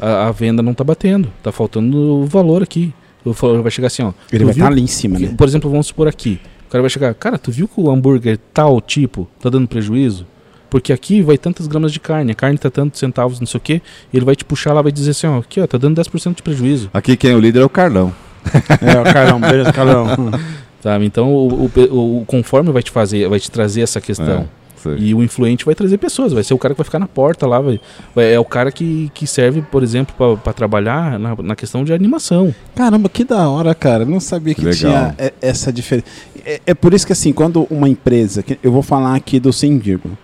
[0.00, 2.92] a, a venda não tá batendo, tá faltando valor aqui.
[3.24, 4.12] O vai chegar assim, ó.
[4.32, 5.34] ele vai estar ali em cima, que- né?
[5.36, 6.40] Por exemplo, vamos supor aqui.
[6.66, 10.26] O cara vai chegar, cara, tu viu que o hambúrguer tal tipo tá dando prejuízo?
[10.70, 13.60] Porque aqui vai tantas gramas de carne, a carne tá tantos centavos, não sei o
[13.60, 13.82] quê.
[14.12, 16.42] Ele vai te puxar lá, vai dizer assim, ó, aqui ó, tá dando 10% de
[16.42, 16.88] prejuízo.
[16.94, 18.12] Aqui quem é o líder é o Carlão.
[18.80, 20.06] É, o Carlão, beleza, Carlão.
[20.82, 21.04] Sabe?
[21.04, 24.48] Então o, o, o conforme vai te fazer, vai te trazer essa questão.
[24.82, 24.96] Sei.
[24.98, 27.46] E o influente vai trazer pessoas, vai ser o cara que vai ficar na porta
[27.46, 27.80] lá, vai,
[28.14, 31.92] vai- é o cara que, que serve, por exemplo, para trabalhar na, na questão de
[31.92, 32.54] animação.
[32.74, 34.02] Caramba, que da hora, cara.
[34.02, 34.74] Eu não sabia que Legal.
[34.74, 36.06] tinha é, essa diferença.
[36.44, 38.42] É, é por isso que, assim, quando uma empresa.
[38.42, 40.14] que- Eu vou falar aqui do Sem Vírgula.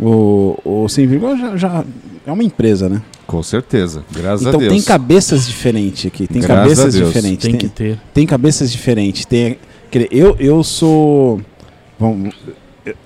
[0.00, 1.84] O, o Sem Vírgula já, já
[2.26, 3.02] é uma empresa, né?
[3.26, 4.04] Com certeza.
[4.10, 4.72] Graças então a Deus.
[4.72, 6.26] tem cabeças diferentes aqui.
[6.26, 7.08] Tem Graças cabeças a Deus.
[7.12, 7.42] diferentes.
[7.42, 7.98] Tem, Tem, que ter.
[8.14, 9.26] tem cabeças diferentes.
[9.26, 9.58] Tem,
[10.10, 11.40] eu, eu sou.
[11.98, 12.34] Vamos,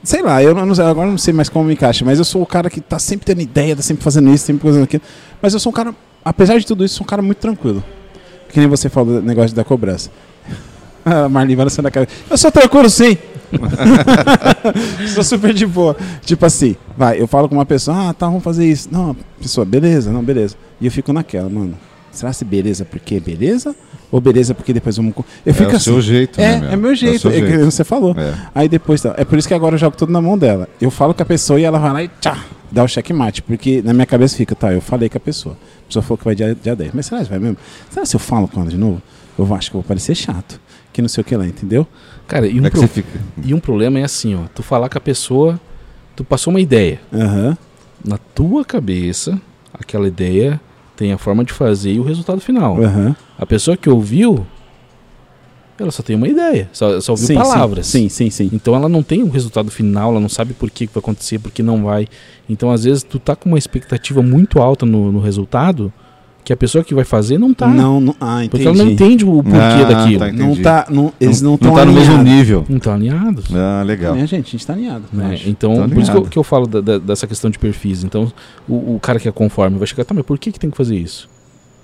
[0.03, 2.47] sei lá, eu não, agora não sei mais como me encaixa, mas eu sou o
[2.47, 5.03] cara que tá sempre tendo ideia, tá sempre fazendo isso, sempre fazendo aquilo.
[5.41, 7.83] Mas eu sou um cara, apesar de tudo isso, sou um cara muito tranquilo.
[8.49, 10.11] Que nem você falou do negócio da cobrança.
[11.05, 12.07] A Marlene vai lançando a cara.
[12.31, 13.19] Eu sou tranquilo, sim.
[15.15, 15.97] sou super de boa.
[16.25, 18.89] Tipo assim, vai, eu falo com uma pessoa, ah, tá, vamos fazer isso.
[18.91, 20.55] Não, pessoa, beleza, não, beleza.
[20.81, 21.77] E eu fico naquela, mano.
[22.13, 23.75] Será se beleza porque beleza?
[24.13, 25.13] Ou beleza porque depois vamos.
[25.15, 25.85] co-" Eu É fico o assim.
[25.85, 28.15] seu jeito, É, né, é meu jeito, seu é que você falou.
[28.17, 28.35] É.
[28.55, 29.15] Aí depois, tá.
[29.17, 30.69] é por isso que agora eu jogo tudo na mão dela.
[30.81, 33.43] Eu falo com a pessoa e ela vai lá e tchá, dá o checkmate.
[33.43, 35.57] Porque na minha cabeça fica, tá, eu falei com a pessoa.
[35.85, 36.93] A pessoa falou que vai dia, dia 10.
[36.95, 37.57] Mas será que vai mesmo?
[37.91, 39.01] Será se eu falo com ela de novo?
[39.39, 40.61] Eu acho que eu vou parecer chato.
[40.93, 41.87] Que não sei o que lá, entendeu?
[42.29, 43.05] Cara, e um, É que pro-
[43.43, 44.41] e um problema é assim, ó.
[44.55, 45.59] Tu falar com a pessoa,
[46.15, 47.01] tu passou uma ideia.
[47.11, 47.57] Aham.
[48.05, 49.41] Na tua cabeça,
[49.73, 50.61] aquela ideia
[50.97, 52.83] tem a forma de fazer e o resultado final.
[52.83, 53.17] Aham.
[53.39, 54.47] A pessoa que ouviu,
[55.79, 57.87] ela só tem uma ideia, só, só ouviu Sim, palavras.
[57.87, 58.51] Sim, sim, sim.
[58.53, 61.39] Então ela não tem um resultado final, ela não sabe por que que vai acontecer,
[61.39, 62.07] por que não vai.
[62.49, 65.93] Então às vezes tu tá com uma expectativa muito alta no, no resultado
[66.45, 67.69] que a pessoa que vai fazer não tá.
[67.69, 68.17] Não, não.
[68.21, 68.51] Ah, entendi.
[68.51, 70.19] porque ela não entende o porquê Ah, daquilo.
[70.19, 72.65] tá, Não tá, não, eles não não estão tá no mesmo nível.
[72.69, 73.47] Não estão alinhados.
[73.55, 74.17] Ah, legal.
[74.17, 75.05] É, gente, a gente tá alinhado.
[75.13, 75.35] né?
[75.35, 75.49] acho.
[75.49, 78.03] Então, Tô por isso que eu, que eu falo da- da- dessa questão de perfis.
[78.03, 78.33] Então,
[78.69, 80.77] o, o cara que é conforme vai chegar, tá, mas por que, que tem que
[80.77, 81.29] fazer isso?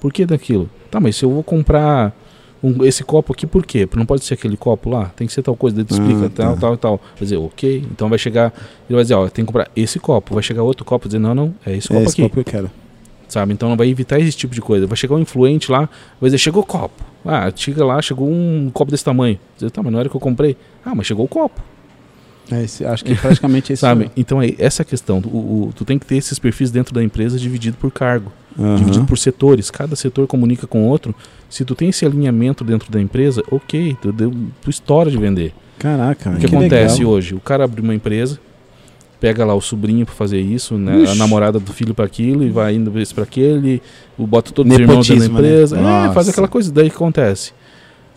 [0.00, 0.68] Por que daquilo?
[0.90, 2.12] Tá, mas se eu vou comprar
[2.62, 3.88] um- esse copo aqui, por quê?
[3.94, 5.06] Não pode ser aquele copo lá?
[5.14, 6.60] Tem que ser tal coisa, daí tu explica, Ah, tal, tá.
[6.60, 6.96] tal, tal.
[7.14, 7.84] Vai dizer, ok.
[7.92, 8.52] Então vai chegar,
[8.88, 10.34] ele vai dizer, ó, tem que comprar esse copo.
[10.34, 12.22] Vai chegar outro copo e dizer, não, não, é esse É copo esse aqui.
[12.22, 12.70] copo que eu quero.
[13.28, 13.52] Sabe?
[13.52, 14.86] Então vai evitar esse tipo de coisa.
[14.86, 15.88] Vai chegar um influente lá,
[16.20, 17.04] vai dizer, chegou o copo.
[17.24, 19.38] Ah, chega lá, chegou um copo desse tamanho.
[19.56, 20.56] Dizer, tá, mas não era que eu comprei.
[20.84, 21.60] Ah, mas chegou o copo.
[22.50, 23.80] É esse, acho que praticamente esse.
[23.82, 24.10] Sabe?
[24.16, 25.18] Então é essa a questão.
[25.26, 28.76] O, o- tu tem que ter esses perfis dentro da empresa dividido por cargo, Aham.
[28.76, 29.70] dividido por setores.
[29.70, 31.14] Cada setor comunica com outro.
[31.50, 35.52] Se tu tem esse alinhamento dentro da empresa, ok, tu, deu, tu estoura de vender.
[35.78, 37.34] Caraca, O que, acontece hoje?
[37.34, 38.40] O cara abre uma empresa,
[39.20, 42.50] pega lá o sobrinho para fazer isso, né, a namorada do filho para aquilo e
[42.50, 43.82] vai indo para aquele,
[44.16, 45.48] o bota todos os irmãos da Nepotismo, né?
[45.48, 46.70] empresa, é, faz aquela coisa.
[46.72, 47.52] Daí o que acontece?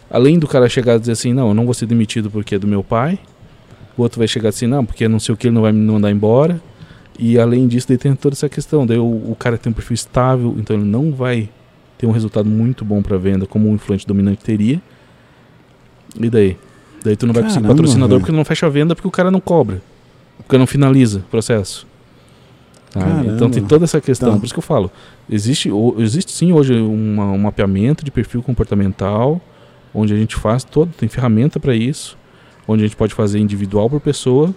[0.10, 2.60] Além do cara chegar e dizer assim, não, eu não vou ser demitido porque é
[2.60, 3.18] do meu pai.
[3.98, 5.80] O outro vai chegar assim, não, porque não sei o que, ele não vai me
[5.80, 6.62] mandar embora.
[7.18, 8.86] E além disso, daí tem toda essa questão.
[8.86, 11.50] Daí o, o cara tem um perfil estável, então ele não vai
[11.98, 14.82] ter um resultado muito bom para venda, como um influente dominante teria.
[16.20, 16.58] E daí?
[17.04, 18.20] Daí tu não vai conseguir Caramba, patrocinador velho.
[18.22, 19.82] porque não fecha a venda, porque o cara não cobra.
[20.44, 21.88] Porque não finaliza o processo.
[22.94, 23.32] Caramba.
[23.34, 24.30] Então tem toda essa questão.
[24.30, 24.92] Então- Por isso que eu falo.
[25.30, 29.40] Existe, existe sim hoje uma- um mapeamento de perfil comportamental,
[29.94, 32.18] onde a gente faz todo, tem ferramenta para isso,
[32.68, 34.54] onde a gente pode fazer individual por pessoa.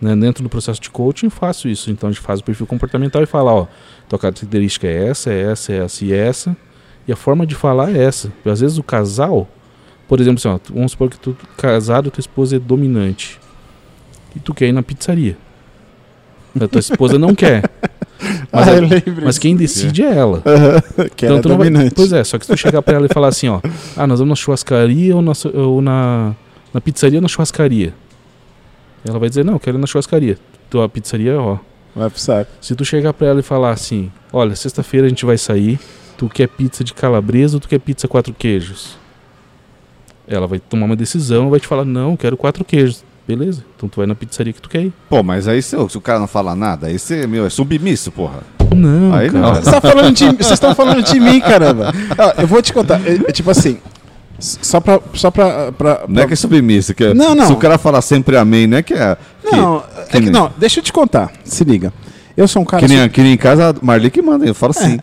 [0.00, 0.16] Né?
[0.16, 1.90] Dentro do processo de coaching, eu faço isso.
[1.90, 3.66] Então a gente faz o perfil comportamental e fala, ó,
[4.08, 6.56] tua característica é essa, é essa, é essa e essa.
[7.06, 8.32] E a forma de falar é essa.
[8.44, 9.48] Às vezes o casal,
[10.08, 13.38] por exemplo, assim, ó, vamos supor que tu casado, tua esposa é dominante.
[14.34, 15.36] E tu quer ir na pizzaria.
[16.60, 17.62] A tua esposa não quer.
[18.52, 20.42] Mas, Ah, a- mas quem decide é ela.
[21.16, 21.94] que era tu não vai- dominante.
[21.94, 23.60] Pois é, só que se tu chegar pra ela e falar assim, ó,
[23.96, 26.34] ah, nós vamos na churrascaria ou na, ou na,
[26.74, 27.94] na pizzaria ou na churrascaria.
[29.06, 30.36] Ela vai dizer, não, eu quero ir na churrascaria.
[30.68, 31.56] Tua pizzaria, ó.
[31.96, 32.50] Vai pro saco.
[32.60, 35.78] Se tu chegar pra ela e falar assim, olha, sexta-feira a gente vai sair,
[36.18, 38.98] tu quer pizza de calabresa ou tu quer pizza quatro queijos?
[40.28, 43.02] Ela vai tomar uma decisão, vai te falar, não, eu quero quatro queijos.
[43.28, 44.92] Beleza, então tu vai na pizzaria que tu quer ir.
[45.08, 47.50] Pô, mas aí se, o- se o cara não fala nada, aí você, meu, é
[47.50, 48.40] submisso, porra.
[48.74, 49.40] Não, Aí não.
[49.42, 49.54] cara.
[49.62, 51.92] Você tá falando de, vocês estão falando de mim, caramba.
[52.38, 53.00] Eu vou te contar.
[53.06, 53.78] É, é tipo assim.
[54.38, 55.00] Só pra.
[55.14, 57.46] Só pra, pra- Não é pra- que é submisso, que é- Não, não.
[57.46, 59.16] Se o cara falar sempre amém, não é que é.
[59.48, 61.30] que- Não, é que que, nem- não, deixa eu te contar.
[61.44, 61.92] Se liga.
[62.36, 62.82] Eu sou um cara.
[62.82, 64.98] Que nem, que nem em casa, Marli que manda, eu falo assim.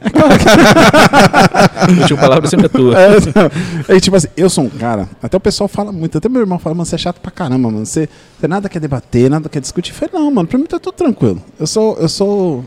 [1.75, 2.95] A última palavra sempre é tua.
[2.97, 3.95] É.
[3.95, 5.09] É, tipo assim, eu sou um cara.
[5.21, 6.17] Até o pessoal fala muito.
[6.17, 7.85] Até meu irmão fala, mano, você é chato pra caramba, mano.
[7.85, 8.09] Você,
[8.39, 9.91] você nada quer debater, nada quer discutir.
[9.91, 11.41] Eu falei, não, mano, pra mim tá tudo tranquilo.
[11.59, 11.97] Eu sou.
[11.97, 12.65] Eu sou.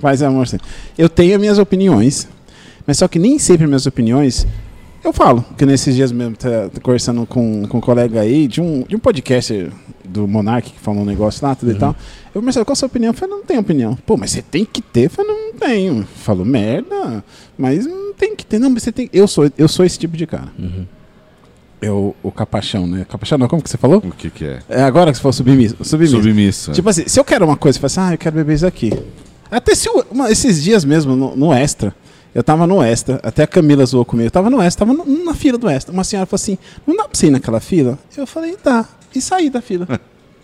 [0.00, 0.58] Faz amor assim.
[0.96, 2.28] Eu tenho as minhas opiniões.
[2.86, 4.46] Mas só que nem sempre minhas opiniões.
[5.02, 8.60] Eu falo, que nesses dias mesmo, tá, tá conversando com, com um colega aí de
[8.60, 9.70] um, de um podcast
[10.04, 11.94] do Monark que falou um negócio lá, tudo e tal.
[12.34, 13.10] Eu comecei, qual a sua opinião?
[13.10, 13.96] Eu falei, não tenho opinião.
[14.06, 15.06] Pô, mas você tem que ter.
[15.06, 16.04] Eu falei, não tenho.
[16.16, 17.24] Falou, merda,
[17.56, 18.58] mas não tem que ter.
[18.58, 19.08] Não, mas você tem.
[19.12, 20.48] Eu sou, eu sou esse tipo de cara.
[20.58, 20.84] Uhum.
[21.80, 23.06] Eu, o capachão, né?
[23.08, 23.98] Capachão não, como que você falou?
[23.98, 24.58] O que que é?
[24.68, 25.76] É agora que você falou submisso.
[25.82, 26.16] Submisso.
[26.16, 26.72] Submisso.
[26.72, 28.66] Tipo assim, se eu quero uma coisa, eu falo assim, ah, eu quero beber isso
[28.66, 28.92] aqui.
[29.50, 31.94] Até se eu- uma- esses dias mesmo, no, no Extra,
[32.34, 35.24] eu tava no Extra, até a Camila zoou comigo, eu tava no Extra, tava no-
[35.24, 35.92] na fila do Extra.
[35.92, 37.98] Uma senhora falou assim, não dá pra você ir naquela fila?
[38.16, 38.84] Eu falei, dá.
[39.14, 39.86] E saí da fila.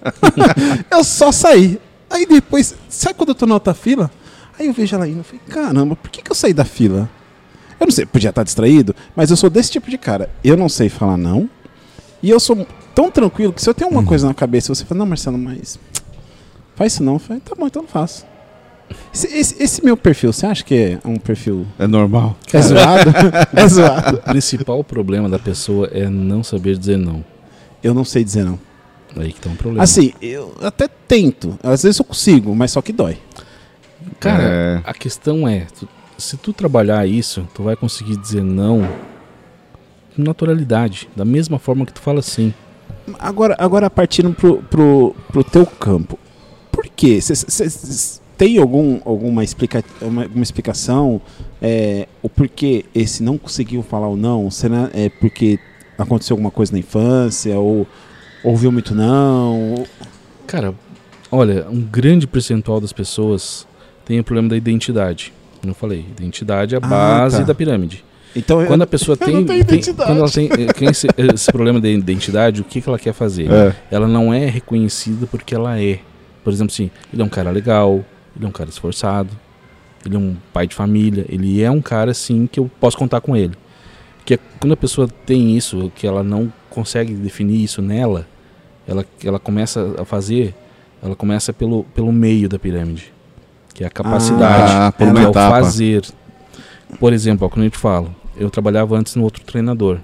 [0.90, 1.78] eu só saí.
[2.10, 4.10] Aí depois, sabe quando eu tô na outra fila?
[4.58, 7.08] Aí eu vejo ela indo, eu falei, caramba, por que, que eu saí da fila?
[7.80, 10.30] Eu não sei, podia estar distraído, mas eu sou desse tipo de cara.
[10.44, 11.48] Eu não sei falar não.
[12.22, 15.00] E eu sou tão tranquilo que se eu tenho uma coisa na cabeça, você fala,
[15.00, 15.78] não, Marcelo, mas
[16.76, 17.14] faz isso não.
[17.14, 18.24] Eu falei, tá bom, então não faço.
[19.12, 21.66] Esse, esse- esse meu perfil, você acha que é um perfil.
[21.78, 22.36] É normal.
[22.52, 23.10] É zoado?
[23.54, 24.16] é zoado.
[24.18, 27.24] O principal problema da pessoa é não saber dizer não.
[27.82, 28.58] Eu não sei dizer não.
[29.16, 29.84] Aí que tá um problema.
[29.84, 31.56] Assim, eu até tento.
[31.62, 33.18] Às vezes eu consigo, mas só que dói.
[34.18, 34.80] Cara, É.
[34.84, 35.88] a questão é, tu-
[36.18, 38.88] se tu trabalhar isso, tu vai conseguir dizer não
[40.16, 42.52] com naturalidade, da mesma forma que tu fala sim.
[43.18, 46.18] Agora, agora partindo pro, pro, pro teu campo.
[46.72, 47.20] Por quê?
[47.20, 51.20] Cê- cê- cê- tem algum, alguma, explica, uma, uma explicação?
[51.62, 54.50] É, o porquê esse não conseguiu falar o não?
[54.50, 55.58] Será é porque
[55.98, 57.58] aconteceu alguma coisa na infância?
[57.58, 57.86] Ou
[58.42, 59.72] ouviu muito não?
[59.78, 59.86] ou-
[60.46, 60.74] Cara,
[61.32, 63.66] olha, um grande percentual das pessoas
[64.04, 65.32] tem o problema da identidade.
[65.60, 67.42] Como eu falei, identidade é a Ah, base tá.
[67.44, 68.04] da pirâmide.
[68.36, 70.08] Então, eu- Quando a pessoa tem, tem- identidade.
[70.10, 73.14] quando ela tem, eh, tem esse, esse problema da identidade, o que, que ela quer
[73.14, 73.50] fazer?
[73.50, 73.74] É.
[73.90, 76.00] Ela não é reconhecida porque ela é.
[76.42, 78.04] Por exemplo, assim, ele é um cara legal,
[78.36, 79.30] ele é um cara esforçado,
[80.04, 83.20] ele é um pai de família, ele é um cara assim que eu posso contar
[83.20, 83.54] com ele.
[84.24, 88.26] Que é- quando a pessoa tem isso, que ela não consegue definir isso nela,
[88.86, 90.54] ela, ela começa a fazer,
[91.02, 93.12] ela começa pelo, pelo meio da pirâmide,
[93.72, 95.32] que é a capacidade, Ah, que é o
[95.64, 96.02] fazer.
[96.98, 99.98] Por exemplo, ó, quando eu te falo, eu trabalhava antes no outro treinador.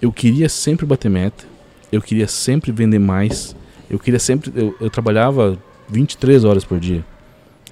[0.00, 1.44] Eu queria sempre bater meta,
[1.90, 3.56] eu queria sempre vender mais,
[3.88, 4.52] eu queria sempre.
[4.54, 5.56] Eu, eu trabalhava
[5.88, 7.04] 23 horas por dia.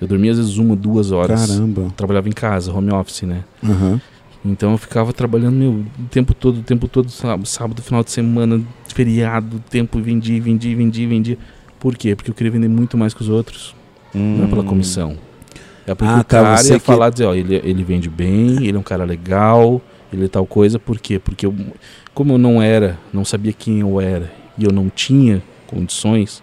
[0.00, 1.46] Eu dormia às vezes uma, duas horas.
[1.46, 1.92] Caramba.
[1.96, 3.44] Trabalhava em casa, home office, né?
[3.62, 4.00] Aham.
[4.44, 8.60] Então eu ficava trabalhando meu, o tempo todo, o tempo todo, sábado, final de semana,
[8.94, 11.38] feriado, tempo, vendia, vendia, vendia, vendia.
[11.80, 12.14] Por quê?
[12.14, 13.74] Porque eu queria vender muito mais que os outros.
[14.12, 15.16] Não é pela comissão.
[15.86, 18.08] É porque Ah, o tá, cara você ia que- falar, dizer, ó, ele, ele vende
[18.10, 19.80] bem, ele é um cara legal,
[20.12, 20.78] ele é tal coisa.
[20.78, 21.18] Por quê?
[21.18, 21.54] Porque eu,
[22.12, 26.42] como eu não era, não sabia quem eu era e eu não tinha condições,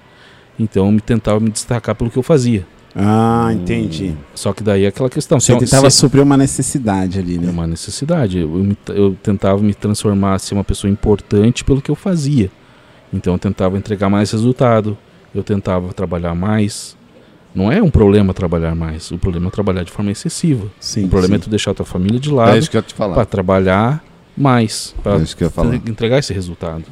[0.59, 2.65] então eu me tentava me destacar pelo que eu fazia.
[2.95, 4.13] Ah, entendi.
[4.35, 5.39] Só que daí é aquela questão.
[5.39, 7.49] Você se- tentava se- suprir uma necessidade ali, é né?
[7.49, 8.39] uma necessidade.
[8.39, 12.51] Eu, me- eu tentava me transformar, ser uma pessoa importante pelo que eu fazia.
[13.13, 14.97] Então eu tentava entregar mais resultado,
[15.33, 16.97] eu tentava trabalhar mais.
[17.53, 20.67] Não é um problema trabalhar mais, o problema é trabalhar de forma excessiva.
[20.79, 21.05] Sim.
[21.05, 21.41] o problema sim.
[21.41, 23.13] é tu deixar a tua família de É lado isso que eu ia te falar.
[23.13, 24.03] para trabalhar
[24.37, 25.75] mais, para É isso que eu ia falar.
[25.75, 26.83] entregar esse resultado.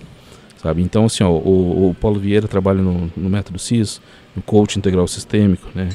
[0.61, 0.81] Sabe?
[0.81, 4.01] Então, assim, ó, o, o Paulo Vieira trabalha no, no método CIS,
[4.35, 5.89] no coach integral sistêmico, né?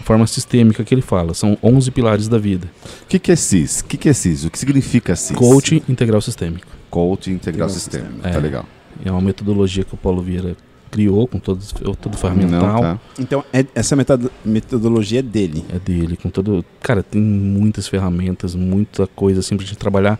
[0.00, 2.68] A forma sistêmica que ele fala, são 11 pilares da vida.
[3.02, 3.80] O que, que é CIS?
[3.80, 4.44] O que, que é CIS?
[4.44, 5.36] O que significa CIS?
[5.36, 6.66] Coach integral sistêmico.
[6.90, 7.68] Coach Integral.
[7.68, 8.08] Sistema.
[8.22, 8.38] Tá É.
[8.38, 8.64] legal.
[9.04, 10.56] É uma metodologia que o Paulo Vieira
[10.90, 11.62] criou com todo,
[12.00, 12.60] todo o ferramental.
[12.62, 13.00] Não, tá.
[13.18, 15.64] Então, é- essa metodo- metodologia é dele.
[15.68, 16.64] É dele, com todo.
[16.80, 20.18] Cara, tem muitas ferramentas, muita coisa assim pra gente trabalhar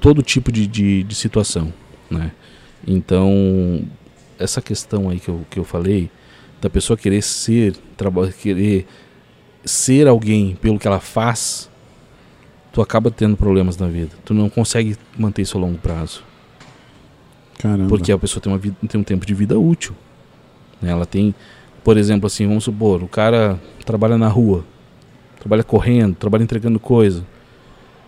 [0.00, 1.72] todo tipo de, de, de situação,
[2.08, 2.30] né?
[2.86, 3.82] Então,
[4.38, 6.08] essa questão aí que eu, que eu falei,
[6.60, 7.74] da pessoa querer ser,
[8.40, 8.86] querer
[9.64, 11.70] ser alguém pelo que ela faz,
[12.72, 14.14] tu acaba tendo problemas na vida.
[14.24, 16.22] Tu não consegue manter isso a longo prazo.
[17.58, 17.88] Caramba.
[17.88, 19.94] Porque a pessoa tem, uma vida, tem um tempo de vida útil.
[20.80, 20.90] né?
[20.90, 21.34] Ela tem,
[21.82, 24.64] por exemplo, assim, vamos supor, o cara trabalha na rua,
[25.40, 27.24] trabalha correndo, trabalha entregando coisa.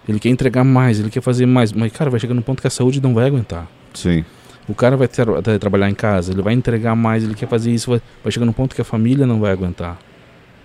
[0.09, 2.66] Ele quer entregar mais, ele quer fazer mais, mas cara, vai chegar num ponto que
[2.66, 3.68] a saúde não vai aguentar.
[3.94, 4.24] Sim.
[4.71, 5.27] O cara vai ter,
[5.59, 8.53] trabalhar em casa, ele vai entregar mais, ele quer fazer isso, vai, vai chegar num
[8.53, 9.99] ponto que a família não vai aguentar.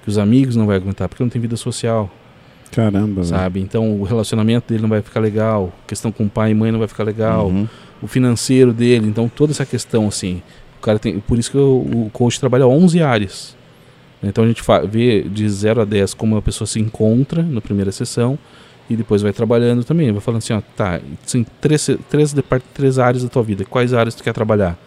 [0.04, 2.10] Que os amigos não vai aguentar, porque não tem vida social,
[2.72, 3.60] Caramba, sabe?
[3.62, 6.80] Então o relacionamento dele não vai ficar legal, a questão com pai e mãe não
[6.80, 7.68] vai ficar legal Uhum.
[8.02, 10.42] o financeiro dele, então toda essa questão assim,
[10.78, 13.56] o cara tem, por isso que o, o coach trabalha 11 áreas.
[14.22, 17.92] Então a gente vê de 0 a 10 como a pessoa se encontra na primeira
[17.92, 18.38] sessão
[18.90, 21.00] e depois vai trabalhando também, vai falando assim, ó, tá,
[21.32, 22.36] tem três três
[22.74, 24.78] três áreas da tua vida, quais áreas tu quer trabalhar?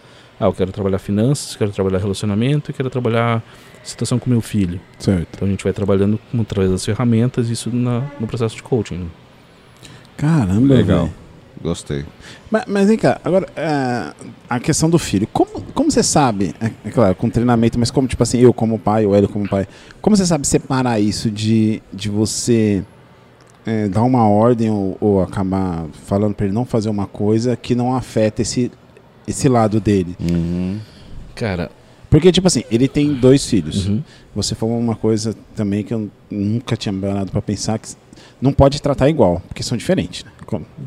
[0.41, 3.43] Ah, eu quero trabalhar finanças, quero trabalhar relacionamento, e quero trabalhar
[3.83, 4.81] situação com meu filho.
[4.99, 5.27] Certo.
[5.35, 8.99] Então a gente vai trabalhando com- através das ferramentas, isso na, no processo de coaching.
[8.99, 9.07] né?
[10.17, 11.05] Caramba, Legal.
[11.07, 11.15] velho.
[11.61, 12.05] Gostei.
[12.49, 14.13] Mas, mas vem cá, agora, é,
[14.49, 15.27] a questão do filho.
[15.33, 18.79] Como, como você sabe, é, é claro, com treinamento, mas como, tipo assim, eu como
[18.79, 19.67] pai, o Hélio como pai,
[20.01, 22.85] como você sabe separar isso de, de você
[23.69, 27.75] é, dar uma ordem ou, ou acabar falando pra ele não fazer uma coisa que
[27.75, 28.71] não afeta esse,
[29.27, 30.17] esse lado dele?
[30.21, 30.79] Uhum.
[31.35, 31.71] Cara,
[32.11, 33.87] Porque, tipo assim, ele tem dois filhos.
[33.87, 34.03] uhum.
[34.35, 37.89] Você falou uma coisa também que eu nunca tinha parado pra pensar que
[38.41, 40.25] não pode tratar igual, porque são diferentes.
[40.25, 40.31] né?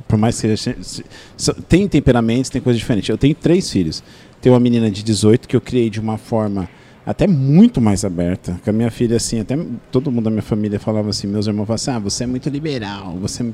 [0.08, 1.06] Por mais que seja, se-
[1.38, 3.08] se- tem temperamentos, tem coisas diferentes.
[3.10, 4.02] Eu tenho três filhos.
[4.42, 6.68] Tenho uma menina de 18 que eu criei de uma forma
[7.12, 8.59] até muito mais aberta.
[8.64, 9.57] Com a minha filha assim, até
[9.91, 12.49] todo mundo da minha família falava assim, meus irmãos falavam assim: "Ah, você é muito
[12.49, 13.53] liberal, você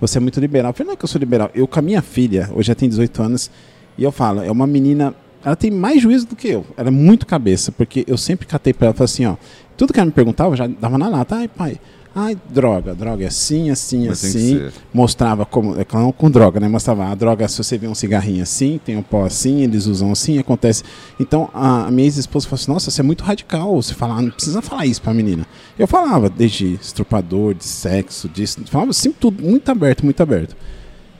[0.00, 0.70] você é muito liberal".
[0.70, 1.50] Eu falei: "Não é que eu sou liberal.
[1.54, 3.50] Eu com a minha filha, hoje já tem 18 anos,
[3.98, 6.64] e eu falo, é uma menina ela tem mais juízo do que eu.
[6.76, 9.36] Ela é muito cabeça, porque eu sempre catei pra ela falei assim, ó.
[9.76, 11.34] Tudo que ela me perguntava, já dava na lata.
[11.36, 11.80] Ai, pai,
[12.14, 14.68] ai, droga, droga é assim, assim, Mas assim.
[14.92, 15.80] Mostrava como.
[15.80, 16.68] É claro, com droga, né?
[16.68, 20.12] Mostrava a droga, se você vê um cigarrinho assim, tem um pó assim, eles usam
[20.12, 20.82] assim, acontece.
[21.18, 23.80] Então a, minha ex-esposa falou assim: nossa, você é muito radical.
[23.80, 25.46] Você fala, "Ah, não precisa falar isso pra menina.
[25.78, 28.60] Eu falava, desde estrupador, de sexo, disso.
[28.66, 30.56] Falava assim, tudo, muito aberto, muito aberto.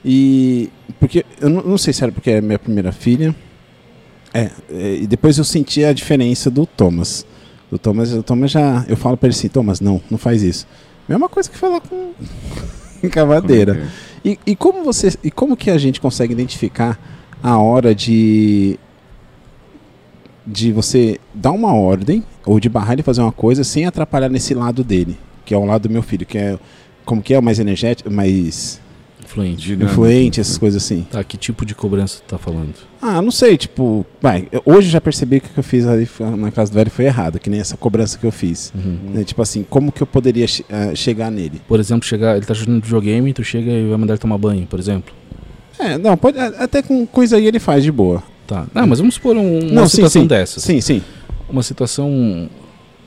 [0.05, 0.69] E.
[0.99, 3.35] Porque eu não, não sei se era porque é minha primeira filha.
[4.33, 7.25] É, é, e depois eu senti a diferença do Thomas.
[7.73, 8.85] Do Thomas, o Thomas já.
[8.87, 10.67] Eu falo pra ele assim, Thomas, não, não faz isso.
[11.09, 12.13] Mesma coisa que falar com
[13.09, 13.71] cavadeira.
[13.71, 14.33] Ok.
[14.45, 15.11] E, e como você.
[15.23, 16.99] E como que a gente consegue identificar
[17.41, 18.79] a hora de.
[20.45, 24.53] De você dar uma ordem ou de barrar ele fazer uma coisa sem atrapalhar nesse
[24.53, 26.59] lado dele, que é o lado do meu filho, que é
[27.03, 28.79] como que é o mais energético, mais
[29.33, 29.63] Fluente.
[29.65, 29.91] Dinâmico.
[29.91, 31.07] influente, essas coisas assim.
[31.09, 32.73] Tá, que tipo de cobrança tu tá falando?
[33.01, 36.07] Ah, não sei, tipo, vai, hoje eu já percebi que o que eu fiz ali
[36.37, 38.71] na casa do velho foi errado, que nem essa cobrança que eu fiz.
[38.75, 39.11] Uhum.
[39.15, 41.61] Né, Tipo assim, como que eu poderia eh, chegar nele?
[41.67, 44.65] Por exemplo, chegar, ele tá jogando videogame, tu chega e vai mandar ele tomar banho,
[44.67, 45.13] por exemplo.
[45.79, 48.21] É, não, pode, até com coisa aí ele faz de boa.
[48.45, 48.67] Tá.
[48.73, 50.27] Não, mas vamos supor um- uma Não, sim, situação sim.
[50.27, 50.63] dessas.
[50.63, 51.01] Sim, sim.
[51.49, 52.47] Uma situação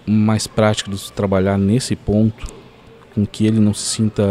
[0.05, 2.45] mais prática de se trabalhar nesse ponto,
[3.15, 4.25] com que ele não se sinta.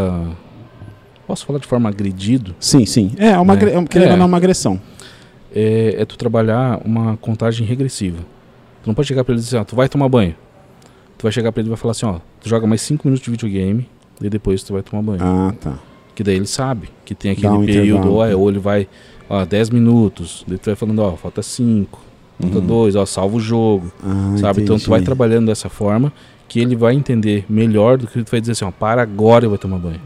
[1.27, 2.55] Posso falar de forma agredido?
[2.59, 3.11] Sim, sim.
[3.17, 3.55] É, uma, É.
[3.57, 4.15] agre- querendo É.
[4.15, 4.79] não, uma agressão.
[5.53, 8.17] É, é tu trabalhar uma contagem regressiva.
[8.83, 10.35] Tu não pode chegar pra ele e dizer, ah, tu vai tomar banho.
[11.17, 13.23] Tu vai chegar pra ele e vai falar assim, ó, tu joga mais 5 minutos
[13.25, 13.87] de videogame
[14.21, 15.19] e depois tu vai tomar banho.
[15.23, 15.73] Ah, tá.
[16.13, 18.13] Que daí ele sabe que tem aquele um período, intervalo.
[18.39, 18.87] ou, é, ele vai,
[19.29, 21.99] ó, 10 minutos, daí tu vai falando, ó, falta 5,
[22.39, 22.65] falta Uhum.
[22.65, 24.61] 2, ó, salva o jogo, Ah, sabe?
[24.61, 24.89] Então tu entendi.
[24.89, 26.13] vai trabalhando dessa forma
[26.47, 29.47] que ele vai entender melhor do que tu vai dizer assim, ó, para agora e
[29.47, 29.99] vai tomar banho.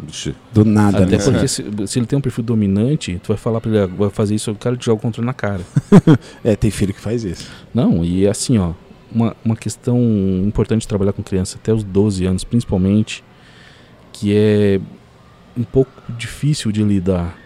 [0.53, 1.23] Do nada, Até né?
[1.23, 4.09] porque se, se ele tem um perfil dominante, tu vai falar pra ele, "Ah, vai
[4.09, 5.61] fazer isso, o cara te joga o controle na cara.
[6.43, 7.49] É, tem filho que faz isso.
[7.73, 8.71] Não, e é assim, ó,
[9.11, 9.99] uma, uma questão
[10.45, 13.23] importante de trabalhar com criança até os 12 anos, principalmente,
[14.13, 14.79] que é
[15.57, 17.37] um pouco difícil de lidar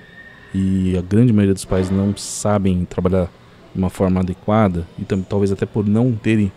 [0.53, 3.28] e a grande maioria dos pais não sabem trabalhar
[3.74, 6.52] de uma forma adequada e tam, talvez até por não terem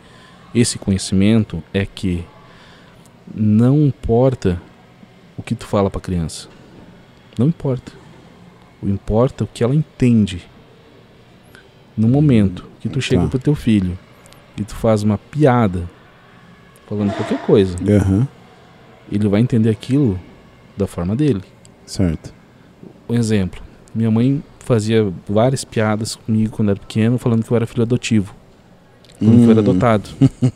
[0.55, 2.24] esse conhecimento é que
[3.35, 4.60] não importa
[5.36, 6.48] o que tu fala para criança.
[7.39, 7.93] Não importa.
[8.82, 10.47] O importa é o que ela entende.
[11.97, 13.28] No momento que tu chega Tá.
[13.28, 13.98] pro teu filho
[14.56, 15.89] e tu faz uma piada
[16.89, 18.28] falando qualquer coisa, Aham,
[19.10, 20.18] ele vai entender aquilo
[20.77, 21.43] da forma dele.
[21.85, 22.35] certo.
[23.09, 23.62] Um exemplo,
[23.94, 28.35] minha mãe fazia várias piadas comigo quando era pequeno, falando que eu era filho adotivo.
[29.18, 29.59] Que eu era Hum.
[29.59, 30.10] adotado.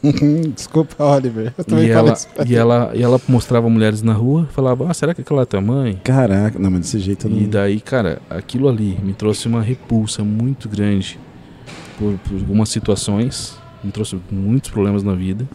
[0.55, 1.55] Desculpa, Oliver.
[1.57, 2.15] Eu também E ela,
[2.47, 5.61] e, ela, e ela mostrava mulheres na rua falava, ah, será que aquela é tua
[5.61, 5.99] mãe?
[6.05, 7.39] Caraca, não, mas desse jeito eu não.
[7.41, 11.19] E daí, cara, aquilo ali me trouxe uma repulsa muito grande
[11.99, 15.49] por, por algumas situações, me trouxe muitos problemas na vida.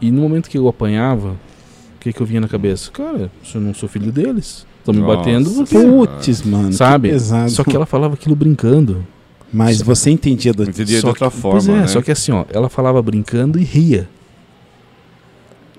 [0.00, 2.90] E no momento que eu apanhava, o que, que eu vinha na cabeça?
[2.90, 5.16] Cara, se eu não sou filho deles, estão me Nossa.
[5.16, 5.50] batendo.
[5.64, 6.72] Putz, mano.
[6.74, 7.08] Sabe?
[7.08, 7.50] que pesado.
[7.50, 9.06] Só que ela falava aquilo brincando.
[9.52, 10.64] Mas você entendia do.
[10.64, 11.86] Entendia de outra que- forma, Pois é, né?
[11.86, 14.08] só que assim, ó, ela falava brincando e ria.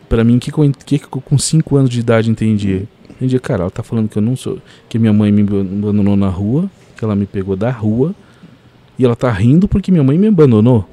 [0.10, 0.52] Pra mim, o que,
[0.98, 2.88] que, com 5 anos de idade entendia?
[3.10, 4.60] Entendia, cara, ela tá falando que eu não sou.
[4.88, 8.16] Que minha mãe me abandonou na rua, que ela me pegou da rua.
[8.98, 10.88] E ela tá rindo porque minha mãe me abandonou.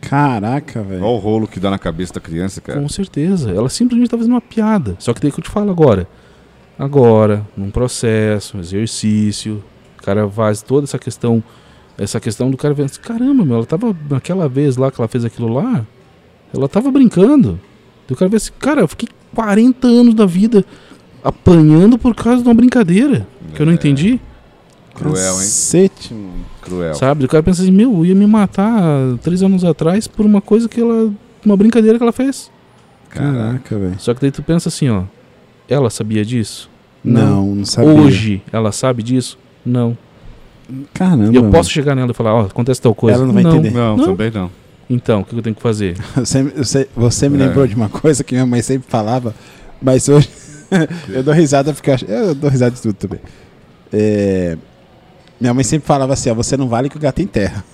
[0.00, 1.02] Caraca, velho.
[1.02, 2.80] Olha o rolo que dá na cabeça da criança, cara.
[2.80, 3.50] Com certeza.
[3.50, 4.96] Ela simplesmente tá fazendo uma piada.
[4.98, 6.08] Só que daí que eu te falo agora.
[6.78, 9.62] Agora, num processo, um exercício,
[9.98, 11.42] o cara faz toda essa questão.
[11.98, 15.08] Essa questão do cara vendo assim, caramba, meu, ela tava naquela vez lá que ela
[15.08, 15.84] fez aquilo lá,
[16.54, 17.58] ela tava brincando.
[18.08, 20.64] E o cara vê assim, cara, eu fiquei 40 anos da vida
[21.24, 23.26] apanhando por causa de uma brincadeira.
[23.54, 23.76] Que eu não É.
[23.76, 24.20] entendi.
[24.94, 25.38] Cruel, hein?
[25.38, 26.32] Cacete, mano.
[26.62, 26.94] Cruel.
[26.94, 27.24] Sabe?
[27.24, 28.78] O cara pensa assim, meu, eu ia me matar
[29.22, 31.12] três anos atrás por uma coisa que ela.
[31.44, 32.50] Uma brincadeira que ela fez.
[33.10, 33.36] Caraca.
[33.38, 33.96] Caraca, velho.
[33.98, 35.02] Só que daí tu pensa assim, ó.
[35.68, 36.70] Ela sabia disso?
[37.04, 37.90] Não, não sabia.
[37.92, 39.38] Hoje ela sabe disso?
[39.64, 39.96] Não.
[40.94, 41.32] Caramba.
[41.32, 43.18] E eu posso chegar nela e falar, ó, acontece tal coisa.
[43.18, 43.70] Ela não vai entender.
[43.70, 44.04] Não, Não.
[44.04, 44.50] também não.
[44.88, 45.96] Então, o que eu tenho que fazer?
[46.16, 47.46] Você, você, você me É.
[47.46, 49.34] lembrou de uma coisa que minha mãe sempre falava,
[49.82, 50.28] mas hoje
[51.08, 53.18] eu dou risada porque eu, acho, eu dou risada de tudo também.
[53.92, 54.56] É,
[55.40, 57.64] minha mãe sempre falava assim: ó, você não vale que o gato enterra.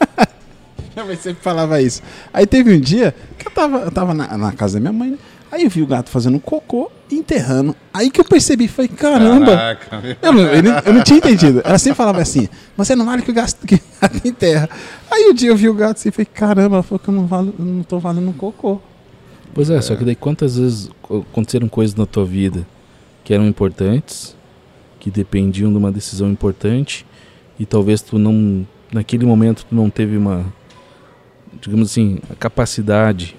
[0.94, 2.02] minha mãe sempre falava isso.
[2.32, 5.10] Aí teve um dia que eu tava, eu tava na, na casa da minha mãe,
[5.12, 5.18] né?
[5.50, 7.74] Aí eu vi o gato fazendo cocô e enterrando.
[7.92, 11.62] Aí que eu percebi, falei: caramba, Caraca, eu não, eu não- eu não tinha entendido.
[11.64, 14.68] Ela sempre falava assim: você não vale que o gato que o gato enterra.
[15.10, 17.14] Aí um dia eu vi o gato assim e falei: caramba, ela falou que eu
[17.14, 18.80] não, valo, eu não tô valendo um cocô.
[19.54, 20.90] Pois é, só que daí quantas vezes
[21.30, 22.66] aconteceram coisas na tua vida
[23.24, 24.36] que eram importantes,
[25.00, 27.04] que dependiam de uma decisão importante,
[27.58, 30.44] e talvez tu não, naquele momento, tu não teve uma,
[31.60, 33.34] digamos assim, a capacidade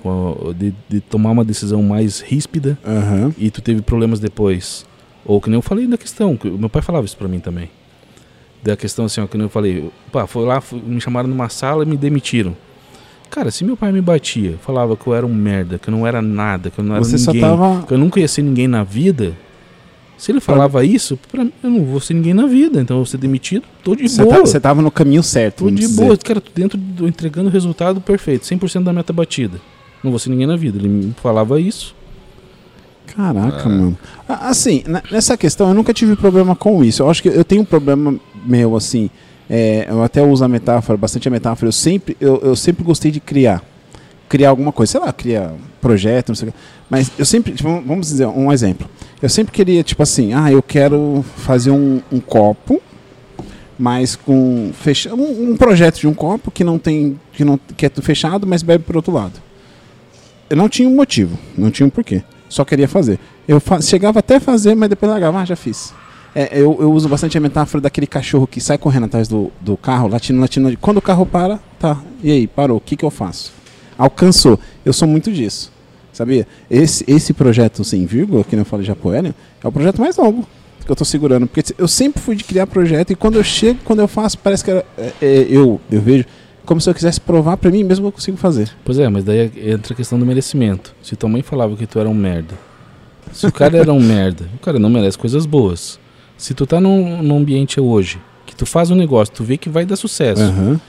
[0.58, 3.34] de, de tomar uma decisão mais ríspida, Aham.
[3.38, 4.86] e tu teve problemas depois.
[5.26, 7.70] Ou que nem eu falei da questão, que meu pai falava isso pra mim também.
[8.64, 11.84] Da questão assim, ó, que nem eu falei, pá, foi lá, me chamaram numa sala
[11.84, 12.56] e me demitiram.
[13.30, 16.06] Cara, se meu pai me batia, falava que eu era um merda, que eu não
[16.06, 17.86] era nada, que eu não era Você ninguém, tava.
[17.86, 19.34] que eu nunca ia ser ninguém na vida,
[20.20, 23.00] se ele falava isso, pra mim, eu não vou ser ninguém na vida, então eu
[23.00, 24.28] vou ser demitido, tô de boa.
[24.36, 25.64] tá- você tava no caminho certo.
[25.64, 26.02] Tô de dizer.
[26.04, 29.60] boa, cara, tô dentro do entregando o resultado perfeito, 100% da meta batida.
[30.04, 30.78] Não vou ser ninguém na vida.
[30.78, 31.96] Ele me falava isso.
[33.16, 33.72] Caraca, É.
[33.72, 33.98] mano.
[34.28, 37.02] Assim, nessa questão eu nunca tive problema com isso.
[37.02, 38.16] Eu acho que eu tenho um problema
[38.46, 39.10] meu, assim.
[39.50, 41.70] é, eu até uso a metáfora, bastante a metáfora.
[41.70, 43.64] Eu sempre, eu, eu sempre gostei de criar.
[44.30, 46.58] Criar alguma coisa, sei lá, criar um projeto, não sei o quê.
[46.90, 48.88] Mas eu sempre, tipo, vamos dizer, um exemplo.
[49.22, 52.82] Eu sempre queria, tipo assim, ah, eu quero fazer um, um copo,
[53.78, 54.72] mas com.
[54.74, 57.20] Fecha, um, um projeto de um copo que não tem.
[57.34, 59.42] que, não, que é fechado, mas bebe pro outro lado.
[60.50, 62.24] Eu não tinha um motivo, não tinha um porquê.
[62.48, 63.20] Só queria fazer.
[63.48, 65.94] Eu fa- chegava até a fazer, mas depois largava, ah, já fiz.
[66.36, 69.76] É, eu, eu uso bastante a metáfora daquele cachorro que sai correndo atrás do, do
[69.78, 70.76] carro, latindo, latindo.
[70.80, 72.00] Quando o carro para, tá.
[72.24, 73.52] E aí, parou, o que, que eu faço?
[74.00, 74.58] Alcançou.
[74.86, 75.72] Eu sou muito disso.
[76.14, 76.48] Sabia?
[76.72, 80.48] Esse, esse projeto sem vírgula, que não falo de Apoélio, é o projeto mais longo
[80.86, 81.46] que eu tô segurando.
[81.46, 84.64] Porque eu sempre fui de criar projeto e quando eu chego, quando eu faço, parece
[84.64, 86.26] que era- é, é, eu, eu vejo
[86.66, 88.70] como se eu quisesse provar pra mim mesmo que eu consigo fazer.
[88.84, 90.96] Pois é, mas daí entra a questão do merecimento.
[91.04, 92.56] Se tua mãe falava que tu era um merda,
[93.32, 96.00] se o cara era um merda, o cara não merece coisas boas.
[96.38, 99.70] Se tu tá num, num ambiente hoje, que tu faz um negócio, tu vê que
[99.70, 100.80] vai dar sucesso, Aham.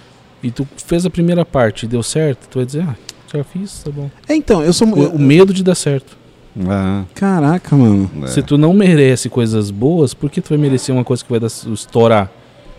[0.42, 2.94] E tu fez a primeira parte e deu certo, tu vai dizer, ah,
[3.32, 4.10] já fiz, tá bom.
[4.28, 4.88] É, então, eu sou.
[4.88, 6.18] O, o medo de dar certo.
[6.68, 8.10] Ah, Caraca, mano.
[8.24, 8.26] é.
[8.26, 11.38] Se tu não merece coisas boas, por que tu vai merecer uma coisa que vai
[11.38, 12.26] dar, estourar?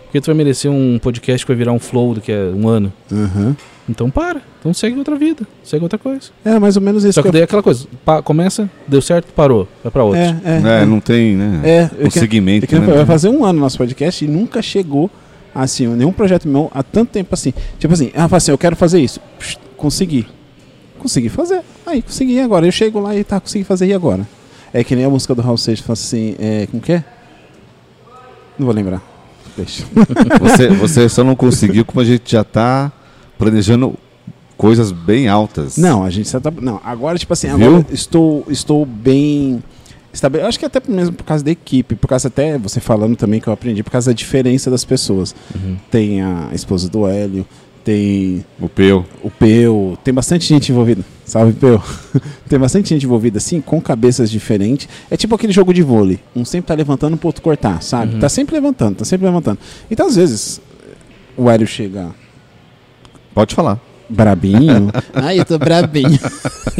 [0.04, 2.68] Por que tu vai merecer um podcast que vai virar um flow daqui a um
[2.68, 2.92] ano?
[3.10, 3.56] Aham.
[3.88, 4.42] Então para.
[4.60, 5.44] Então segue outra vida.
[5.64, 6.30] Segue outra coisa.
[6.44, 7.14] É mais ou menos isso.
[7.14, 7.86] Só que eu- daí é aquela coisa.
[8.04, 9.66] pa- começa, deu certo, parou.
[9.82, 10.20] Vai pra outra.
[10.20, 10.82] É, é.
[10.82, 11.60] É, não tem, né?
[11.64, 12.96] É, o eu que- segmento, é que nem eu né?
[12.98, 15.10] vai fazer um ano nosso podcast e nunca chegou
[15.54, 17.52] assim, nenhum projeto meu há tanto tempo assim.
[17.78, 19.20] Tipo assim, ah, assim, eu quero fazer isso.
[19.38, 20.26] Psh, consegui.
[20.98, 21.62] Consegui fazer.
[21.86, 22.66] Aí, consegui agora.
[22.66, 24.26] Eu chego lá e tá, consegui fazer e agora?
[24.72, 27.04] É que nem a música do Raul Seixas, fala assim, é, como que é?
[28.58, 29.02] Não vou lembrar.
[29.56, 29.84] Deixa.
[30.40, 32.90] Você, você só não conseguiu como a gente já tá
[33.36, 33.94] planejando
[34.56, 35.76] coisas bem altas.
[35.76, 36.50] Não, a gente já tá.
[36.60, 37.66] Não, agora, tipo assim, Viu?
[37.66, 39.62] agora estou, estou bem.
[40.12, 43.16] Estabe- eu acho que até mesmo por causa da equipe, por causa até você falando
[43.16, 45.34] também que eu aprendi, por causa da diferença das pessoas.
[45.54, 45.76] Uhum.
[45.90, 47.46] Tem a esposa do Hélio,
[47.84, 49.04] tem O Peu.
[49.22, 51.04] o Peu, tem bastante gente envolvida.
[51.24, 51.80] Salve, Peu.
[52.48, 54.88] tem bastante gente envolvida, assim, com cabeças diferentes.
[55.10, 56.20] É tipo aquele jogo de vôlei.
[56.36, 58.14] Um sempre tá levantando pro outro cortar, sabe?
[58.14, 58.20] Uhum.
[58.20, 59.58] Tá sempre levantando, tá sempre levantando.
[59.90, 60.60] Então, às vezes,
[61.36, 62.10] o Hélio chega
[63.34, 63.80] Pode falar.
[64.08, 64.90] Brabinho.
[65.14, 66.18] Ai, eu tô brabinho.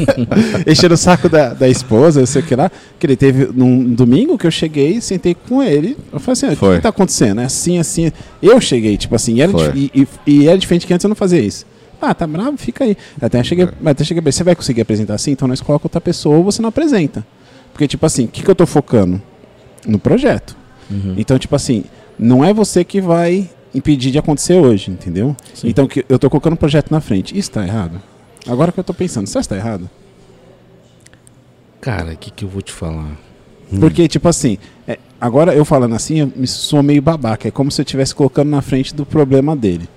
[0.67, 2.71] Enchendo o saco da, da esposa, eu sei o que lá.
[2.99, 5.97] Que ele teve num domingo que eu cheguei, sentei com ele.
[6.13, 7.41] Eu falei assim: "Ah, o que, que tá acontecendo?
[7.41, 8.13] É assim, assim.
[8.43, 11.17] Eu cheguei, tipo assim, e era, e, e, e era diferente que antes eu não
[11.17, 11.67] fazia isso.
[12.01, 12.57] Ah, tá bravo?
[12.57, 12.97] Fica aí.
[13.21, 15.31] Até cheguei, até cheguei a ver, você vai conseguir apresentar assim?
[15.31, 17.25] Então nós colocamos outra pessoa ou você não apresenta.
[17.73, 19.23] Porque, tipo assim, o que, que eu tô focando?
[19.87, 20.57] No projeto.
[20.91, 21.15] Uhum.
[21.17, 21.85] Então, tipo assim,
[22.19, 25.37] não é você que vai impedir de acontecer hoje, entendeu?
[25.55, 25.69] Sim.
[25.69, 27.37] Então, que eu tô colocando o projeto na frente.
[27.37, 28.01] Isso tá errado?
[28.47, 29.89] Agora que eu tô pensando, isso está errado?
[31.81, 33.17] Cara, o que, que eu vou te falar?
[33.81, 37.49] Porque, tipo assim, é, agora eu falando assim, eu me sou meio babaca.
[37.49, 39.89] É como se eu estivesse colocando na frente do problema dele.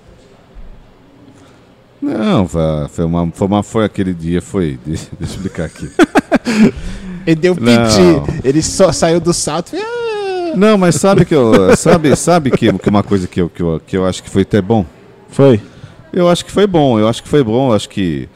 [2.00, 3.62] Não, foi, uma, foi uma.
[3.62, 4.78] Foi aquele dia, foi.
[4.86, 5.90] Deixa, deixa eu explicar aqui.
[7.26, 9.95] Ele deu piti, ele só saiu do salto e.
[10.56, 11.76] Não, mas sabe que eu.
[11.76, 14.42] Sabe, sabe que, que uma coisa que eu, que, eu, que eu acho que foi
[14.42, 14.86] até bom?
[15.28, 15.60] Foi.
[16.12, 18.26] Eu acho que foi bom, eu acho que foi bom, eu acho que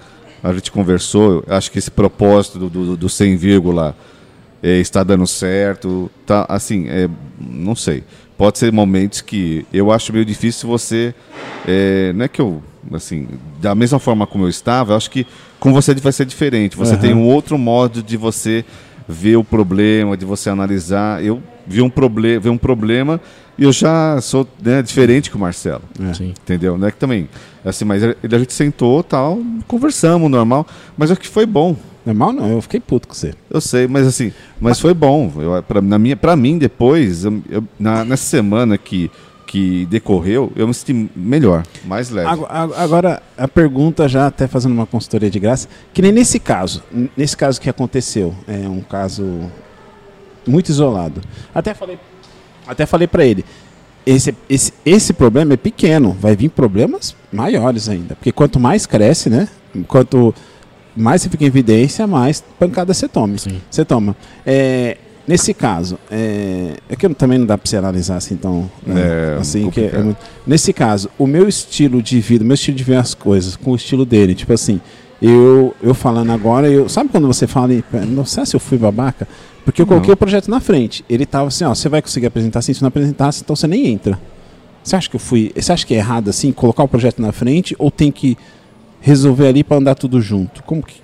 [0.43, 3.97] a gente conversou, eu acho que esse propósito do, do, do 100 vírgula
[4.63, 7.09] é, está dando certo, tá, assim, é,
[7.41, 8.05] não sei,
[8.37, 11.15] pode ser momentos que eu acho meio difícil você,
[11.67, 13.29] é, não é que eu, assim,
[13.61, 15.27] da mesma forma como eu estava, eu acho que
[15.59, 17.01] com você vai ser diferente, você Aham.
[17.01, 18.65] tem um outro modo de você
[19.09, 23.21] ver o problema, de você analisar, eu vi um, proble vi um problema
[23.57, 25.83] e eu já sou né, diferente que o Marcelo.
[26.11, 26.15] É.
[26.15, 26.35] Sim.
[26.43, 26.77] Entendeu?
[26.77, 27.29] Não é que também.
[27.65, 30.67] Assim, mas a a gente sentou tal, conversamos, normal.
[30.97, 31.77] Mas acho que foi bom.
[32.05, 33.35] Normal não, eu fiquei puto com você.
[33.51, 35.31] Eu sei, mas assim, mas foi bom.
[35.37, 39.11] Eu, pra, na minha, pra mim, depois, eu- eu- na, nessa semana que,
[39.47, 42.27] que decorreu, eu me senti melhor, mais leve.
[42.31, 46.41] Ago- ago- Agora, a pergunta já até fazendo uma consultoria de graça, que nem nesse
[46.41, 46.83] caso,
[47.15, 49.51] nesse caso que aconteceu, é um caso
[50.47, 51.21] muito isolado.
[51.55, 51.99] Até falei,
[52.67, 53.45] até falei para ele,
[54.07, 59.29] esse, esse, esse problema é pequeno, vai vir problemas maiores ainda, porque quanto mais cresce,
[59.29, 59.49] né,
[59.87, 60.35] quanto
[60.97, 63.39] mais você fica em evidência, mais pancada você toma.
[63.39, 63.61] Sim.
[63.71, 64.17] Você toma.
[64.45, 64.97] É,
[65.27, 69.39] nesse caso, é, é que também não dá para você analisar assim tão né, É,
[69.41, 70.15] assim que é
[70.47, 73.73] nesse caso, o meu estilo de vida, o meu estilo de ver as coisas com
[73.73, 74.81] o estilo dele, tipo assim,
[75.23, 77.69] eu eu falando agora, eu sabe quando você fala,
[78.09, 79.29] não sei se eu fui babaca,
[79.65, 79.91] porque eu Não.
[79.95, 81.05] coloquei o projeto na frente.
[81.09, 83.87] Ele tava assim, ó, você vai conseguir apresentar assim, se não apresentasse, então você nem
[83.87, 84.19] entra.
[84.83, 87.33] Você acha que eu fui, você acha que é errado assim colocar o projeto na
[87.33, 88.37] frente ou tem que
[89.01, 90.63] resolver ali para andar tudo junto?
[90.63, 91.01] Como que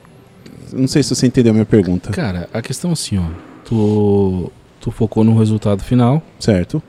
[0.73, 2.11] não sei se você entendeu a minha pergunta.
[2.11, 3.25] Cara, a questão é assim, ó.
[3.65, 4.51] Tu,
[4.81, 6.83] tu focou no resultado final, Certo?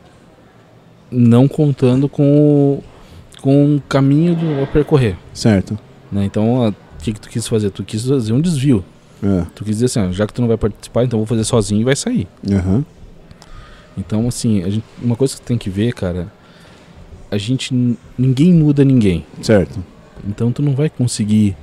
[1.09, 2.83] não contando com o,
[3.41, 5.15] com o caminho do, a percorrer.
[5.33, 5.77] Certo.
[6.11, 6.25] Né?
[6.25, 7.69] Então, o que, que tu quis fazer?
[7.69, 8.83] Tu quis fazer um desvio.
[9.23, 9.45] É.
[9.55, 11.43] Tu quis dizer assim, ó, já que tu não vai participar, então eu vou fazer
[11.43, 12.27] sozinho e vai sair.
[12.51, 12.85] Aham.
[13.97, 16.27] Então, assim, gente- uma coisa que tu tem que ver, cara,
[17.31, 17.73] a gente.
[18.17, 19.25] Ninguém muda ninguém.
[19.41, 19.83] Certo.
[20.27, 21.55] Então tu não vai conseguir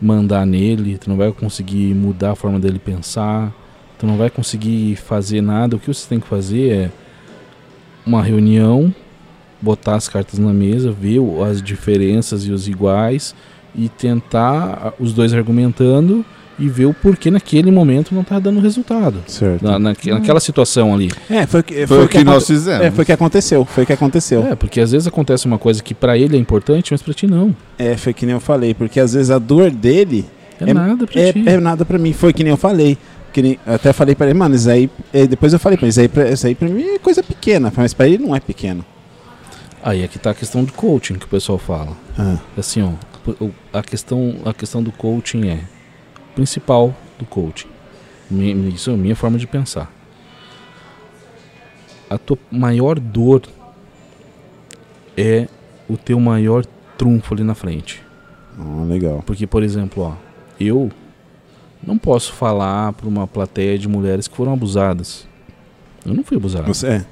[0.00, 3.52] mandar nele, tu não vai conseguir mudar a forma dele pensar,
[3.98, 5.76] tu não vai conseguir fazer nada.
[5.76, 6.90] O que você tem que fazer é
[8.06, 8.92] uma reunião,
[9.60, 13.34] botar as cartas na mesa, ver as diferenças e os iguais
[13.74, 16.24] e tentar os dois argumentando
[16.60, 19.16] e ver o porquê naquele momento não tá dando resultado.
[19.26, 19.64] Certo.
[19.64, 21.10] Na, naque- naquela situação ali.
[21.28, 22.80] É, foi, o que- Foi, o que, nós aconte- fizemos.
[22.86, 23.64] É, foi o que aconteceu.
[23.64, 24.46] Foi o que aconteceu.
[24.46, 27.26] É, porque às vezes acontece uma coisa que pra ele é importante, mas pra ti
[27.26, 27.56] não.
[27.78, 30.24] É, foi que nem eu falei, porque às vezes a dor dele
[30.60, 31.42] É, É- nada pra é, ti.
[31.46, 32.12] é nada pra mim.
[32.12, 32.98] Foi que nem eu falei.
[33.32, 34.90] Que nem, eu até falei pra ele, mano, isso aí.
[35.12, 37.22] é, depois eu falei pra ele, isso aí, pra, isso aí pra mim é coisa
[37.22, 38.84] pequena, mas pra ele não é pequeno.
[39.82, 41.96] Aí é que tá a questão de coaching que o pessoal fala.
[42.18, 42.90] Ah, Assim, ó,
[43.72, 45.60] a questão, a questão do coaching é
[46.40, 47.68] principal do coaching.
[48.74, 49.92] Isso é a minha forma de pensar.
[52.08, 53.42] A tua maior dor
[55.18, 55.46] é
[55.86, 56.64] o teu maior
[56.96, 58.02] trunfo ali na frente.
[58.58, 59.22] ó, legal.
[59.26, 60.12] Porque, por exemplo, ó,
[60.58, 60.90] eu
[61.86, 65.28] não posso falar para uma plateia de mulheres que foram abusadas.
[66.06, 66.66] Eu não fui abusado.
[66.68, 67.04] Você, é,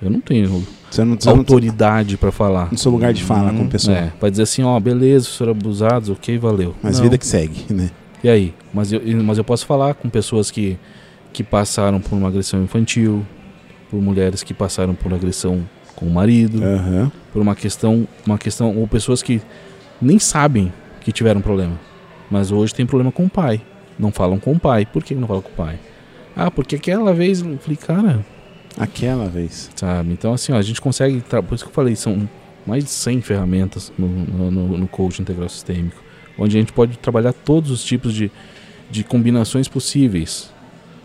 [0.00, 2.68] Eu não tenho você não, você autoridade para falar.
[2.70, 3.96] no seu lugar de fala com Hum, o pessoal.
[3.96, 6.74] É, pra dizer assim, ó, beleza, foram abusados, ok, valeu.
[6.82, 7.02] Mas Não.
[7.04, 7.90] vida que segue, né?
[8.22, 8.54] E aí?
[8.72, 10.78] Mas eu, mas eu posso falar com pessoas que,
[11.32, 13.24] que passaram por uma agressão infantil,
[13.90, 15.66] por mulheres que passaram por agressão
[15.96, 17.10] com o marido, Aham.
[17.32, 19.40] por uma questão, uma questão, ou pessoas que
[20.00, 21.78] nem sabem que tiveram problema,
[22.30, 23.60] mas hoje tem problema com o pai.
[23.98, 24.86] Não falam com o pai.
[24.86, 25.78] Por que não falam com o pai?
[26.34, 27.42] Ah, porque aquela vez.
[27.42, 28.24] Eu falei, cara,
[28.78, 29.68] Aquela vez.
[29.76, 30.12] sabe?
[30.12, 31.20] Então, assim, ó, a gente consegue.
[31.46, 32.26] Por isso que eu falei, são
[32.66, 36.02] mais de 100 ferramentas no, no, no, no coach integral sistêmico,
[36.40, 38.30] onde a gente pode trabalhar todos os tipos de,
[38.90, 40.50] de combinações possíveis,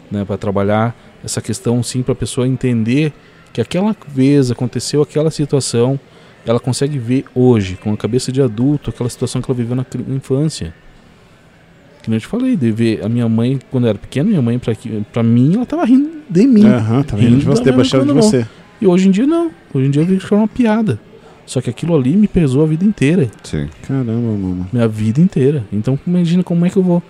[0.10, 3.12] né, para trabalhar essa questão, sim, para a pessoa entender
[3.52, 6.00] que aquela vez aconteceu aquela situação,
[6.46, 9.86] ela consegue ver hoje, com a cabeça de adulto, aquela situação que ela viveu na,
[10.08, 10.74] na infância.
[12.04, 14.42] Que nem eu te falei, de ver a minha mãe, quando eu era pequena, minha
[14.42, 14.60] mãe,
[15.12, 16.66] pra, mim, ela tava rindo de mim.
[16.66, 17.30] Aham, tá vendo?
[17.30, 18.46] De Rindo você, debochando de você.
[18.80, 19.50] E hoje em dia não.
[19.74, 21.00] Hoje em dia eu vi que foi uma piada.
[21.46, 23.30] Só que aquilo ali me pesou a vida inteira.
[23.44, 23.68] Sim.
[23.84, 24.68] Caramba, mano.
[24.74, 25.64] Minha vida inteira.
[25.72, 27.04] Então imagina como é que eu vou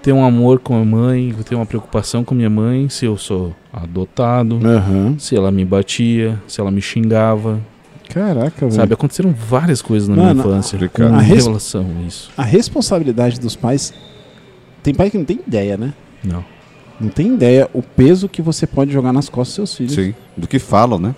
[0.00, 3.16] ter um amor com a mãe, vou ter uma preocupação com minha mãe, se eu
[3.16, 5.16] sou adotado, Aham.
[5.18, 7.58] se ela me batia, se ela me xingava.
[8.10, 8.72] Caraca, velho.
[8.72, 11.14] Sabe, aconteceram várias coisas na Mano, minha infância com complicado.
[11.14, 12.30] A relação a isso.
[12.36, 13.94] A responsabilidade dos pais.
[14.82, 15.94] Tem pai que não tem ideia, né?
[16.22, 16.44] Não.
[17.00, 19.94] Não tem ideia o peso que você pode jogar nas costas dos seus filhos.
[19.94, 20.14] Sim.
[20.36, 21.14] Do que falam, né?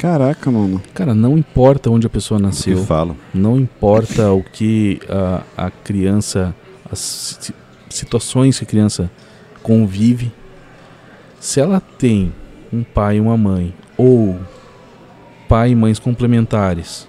[0.00, 0.80] Caraca, mano.
[0.94, 2.84] Cara, não importa onde a pessoa nasceu.
[2.84, 3.14] falam.
[3.34, 6.54] Não importa o que a, a criança,
[6.90, 7.54] as si-
[7.90, 9.10] situações que a criança
[9.62, 10.32] convive,
[11.38, 12.32] se ela tem
[12.72, 14.38] um pai e uma mãe, ou
[15.46, 17.06] pai e mães complementares,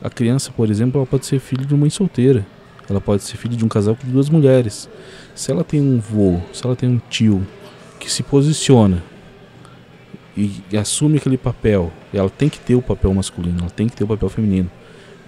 [0.00, 2.46] a criança, por exemplo, ela pode ser filho de uma mãe solteira,
[2.88, 4.88] ela pode ser filho de um casal com duas mulheres.
[5.34, 7.44] Se ela tem um vô, se ela tem um tio
[7.98, 9.02] que se posiciona
[10.36, 14.04] e, assume aquele papel, ela tem que ter o papel masculino, ela tem que ter
[14.04, 14.70] o papel feminino.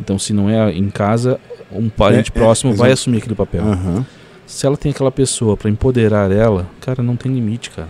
[0.01, 1.39] Então, se não é em casa,
[1.71, 3.01] um parente É, é, próximo vai exato.
[3.01, 3.63] assumir aquele papel.
[3.63, 4.07] Aham.
[4.47, 7.89] Se ela tem aquela pessoa pra empoderar ela, cara, não tem limite, cara.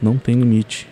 [0.00, 0.86] Não tem limite.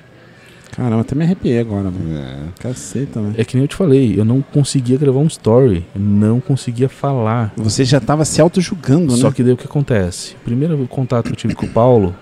[0.73, 2.19] Caramba, até me arrepiei agora, mano.
[2.19, 2.37] É.
[2.59, 3.35] Caceta, velho.
[3.39, 6.89] É que nem eu te falei, eu não conseguia gravar um story, eu não conseguia
[6.89, 7.53] falar.
[7.57, 9.35] Você já tava se auto-julgando, Só né?
[9.37, 10.35] que daí o que acontece?
[10.45, 12.15] Primeiro contato que eu tive com o Paulo,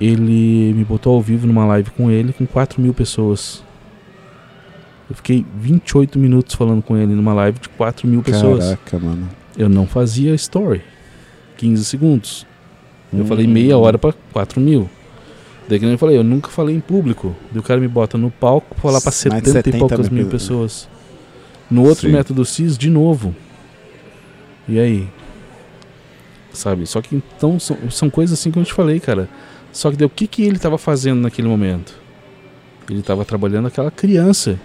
[0.00, 3.62] ele me botou ao vivo numa live com ele com 4 mil pessoas.
[5.08, 8.64] Eu fiquei 28 minutos falando com ele numa live de 4 mil pessoas.
[8.64, 9.28] Caraca, mano.
[9.56, 10.82] Eu não fazia story.
[11.56, 12.46] 15 segundos.
[13.12, 13.26] Eu Hum.
[13.26, 14.90] falei meia hora pra 4 mil.
[15.68, 17.34] Daí que nem eu falei, eu nunca falei em público.
[17.50, 19.80] Daí o cara me bota no palco pra falar pra Mais de 70, 70 e
[19.80, 20.88] poucas mil mil pe- pessoas.
[21.70, 22.12] No outro Sim.
[22.12, 23.34] método CIS, de novo.
[24.68, 25.08] E aí?
[26.52, 26.86] Sabe?
[26.86, 29.28] Só que então são, são coisas assim que eu te falei, cara.
[29.76, 31.92] Só que daí, o que, que ele tava fazendo naquele momento?
[32.88, 34.58] Ele tava trabalhando aquela criança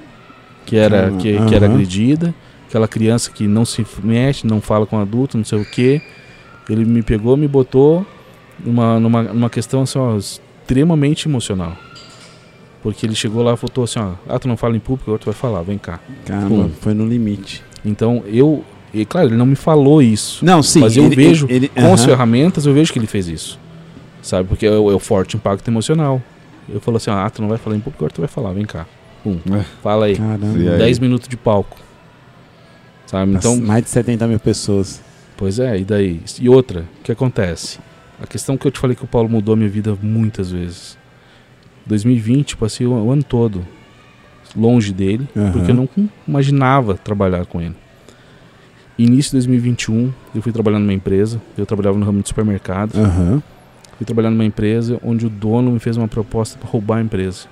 [0.65, 2.33] que era, que, que era agredida,
[2.69, 6.01] aquela criança que não se mexe, não fala com adulto, não sei o que.
[6.69, 8.05] Ele me pegou, me botou
[8.63, 11.75] numa, numa, numa questão assim, ó, extremamente emocional.
[12.81, 15.19] Porque ele chegou lá e falou assim, ó, ah, tu não fala em público, agora
[15.21, 15.99] tu vai falar, vem cá.
[16.25, 16.69] Caramba, Pum.
[16.79, 17.61] foi no limite.
[17.83, 18.63] Então eu,
[18.93, 20.45] e claro, ele não me falou isso.
[20.45, 20.79] Não, sim.
[20.79, 22.09] Mas eu ele- vejo ele- Com as aham.
[22.11, 23.59] ferramentas eu vejo que ele fez isso.
[24.21, 24.47] Sabe?
[24.47, 26.21] Porque é o, é o forte impacto emocional.
[26.69, 28.65] Eu falo assim, ah, tu não vai falar em público, agora tu vai falar, vem
[28.65, 28.85] cá.
[29.23, 29.63] Pum, É.
[29.83, 30.15] fala aí.
[30.15, 30.57] Caramba.
[30.59, 30.77] E aí?
[30.77, 31.77] 10 minutos de palco.
[33.05, 33.33] Sabe?
[33.33, 35.01] Então, Mais de 70 mil pessoas.
[35.35, 36.21] Pois é, e daí?
[36.39, 37.79] E outra, o que acontece?
[38.21, 40.97] A questão que eu te falei que o Paulo mudou a minha vida muitas vezes.
[41.87, 43.65] 2020, passei o, o ano todo
[44.55, 45.51] longe dele, Aham.
[45.51, 45.89] porque eu não
[46.27, 47.75] imaginava trabalhar com ele.
[48.97, 53.41] Início de 2021, eu fui trabalhar numa empresa, eu trabalhava no ramo de supermercado, Aham.
[54.01, 57.45] Fui trabalhar numa empresa onde o dono me fez uma proposta para roubar a empresa.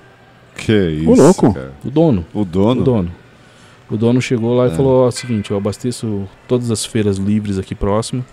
[0.55, 1.13] Que isso.
[1.13, 1.53] louco.
[1.53, 1.73] cara.
[1.85, 2.81] O dono, O dono?
[2.81, 3.11] o dono.
[3.88, 4.76] O dono chegou lá e É.
[4.76, 8.26] falou: ó, "Ó, seguinte, eu abasteço todas as feiras livres aqui próximo.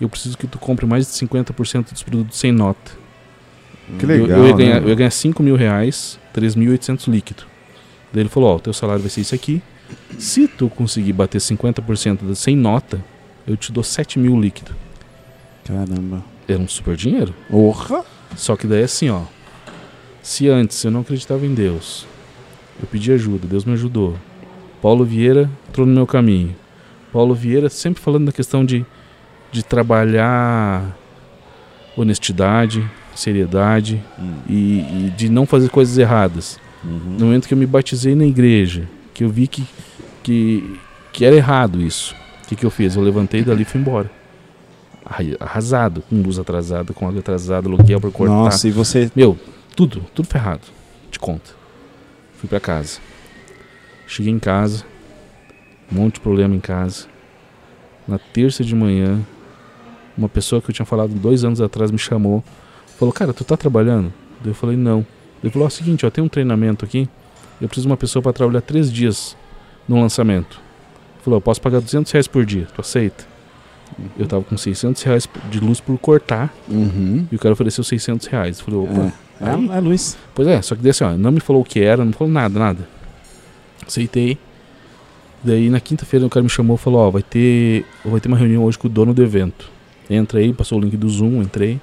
[0.00, 2.90] Eu preciso que tu compre mais de 50% dos produtos sem nota.
[3.98, 4.38] Que Eu- legal.
[4.40, 4.86] eu, ia ganhar, né?
[4.86, 7.44] eu ia ganhar 5 mil reais, 3.800 líquido.
[8.12, 9.62] Daí ele falou: Ó, o teu salário vai ser isso aqui.
[10.18, 13.02] Se tu conseguir bater 50% da- sem nota,
[13.46, 14.72] eu te dou 7 mil líquido.
[15.64, 16.24] Caramba.
[16.52, 17.34] Era um super dinheiro.
[17.50, 18.04] Porra.
[18.36, 19.22] Só que daí assim, ó.
[20.22, 22.06] Se antes eu não acreditava em Deus,
[22.80, 24.16] eu pedi ajuda, Deus me ajudou.
[24.80, 26.54] Paulo Vieira entrou no meu caminho.
[27.12, 28.84] Paulo Vieira sempre falando da questão de,
[29.50, 30.96] de trabalhar
[31.96, 32.84] honestidade,
[33.14, 34.32] seriedade Hum.
[34.48, 36.58] e, e de não fazer coisas erradas.
[36.84, 37.16] Uhum.
[37.18, 39.64] No momento que eu me batizei na igreja, que eu vi que,
[40.22, 40.78] que,
[41.12, 42.14] que era errado isso,
[42.44, 42.96] o que, que eu fiz?
[42.96, 44.10] Eu levantei dali e fui embora.
[45.12, 48.32] Arra- Arrasado, com luz atrasada, com água atrasada, aluguel por cortar.
[48.34, 49.10] Nossa, e você.
[49.14, 49.38] Meu,
[49.76, 50.62] tudo, tudo ferrado.
[51.10, 51.50] Te conta.
[52.38, 52.98] Fui pra casa.
[54.06, 54.84] Cheguei em casa.
[55.90, 57.06] Um monte de problema em casa.
[58.08, 59.20] Na terça de manhã,
[60.16, 62.42] uma pessoa que eu tinha falado dois anos atrás me chamou.
[62.98, 64.12] Falou, cara, tu tá trabalhando?
[64.44, 65.06] Eu falei, não.
[65.42, 67.08] Ele falou, ó, o seguinte, ó, tem um treinamento aqui.
[67.60, 69.36] Eu preciso de uma pessoa para trabalhar três dias
[69.88, 70.60] no lançamento.
[71.14, 72.66] Ele falou, eu posso pagar 200 reais por dia.
[72.74, 73.24] Tu aceita?
[74.18, 77.26] Eu tava com 600 reais de luz por cortar Uhum.
[77.30, 78.58] e o cara ofereceu 600 reais.
[78.58, 79.12] Eu falei, opa.
[79.40, 80.16] É, Aí- é, é Luiz.
[80.34, 82.32] Pois é, só que daí assim, ó, não me falou o que era, não falou
[82.32, 82.88] nada, nada.
[83.86, 84.38] Aceitei.
[85.44, 88.36] Daí na quinta-feira o cara me chamou e falou, ó, vai ter, vai ter uma
[88.36, 89.68] reunião hoje com o dono do evento.
[90.08, 91.80] Entrei, passou o link do Zoom, entrei.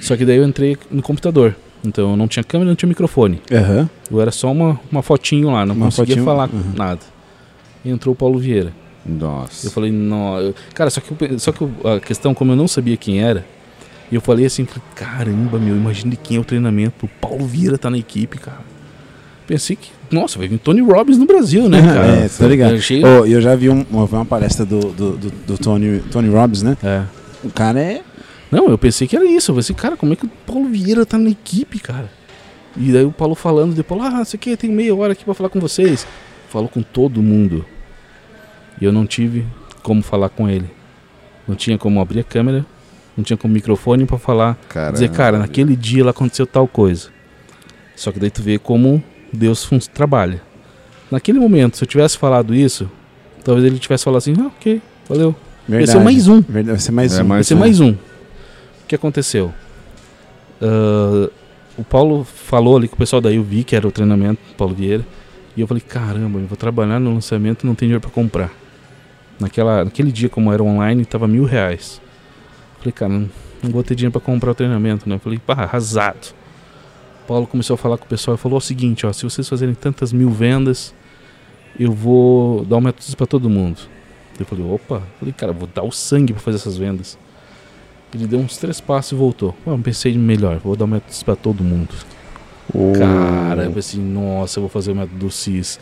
[0.00, 1.54] Só que daí eu entrei no computador.
[1.84, 3.40] Então eu não tinha câmera, não tinha microfone.
[3.52, 3.88] Aham.
[4.10, 6.72] Eu era só uma, uma fotinho lá, não Uma conseguia fotinho, falar uhum.
[6.76, 7.00] nada.
[7.84, 8.72] E entrou o Paulo Vieira.
[9.08, 9.66] Nossa.
[9.66, 10.52] Eu falei, não.
[10.74, 13.44] Cara, só que, eu só que eu- a questão, como eu não sabia quem era,
[14.12, 17.06] e eu falei assim, falei, caramba, meu, imagina de quem é o treinamento.
[17.06, 18.60] O Paulo Vieira tá na equipe, cara.
[19.46, 22.06] Pensei que, nossa, vai vir Tony Robbins no Brasil, né, cara?
[22.24, 22.72] é, tô ligado.
[22.72, 26.00] Eu achei- E eu já vi um- uma, uma palestra do, do, do, do Tony,
[26.10, 26.76] Tony Robbins, né?
[26.82, 27.02] É.
[27.42, 28.02] O cara é.
[28.50, 29.50] Não, eu pensei que era isso.
[29.52, 32.10] Eu pensei, cara, como é que o Paulo Vieira tá na equipe, cara?
[32.76, 35.48] E daí o Paulo falando, depois, ah, isso aqui, tem meia hora aqui pra falar
[35.50, 36.06] com vocês.
[36.48, 37.64] Falou com todo mundo.
[38.80, 39.44] E eu não tive
[39.82, 40.70] como falar com ele.
[41.46, 42.64] Não tinha como abrir a câmera,
[43.16, 44.56] não tinha como microfone pra falar.
[44.68, 47.08] Cara, dizer, cara, naquele dia lá aconteceu tal coisa.
[47.96, 49.02] Só que daí tu vê como
[49.32, 50.42] Deus trabalha.
[51.10, 52.88] Naquele momento, se eu tivesse falado isso,
[53.42, 55.34] talvez ele tivesse falado assim, ah, ok, valeu.
[55.66, 55.90] Verdade.
[55.90, 56.40] Esse é mais um.
[56.40, 57.26] Verdade, vai ser mais É, um.
[57.26, 57.58] mais Vai ser um.
[57.58, 57.90] mais um.
[57.92, 59.52] O que aconteceu?
[60.60, 61.30] Ah,
[61.76, 64.74] o Paulo falou ali com o pessoal daí, eu vi que era o treinamento Paulo
[64.74, 65.04] Vieira.
[65.56, 68.50] E eu falei, caramba, eu vou trabalhar no lançamento e não tem dinheiro pra comprar.
[69.40, 72.00] Naquela, naquele dia, como era online, tava mil reais.
[72.78, 73.30] Falei, cara, não,
[73.62, 75.18] não vou ter dinheiro pra comprar o treinamento, né?
[75.18, 76.34] Falei, pá, arrasado.
[77.26, 79.74] Paulo começou a falar com o pessoal e falou o seguinte, ó, se vocês fazerem
[79.74, 80.94] tantas mil vendas,
[81.78, 83.80] eu vou dar um método pra todo mundo.
[84.40, 87.18] Eu falei, opa, falei, cara, vou dar o sangue pra fazer essas vendas.
[88.14, 89.54] Ele deu uns três passos e voltou.
[89.66, 91.90] Eu pensei melhor, vou dar o método pra todo mundo.
[92.72, 95.78] O- Cara, eu pensei, nossa, eu vou fazer o método do CIS.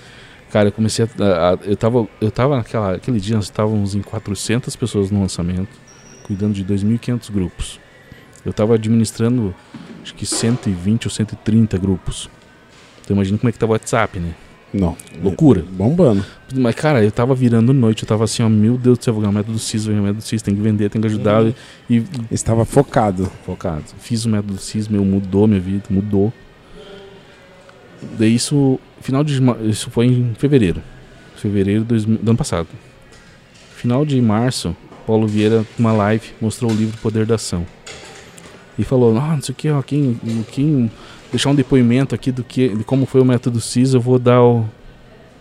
[0.56, 1.50] Cara, eu comecei a.
[1.52, 2.94] a- eu, tava, eu tava naquela.
[2.94, 5.68] Aquele dia nós estávamos em 400 pessoas no lançamento,
[6.22, 7.78] cuidando de 2.500 grupos.
[8.42, 9.54] Eu tava administrando,
[10.02, 12.30] acho que 120 ou 130 grupos.
[13.04, 14.30] Então imagina como é que tá o WhatsApp, né?
[14.72, 14.96] Não.
[15.22, 15.62] Loucura.
[15.70, 16.24] Bombando.
[16.54, 19.20] Mas, cara, eu tava virando noite, eu tava assim, ó, meu Deus do céu, vou
[19.20, 21.44] ganhar o método CIS, vou ganhar o método CIS, tem que vender, tem que ajudar.
[21.44, 21.54] E,
[21.90, 23.30] e Estava focado.
[23.44, 23.84] focado.
[23.98, 26.32] Fiz o método CIS, meu, mudou minha vida, mudou.
[28.18, 30.82] Daí isso, final de isso foi em fevereiro.
[31.36, 32.68] Fevereiro mil- do ano passado.
[33.76, 37.66] Final de março, Paulo Vieira, numa live, mostrou o livro Poder da Ação.
[38.78, 40.18] E falou, ah, não sei o que, ó, quem,
[40.52, 40.90] quem
[41.30, 44.42] deixar um depoimento aqui do que, de como foi o método CIS, eu vou dar
[44.42, 44.66] o,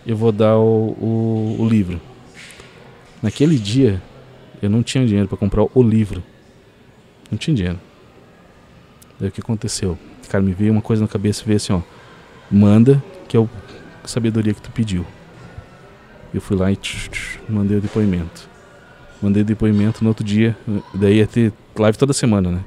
[0.06, 2.00] eu vou dar o, o, o livro.
[3.22, 4.02] Naquele dia,
[4.62, 6.22] eu não tinha dinheiro para comprar o livro.
[7.30, 7.80] Não tinha dinheiro.
[9.18, 9.98] Daí o que aconteceu?
[10.28, 11.80] Cara, me veio uma coisa na cabeça veio assim, ó.
[12.50, 13.48] Manda, que é o
[14.06, 15.04] a sabedoria que tu pediu.
[16.32, 18.48] Eu fui lá e tch, tch, mandei o depoimento.
[19.20, 20.56] Mandei o depoimento no outro dia.
[20.94, 22.64] Daí ia ter live toda semana, né?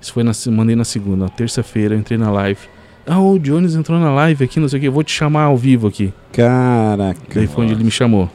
[0.00, 1.24] Isso foi na, mandei na segunda.
[1.24, 2.60] Na terça-feira eu entrei na live.
[3.06, 4.88] Ah, o Jones entrou na live aqui, não sei o que.
[4.88, 6.12] Eu vou te chamar ao vivo aqui.
[6.32, 7.20] Caraca.
[7.32, 8.28] Daí foi onde ele me chamou.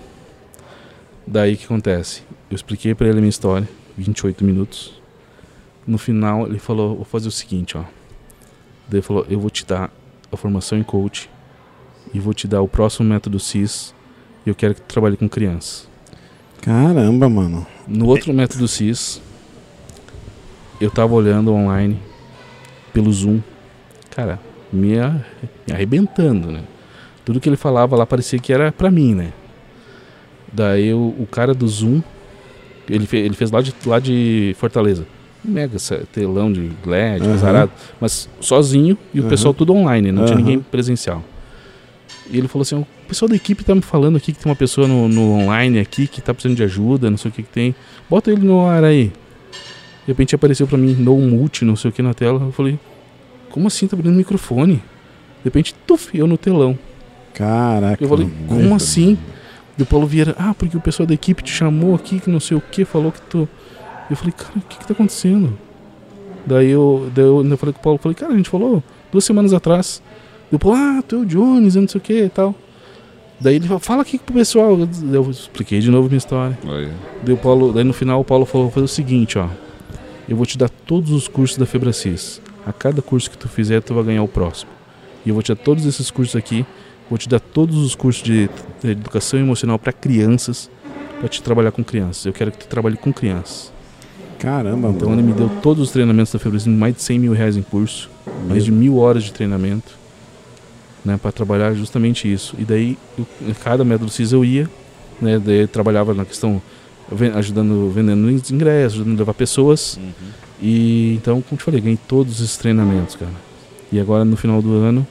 [1.27, 2.23] Daí o que acontece?
[2.49, 3.67] Eu expliquei pra ele a minha história,
[3.97, 5.01] 28 minutos.
[5.85, 7.81] No final ele falou, vou fazer o seguinte, ó.
[8.87, 9.91] Daí ele falou, eu vou te dar
[10.35, 11.29] a formação em coach
[12.13, 13.93] e vou te dar o próximo método CIS
[14.45, 15.87] e eu quero que tu trabalhe com crianças.
[16.61, 17.65] Caramba, mano.
[17.87, 19.21] No outro método CIS,
[20.79, 21.99] eu tava olhando online
[22.93, 23.41] pelo Zoom.
[24.09, 24.39] Cara,
[24.71, 24.95] me
[25.71, 26.63] arrebentando, né?
[27.25, 29.33] Tudo que ele falava lá parecia que era pra mim, né?
[30.51, 32.01] Daí o, o cara do Zoom,
[32.89, 35.05] ele, fe, ele fez lá de, lá de Fortaleza.
[35.43, 35.77] Mega
[36.11, 39.29] telão de LED, coisa arada, mas sozinho e o Aham.
[39.29, 40.45] pessoal tudo online, não tinha Aham.
[40.45, 41.21] ninguém presencial.
[42.29, 44.55] E ele falou assim: o pessoal da equipe tá me falando aqui que tem uma
[44.55, 47.49] pessoa no, no online aqui que tá precisando de ajuda, não sei o que, que
[47.49, 47.75] tem.
[48.09, 49.07] Bota ele no ar aí.
[50.05, 52.41] De repente apareceu pra mim no multi, não sei o que na tela.
[52.41, 52.79] Eu falei:
[53.49, 54.75] Como assim tá abrindo o microfone?
[54.75, 54.81] De
[55.45, 56.79] repente, tuf, eu no telão.
[57.33, 58.01] Caraca.
[58.01, 58.29] Eu falei.
[58.47, 59.17] Como assim?
[59.77, 62.39] E o Paulo Vieira: Ah, porque o pessoal da equipe te chamou aqui, que não
[62.39, 63.47] sei o que, falou que tu.
[64.13, 65.57] Eu falei: Cara, o que que tá acontecendo?
[66.45, 69.25] Daí eu, daí eu, eu falei com o Paulo: falei, Cara, a gente falou duas
[69.25, 70.01] semanas atrás.
[70.51, 72.53] O Paulo: Ah, tu é o Jones, eu não sei o que e tal.
[73.39, 74.77] Daí ele falou: Fala aqui pro pessoal.
[75.11, 76.57] Eu expliquei de novo a minha história.
[76.67, 76.91] Olha.
[77.23, 79.47] Daí, Paulo, daí no final o Paulo falou, vou fazer o seguinte, ó.
[80.29, 82.39] Eu vou te dar todos os cursos da Febracis.
[82.65, 84.71] A cada curso que tu fizer, tu vai ganhar o próximo.
[85.25, 86.65] E eu vou te dar todos esses cursos aqui.
[87.09, 88.47] Vou te dar todos os cursos de,
[88.81, 90.69] de educação emocional para crianças,
[91.19, 92.25] para te trabalhar com crianças.
[92.25, 93.72] Eu quero que tu trabalhe com crianças.
[94.43, 95.21] Caramba, Então mano.
[95.21, 98.09] ele me deu todos os treinamentos da Febracis, mais de 100 mil reais em curso,
[98.45, 99.93] mais de mil horas de treinamento,
[101.05, 102.53] né, para trabalhar justamente isso.
[102.59, 104.69] E daí, eu, em cada método CIS eu ia,
[105.21, 106.61] né, daí eu trabalhava na questão
[107.35, 109.97] ajudando, vendendo os ingressos, ajudando a levar pessoas.
[110.61, 113.31] E então, como te falei, ganhei todos esses treinamentos, cara.
[113.93, 115.07] E agora no final do ano,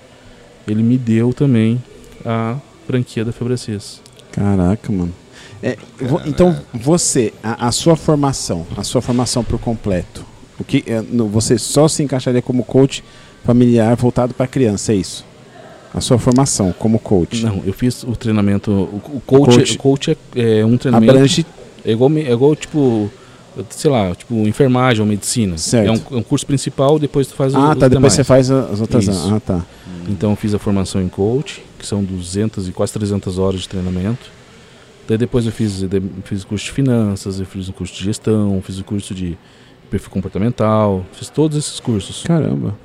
[0.68, 1.82] ele me deu também
[2.22, 2.56] a
[2.86, 4.02] franquia da Febracis.
[4.30, 5.21] Caraca, mano.
[5.62, 10.24] É, vo- então, você, a, a sua formação, a sua formação por completo,
[10.58, 13.02] o que, é, no- você só se encaixaria como coach
[13.44, 15.24] familiar voltado para criança, é isso?
[15.94, 17.44] A sua formação como coach.
[17.44, 18.70] Não, eu fiz o treinamento.
[18.70, 19.74] O, o coach, Coach.
[19.74, 21.12] o coach é, é um treinamento.
[21.12, 21.46] Abrange.
[21.84, 23.10] É igual, é igual tipo,
[23.68, 25.58] sei lá, tipo enfermagem ou medicina.
[25.58, 25.86] Certo.
[25.86, 27.88] É um, é um curso principal, depois tu faz Ah, os tá.
[27.88, 29.06] Depois você faz as outras.
[29.06, 29.34] Isso.
[29.34, 29.60] Ah, tá.
[30.08, 33.68] Então eu fiz a formação em coach, que são 200 e quase 300 horas de
[33.68, 34.30] treinamento.
[35.06, 35.84] Daí depois eu fiz,
[36.24, 39.36] fiz curso de finanças, eu fiz o curso de gestão, fiz o curso de
[39.90, 42.22] perfil comportamental, fiz todos esses cursos.
[42.22, 42.76] Caramba.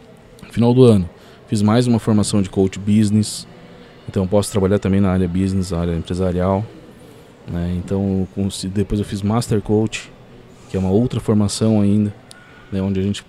[0.46, 1.10] No final do ano,
[1.48, 3.48] fiz mais uma formação de coach business.
[4.10, 6.66] Então eu posso trabalhar também na área business, área empresarial.
[7.48, 7.76] né?
[7.78, 8.28] Então
[8.74, 10.12] depois eu fiz master coach,
[10.70, 12.14] que é uma outra formação ainda,
[12.72, 12.82] né?
[12.82, 13.24] onde a gente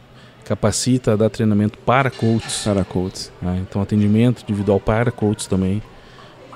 [0.49, 2.63] capacita a dar treinamento para coaches.
[2.65, 3.31] Cara, coach.
[3.41, 3.63] né?
[3.69, 5.83] Então, atendimento individual para coaches também.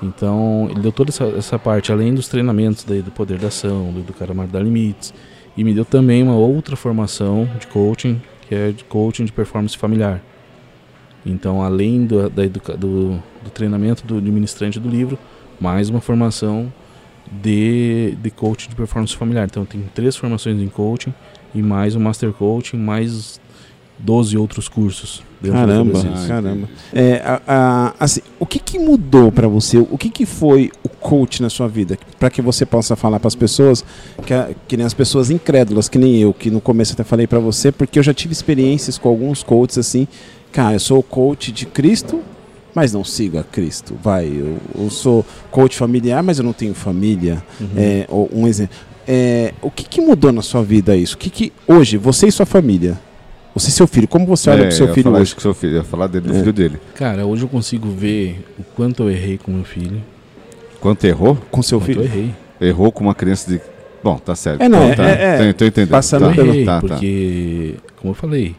[0.03, 3.91] Então, ele deu toda essa, essa parte, além dos treinamentos daí do poder da ação,
[3.93, 5.13] do Educar Amar Dar Limites,
[5.55, 9.77] e me deu também uma outra formação de coaching, que é de coaching de performance
[9.77, 10.21] familiar.
[11.25, 13.11] Então, além do, da educa- do,
[13.43, 15.17] do treinamento do administrante do livro,
[15.59, 16.71] mais uma formação
[17.31, 19.45] de, de coaching de performance familiar.
[19.45, 21.13] Então, tem três formações em coaching
[21.55, 23.39] e mais o Master Coaching, mais
[24.03, 25.23] 12 outros cursos.
[25.51, 26.69] Caramba, caramba.
[26.93, 29.77] É, a- a- assim, o que, que mudou para você?
[29.77, 31.97] O que, que foi o coach na sua vida?
[32.19, 33.83] Para que você possa falar para as pessoas,
[34.25, 37.27] que, a- que nem as pessoas incrédulas, que nem eu, que no começo até falei
[37.27, 40.07] para você, porque eu já tive experiências com alguns coaches assim.
[40.51, 42.21] Cara, eu sou o coach de Cristo,
[42.75, 43.95] mas não sigo a Cristo.
[44.03, 47.43] Vai, eu, eu sou coach familiar, mas eu não tenho família.
[47.59, 47.67] Uhum.
[47.75, 48.75] É, um exemplo.
[49.07, 51.15] É, o que, que mudou na sua vida isso?
[51.15, 52.97] O que, que hoje, você e sua família,
[53.53, 55.35] você e seu filho, como você olha É, pro seu eu filho falar hoje?
[55.37, 56.39] seu filho, eu ia falar dele, do É.
[56.39, 56.77] filho dele.
[56.95, 60.01] Cara, hoje eu consigo ver o quanto eu errei com meu filho.
[60.79, 61.37] Quanto errou?
[61.51, 62.05] Com seu quanto eu filho?
[62.05, 62.31] errei.
[62.59, 63.61] Errou com uma criança de.
[64.03, 64.61] Bom, tá certo.
[64.61, 65.89] É, não, Então, tá, é- é- tô- tô entendendo.
[65.91, 66.87] passando tá, eu pelo- errei, tá, tá.
[66.87, 68.55] porque, como eu falei,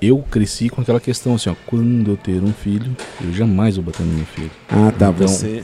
[0.00, 3.84] eu cresci com aquela questão assim, ó, quando eu ter um filho, eu jamais vou
[3.84, 4.50] bater no meu filho.
[4.70, 5.10] Ah, tá.
[5.10, 5.62] Então- você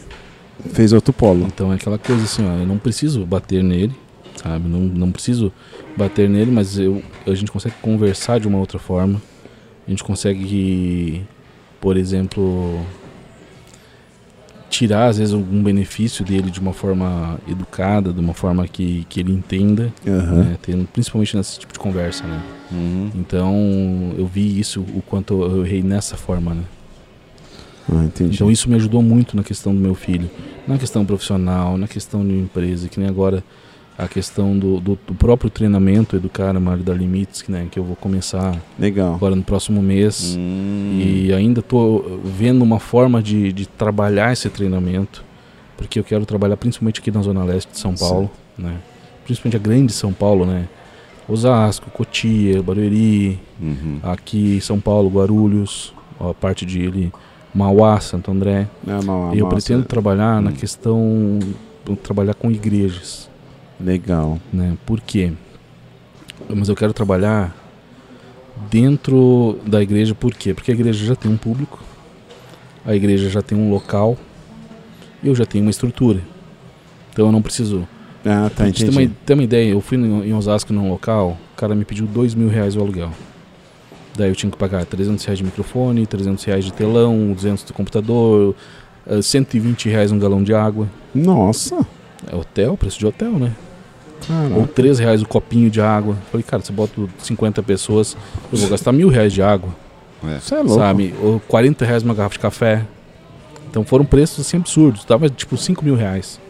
[0.73, 1.47] fez outro polo.
[1.47, 3.95] Então é aquela coisa assim, ó, eu não preciso bater nele,
[4.43, 4.69] sabe?
[4.69, 5.53] Não, não preciso
[5.97, 9.21] bater nele, mas eu, a gente consegue conversar de uma outra forma.
[9.87, 11.23] A gente consegue,
[11.81, 12.81] por exemplo,
[14.71, 19.21] tirar às vezes algum benefício dele de uma forma educada, de uma forma que, que
[19.21, 20.45] ele entenda, Aham.
[20.45, 20.59] né?
[20.61, 22.43] Tendo- principalmente nesse tipo de conversa, né?
[22.71, 23.11] Uhum.
[23.15, 26.63] Então eu vi isso, o quanto eu errei nessa forma, né?
[27.91, 28.07] Ah.
[28.21, 30.31] Então isso me ajudou muito na questão do meu filho,
[30.67, 33.43] na questão profissional, na questão de empresa, que nem agora
[33.99, 37.83] a questão do, do, do próprio treinamento, educar Mário dar limites, que, né, que eu
[37.85, 39.15] vou começar Legal.
[39.17, 40.37] agora no próximo mês.
[40.39, 41.01] Hum.
[41.03, 45.25] E ainda estou vendo uma forma de, de trabalhar esse treinamento,
[45.77, 48.77] porque eu quero trabalhar principalmente aqui na Zona Leste de São Paulo, né?
[49.25, 50.69] principalmente a grande São Paulo, né?
[51.29, 53.99] Osasco, Cotia, Barueri, Uhum.
[54.05, 57.13] aqui São Paulo, Guarulhos, a parte de ali,
[57.53, 58.67] Mauá, Santo André.
[58.87, 60.55] É uma- eu uma- pretendo trabalhar na Hum.
[60.55, 61.39] questão,
[62.03, 63.28] trabalhar com igrejas,
[63.81, 64.39] Legal.
[64.53, 64.77] né?
[64.85, 65.33] Por quê?
[66.49, 67.55] Mas eu quero trabalhar
[68.71, 70.53] dentro da igreja, por quê?
[70.55, 71.83] Porque a igreja já tem um público,
[72.85, 74.17] a igreja já tem um local,
[75.23, 76.21] e eu já tenho uma estrutura.
[77.13, 77.87] Então eu não preciso
[78.25, 78.91] Ah, tá, entendi.
[78.91, 82.35] uma, ter uma ideia, eu fui em Osasco num local, o cara me pediu dois
[82.35, 83.11] mil reais o aluguel.
[84.17, 87.73] Daí eu tinha que pagar 300 reais de microfone, 300 reais de telão, 200 do
[87.73, 88.55] computador,
[89.07, 90.89] eh, 120 reais um galão de água.
[91.15, 91.87] Nossa.
[92.27, 93.55] É hotel, preço de hotel, né?
[94.31, 94.73] Ou Caraca.
[94.75, 96.17] 3 reais o copinho de água.
[96.31, 98.17] Falei, cara, você bota 50 pessoas,
[98.53, 99.71] eu vou gastar mil reais de água,
[100.27, 100.39] É.
[100.41, 100.75] Você é louco.
[100.75, 101.15] sabe?
[101.23, 102.85] Ou 40 reais uma garrafa de café.
[103.71, 106.41] Então foram preços assim absurdos, tava tipo 5 mil reais.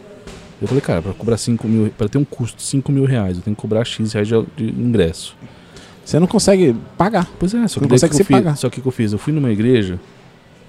[0.61, 3.37] Eu falei, cara, pra cobrar 5 mil, pra ter um custo de 5 mil reais,
[3.37, 5.35] eu tenho que cobrar X reais de, de ingresso.
[6.03, 7.27] Você não consegue pagar.
[7.39, 8.57] Pois é, só que Não consegue que eu se fiz, pagar.
[8.57, 9.13] Só que o que eu fiz?
[9.13, 9.99] Eu fui numa igreja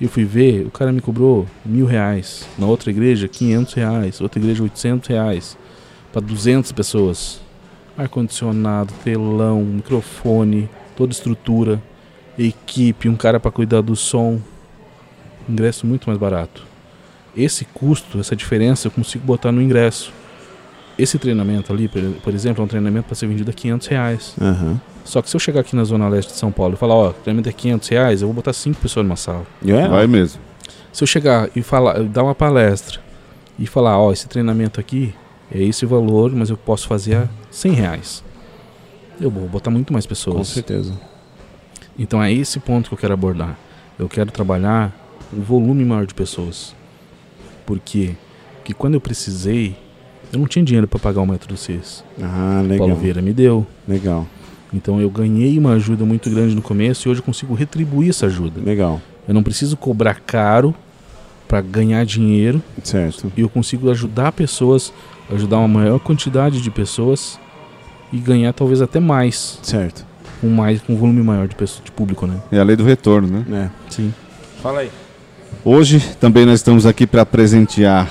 [0.01, 2.47] e eu fui ver, o cara me cobrou mil reais.
[2.59, 4.21] Na outra igreja, 500 reais.
[4.21, 5.57] Outra igreja, 800 reais.
[6.13, 7.41] Pra 200 pessoas.
[7.97, 11.81] Ar-condicionado, telão, microfone, toda estrutura,
[12.39, 14.41] equipe, um cara pra cuidar do som.
[15.49, 16.65] Ingresso muito mais barato.
[17.37, 20.13] Esse custo, essa diferença, eu consigo botar no ingresso.
[20.99, 24.35] Esse treinamento ali, por, por exemplo, é um treinamento para ser vendido a 500 reais.
[24.41, 24.81] Aham.
[25.05, 27.09] Só que se eu chegar aqui na Zona Leste de São Paulo e falar, ó,
[27.11, 29.47] o treinamento é 500 reais, eu vou botar 5 pessoas numa sala.
[29.67, 29.89] É?
[29.89, 30.41] Vai mesmo.
[30.93, 33.01] Se eu chegar e falar, dar uma palestra
[33.59, 35.15] e falar, ó, esse treinamento aqui
[35.53, 38.25] é esse valor, mas eu posso fazer a 100 reais.
[39.21, 40.49] Eu vou botar muito mais Com pessoas.
[40.49, 40.93] certeza.
[41.99, 43.59] Então é esse ponto que eu quero abordar.
[43.99, 44.93] Eu quero trabalhar
[45.33, 46.75] um volume maior de pessoas.
[47.67, 48.15] Por quê?
[48.57, 49.77] Porque quando eu precisei,
[50.33, 52.03] eu não tinha dinheiro para pagar o método CIS.
[52.23, 52.89] Ah, legal.
[52.89, 53.67] Paulo Vieira me deu.
[53.87, 54.27] Legal.
[54.73, 58.27] Então eu ganhei uma ajuda muito grande no começo e hoje eu consigo retribuir essa
[58.27, 58.61] ajuda.
[58.61, 59.01] Legal.
[59.29, 60.75] Eu não preciso cobrar caro
[61.47, 63.31] para ganhar dinheiro Certo.
[63.37, 64.93] e eu consigo ajudar pessoas,
[65.33, 67.39] ajudar uma maior quantidade de pessoas
[68.13, 70.05] e ganhar talvez até mais, Certo.
[70.41, 72.37] com mais com um volume maior de pessoas, de público, né?
[72.51, 73.45] É a lei do retorno, né?
[73.67, 73.91] É.
[73.93, 74.13] Sim.
[74.63, 74.91] Fala aí.
[75.65, 78.09] Hoje também nós estamos aqui para presentear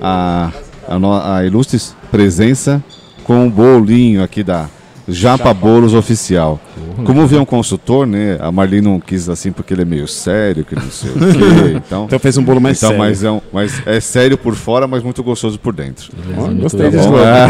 [0.00, 0.50] a,
[0.88, 1.80] a, no- a ilustre
[2.10, 2.82] presença
[3.24, 4.68] com o bolinho aqui da
[5.08, 6.60] Japa Bolos Oficial.
[7.04, 8.36] Como vê um consultor, né?
[8.40, 11.72] A Marlene não quis assim porque ele é meio sério, que não sei o quê.
[11.76, 13.04] Então, Então fez um bolo mais então sério.
[13.04, 16.10] mas, é um, mas é sério por fora, mas muito gostoso por dentro.
[16.16, 17.48] Beleza, muito gostei Bom, slogan.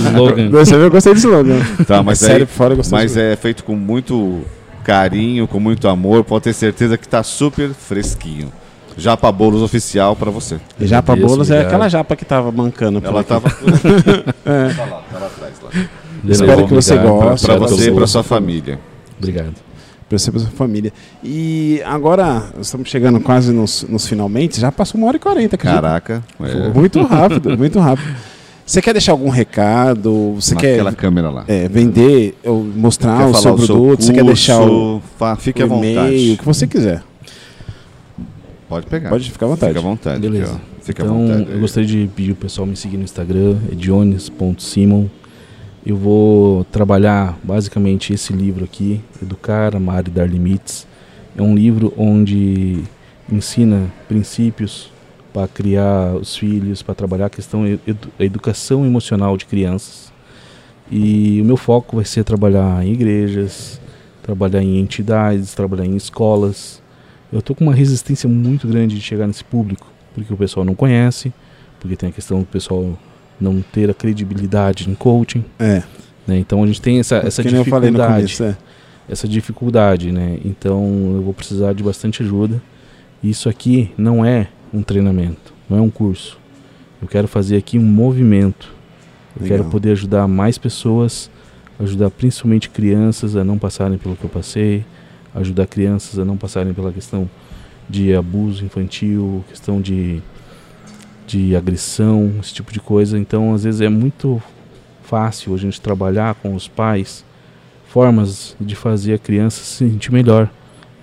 [0.10, 0.50] Slogan.
[0.50, 1.60] Você viu, eu gostei desse slogan.
[1.86, 4.40] Tá, mas, sério aí- por fora, gostei mas é feito com muito
[4.84, 6.24] carinho, com muito amor.
[6.24, 8.52] Pode ter certeza que tá super fresquinho.
[8.98, 10.56] Japa Bolos Oficial para você.
[10.80, 13.02] E japa Agradeço, bolos é aquela japa que tava mancando.
[13.04, 13.28] Ela aqui.
[13.28, 13.50] tava.
[14.46, 15.52] Tá lá, tá lá atrás.
[15.62, 15.70] Lá.
[16.28, 17.14] Espero que você obrigado.
[17.20, 17.46] goste.
[17.46, 18.78] Para Pra você e para sua família.
[19.18, 19.54] Obrigado.
[20.08, 20.92] Pra você e pra sua família.
[21.22, 24.60] E agora, estamos chegando quase nos, nos finalmente.
[24.60, 25.56] Já passou uma hora e quarenta?
[25.56, 26.22] Caraca.
[26.40, 28.08] É, Muito rápido, muito rápido.
[28.64, 30.32] Você quer deixar algum recado?
[30.34, 31.44] Você naquela quer câmera lá.
[31.46, 34.02] é, vender ou mostrar Quer o falar seu o seu produto?
[34.02, 35.00] você quer deixar o?
[35.16, 36.36] Fa- Fique à o o vontade.
[36.38, 37.02] que você quiser.
[38.68, 39.10] Pode pegar.
[39.10, 39.72] Pode ficar à vontade.
[39.72, 40.20] Fica à vontade.
[40.20, 40.52] Beleza.
[40.54, 40.60] aqui.
[40.82, 41.52] Fica à então, vontade.
[41.52, 45.06] eu gostaria de pedir o pessoal me seguir no Instagram, ediones.simon.
[45.86, 50.84] Eu vou trabalhar basicamente esse livro aqui, Educar, Amar e Dar Limites.
[51.36, 52.82] É um livro onde
[53.30, 54.90] ensina princípios
[55.32, 60.12] para criar os filhos, para trabalhar a questão edu a educação emocional de crianças.
[60.90, 63.80] E o meu foco vai ser trabalhar em igrejas,
[64.24, 66.82] trabalhar em entidades, trabalhar em escolas.
[67.32, 69.86] Eu tô com uma resistência muito grande de chegar nesse público,
[70.16, 71.32] porque o pessoal não conhece,
[71.78, 72.98] porque tem a questão do pessoal
[73.40, 75.82] não ter a credibilidade em coaching, É,
[76.26, 76.38] né?
[76.38, 78.44] Então a gente tem essa, essa que nem eu falei no dificuldade, começo.
[78.44, 78.56] É.
[79.12, 80.38] essa dificuldade, né?
[80.44, 82.60] Então eu vou precisar de bastante ajuda.
[83.22, 86.38] Isso aqui não é um treinamento, não é um curso.
[87.00, 88.74] Eu quero fazer aqui um movimento.
[89.36, 89.58] Eu Legal.
[89.58, 91.30] quero poder ajudar mais pessoas,
[91.78, 94.84] ajudar principalmente crianças a não passarem pelo que eu passei,
[95.34, 97.28] ajudar crianças a não passarem pela questão
[97.88, 100.22] de abuso infantil, questão de,
[101.26, 103.18] de agressão, esse tipo de coisa.
[103.18, 104.40] Então, às vezes é muito
[105.02, 107.24] fácil a gente trabalhar com os pais
[107.88, 110.50] formas de fazer a criança se sentir melhor,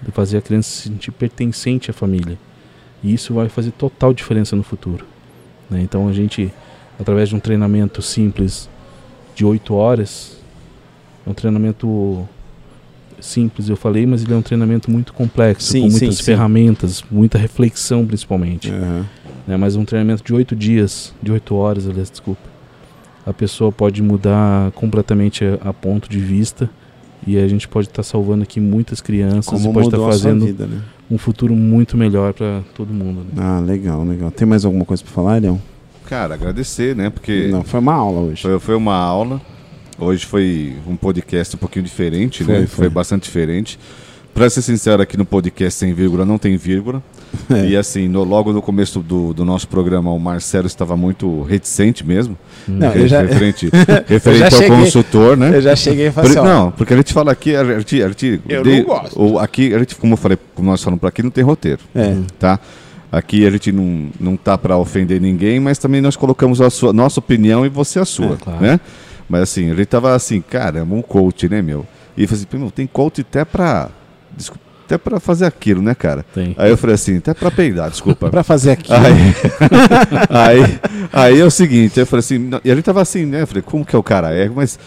[0.01, 2.37] de fazer a criança se sentir pertencente à família.
[3.03, 5.05] E isso vai fazer total diferença no futuro.
[5.69, 5.81] né?
[5.81, 6.53] Então a gente,
[6.99, 8.69] através de um treinamento simples
[9.35, 10.37] de 8 horas,
[11.25, 12.27] é um treinamento
[13.19, 16.23] simples, eu falei, mas ele é um treinamento muito complexo, Sim, com sim, muitas sim.
[16.23, 19.05] ferramentas, muita reflexão principalmente Aham.
[19.47, 22.41] Né, mas um treinamento de oito dias, de oito horas, aliás, desculpa.
[23.25, 26.69] A pessoa pode mudar completamente a, a ponto de vista
[27.25, 30.45] e a gente pode estar salvando aqui muitas crianças Como e pode estar sua fazendo
[30.45, 30.81] vida, né?
[31.09, 33.21] um futuro muito melhor para todo mundo.
[33.21, 33.41] né?
[33.41, 34.29] Ah, legal, legal.
[34.31, 35.61] Tem mais alguma coisa pra falar, Leão?
[36.05, 37.09] Cara, agradecer, né?
[37.09, 38.41] Porque Não, foi uma aula hoje.
[38.41, 39.41] foi, foi uma aula.
[39.97, 42.59] Hoje foi um podcast um pouquinho diferente, Foi, né?
[42.67, 42.85] foi.
[42.85, 43.79] Foi bastante diferente.
[44.33, 47.01] Pra ser sincero, aqui no podcast sem vírgula não tem vírgula.
[47.49, 47.65] É.
[47.69, 52.05] E assim, no- logo no começo do, do nosso programa, o Marcelo estava muito reticente
[52.05, 52.37] mesmo.
[52.67, 53.69] Não, eu já- referente
[54.07, 55.55] referente ao cheguei- consultor, né?
[55.57, 58.07] Eu já cheguei e falei assim, não, porque a gente fala aqui, a gente, a
[58.07, 59.19] gente Eu de- não gosto.
[59.19, 61.79] o- aqui, a gente, como eu falei, como nós falamos para aqui, não tem roteiro,
[61.95, 62.59] É, tá?
[63.11, 66.93] Aqui a gente não, não tá para ofender ninguém, mas também nós colocamos a sua,
[66.93, 68.61] nossa opinião e você a sua, É, claro.
[68.61, 68.79] né?
[69.27, 71.83] Mas assim, a gente tava assim, cara, um coach, né, meu?
[72.15, 73.89] E falei assim, meu, tem coach até pra,
[74.35, 76.25] desculpa, até pra fazer aquilo, né, cara?
[76.33, 76.53] Tem.
[76.57, 78.27] Aí eu falei assim, até pra peidar, desculpa.
[78.31, 78.91] pra fazer aqui.
[78.91, 79.35] Aí,
[80.29, 80.79] aí,
[81.11, 83.41] aí é o seguinte, eu falei assim, e ele tava assim, né?
[83.43, 84.49] Eu falei, como que é o cara é?
[84.49, 84.77] Mas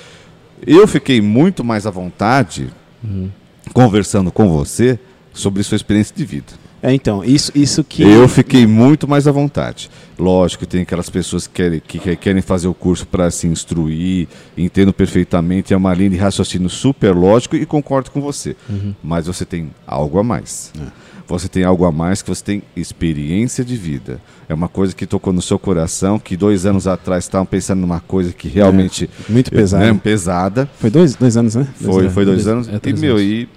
[0.67, 2.71] eu fiquei muito mais à vontade
[3.05, 3.31] Uhum.
[3.73, 4.99] conversando com você
[5.33, 6.53] sobre sua experiência de vida.
[6.83, 8.03] É, então, isso, isso que.
[8.03, 9.91] Eu fiquei muito mais à vontade.
[10.19, 14.29] Lógico tem aquelas pessoas que querem, que que querem fazer o curso para se instruir,
[14.57, 18.55] entendo perfeitamente, é uma linha de raciocínio super lógico e concordo com você.
[18.69, 18.95] Uhum.
[19.03, 20.73] Mas você tem algo a mais.
[20.81, 21.07] É.
[21.29, 24.21] Você tem algo a mais que você tem experiência de vida.
[24.49, 27.99] É uma coisa que tocou no seu coração, que dois anos atrás estavam pensando numa
[27.99, 29.85] coisa que realmente Muito pesado.
[29.85, 30.71] né, pesada.
[30.79, 31.67] Foi dois, dois anos, né?
[31.81, 32.15] Foi, anos.
[32.15, 32.69] foi dois Dois- anos.
[32.69, 33.23] é, e, meu, anos.
[33.23, 33.49] e,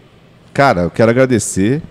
[0.51, 1.81] cara, eu quero agradecer.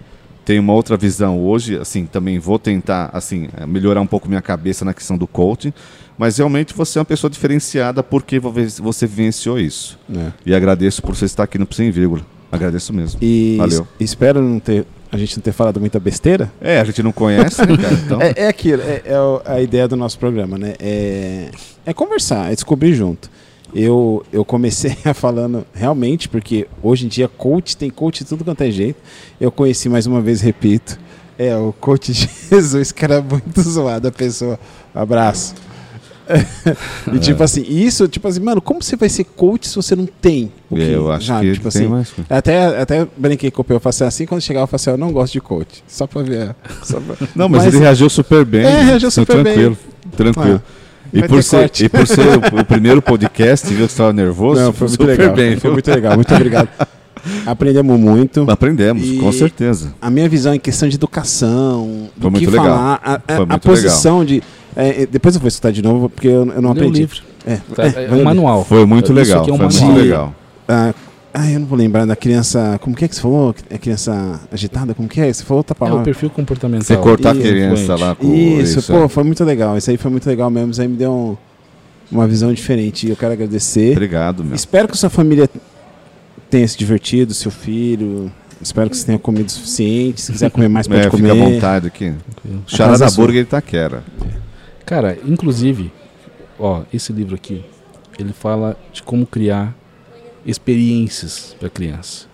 [0.49, 4.41] Tenho uma outra visão hoje, assim, também vou tentar, assim, eh, melhorar um pouco minha
[4.41, 5.75] cabeça na questão do coaching,
[6.17, 8.51] mas realmente você é uma pessoa diferenciada porque vo-
[8.81, 9.99] você vivenciou isso.
[10.11, 10.33] É.
[10.47, 12.23] E agradeço por você estar aqui no Sem Vírgula.
[12.51, 13.19] Agradeço mesmo.
[13.21, 13.87] E Valeu.
[14.01, 16.51] es- espero não ter, a gente não ter falado muita besteira.
[16.63, 17.95] É, a gente não conhece, né, cara?
[18.07, 20.73] Então, É, é aquilo, é, é a ideia do nosso programa, né?
[20.81, 21.51] É,
[21.85, 23.31] é conversar, é descobrir junto.
[23.75, 28.45] Eu, eu comecei a falando realmente, porque hoje em dia coach tem coach de tudo
[28.45, 28.99] quanto é jeito.
[29.41, 30.99] Eu conheci mais uma vez, repito,
[31.39, 32.13] é o coach
[32.51, 34.59] Jesus, que era muito zoado a pessoa.
[34.95, 35.55] Abraço.
[37.13, 40.05] e tipo assim, isso, tipo assim, mano, como você vai ser coach se você não
[40.07, 42.13] tem o que, eu acho já, que tipo tem assim, mais.
[42.29, 44.99] até, até brinquei com o Peu, eu falei assim, quando chegava, eu falei assim, eu
[44.99, 45.83] não gosto de coach.
[45.89, 46.55] Só pra ver.
[46.83, 47.17] Só pra...
[47.35, 48.63] Não, mas, Mas- ele reagiu super bem.
[48.63, 49.55] É, reagiu super bem.
[49.55, 49.79] tranquilo,
[50.17, 50.63] Tranquilo.
[51.13, 54.61] E por, ser, e por ser o, o primeiro podcast, viu que você estava nervoso?
[54.61, 55.35] Não, foi muito super legal.
[55.35, 55.57] bem.
[55.57, 56.15] foi muito legal.
[56.17, 56.69] Muito obrigado.
[57.47, 58.51] Aprendemos muito.
[58.51, 59.93] Aprendemos, E- com certeza.
[60.01, 62.67] A minha visão em questão de educação, do Foi muito que legal.
[62.67, 64.43] falar, a, a- Foi a muito posição de.
[64.77, 67.01] é, é, depois eu vou escutar de novo, porque eu, eu não o aprendi.
[67.01, 67.21] livro.
[67.47, 68.65] É, Tá, é, é um manual.
[68.65, 69.41] Foi muito Isso legal.
[69.43, 69.99] aqui é um foi muito manual.
[70.03, 70.35] legal.
[70.69, 70.95] Ah,
[71.35, 72.79] ah, eu não vou lembrar da criança.
[72.81, 73.55] Como que é que você falou?
[73.71, 74.95] É criança agitada?
[74.95, 75.33] Como que é?
[75.33, 76.05] Você falou outra É o palavra.
[76.05, 76.85] perfil comportamental.
[76.87, 79.09] Você cortar a criança lá com Isso, isso, pô, é.
[79.09, 79.77] foi muito legal.
[79.77, 80.71] Isso aí foi muito legal mesmo.
[80.73, 81.37] Isso aí me deu um-
[82.11, 83.07] uma visão diferente.
[83.07, 83.93] E eu quero agradecer.
[83.93, 84.55] Obrigado, meu.
[84.55, 85.49] Espero que sua família
[86.51, 88.33] tenha se divertido, seu filho.
[88.61, 90.21] Espero que você tenha comido o suficiente.
[90.21, 91.31] Se quiser comer mais, pode É, comer.
[91.33, 92.13] fica à vontade aqui.
[92.67, 93.11] Charada é.
[93.11, 94.03] Burger Itaquera.
[94.87, 95.93] Cara, inclusive,
[96.59, 97.63] ó, esse livro aqui,
[98.19, 99.77] ele fala de como criar
[100.51, 102.27] experiências para criança.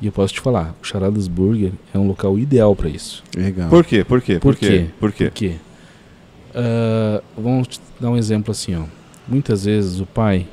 [0.00, 3.24] E eu posso te falar, o Charadas Burger é um local ideal para isso.
[3.36, 3.68] Legal.
[3.68, 4.04] Por quê?
[4.04, 4.38] Por quê?
[4.38, 4.66] Por quê?
[4.66, 4.86] quê?
[4.98, 5.24] Por quê?
[5.24, 5.54] Por quê?
[6.54, 8.84] Ah, vamos te dar um exemplo assim, ó.
[9.26, 10.46] Muitas vezes o pai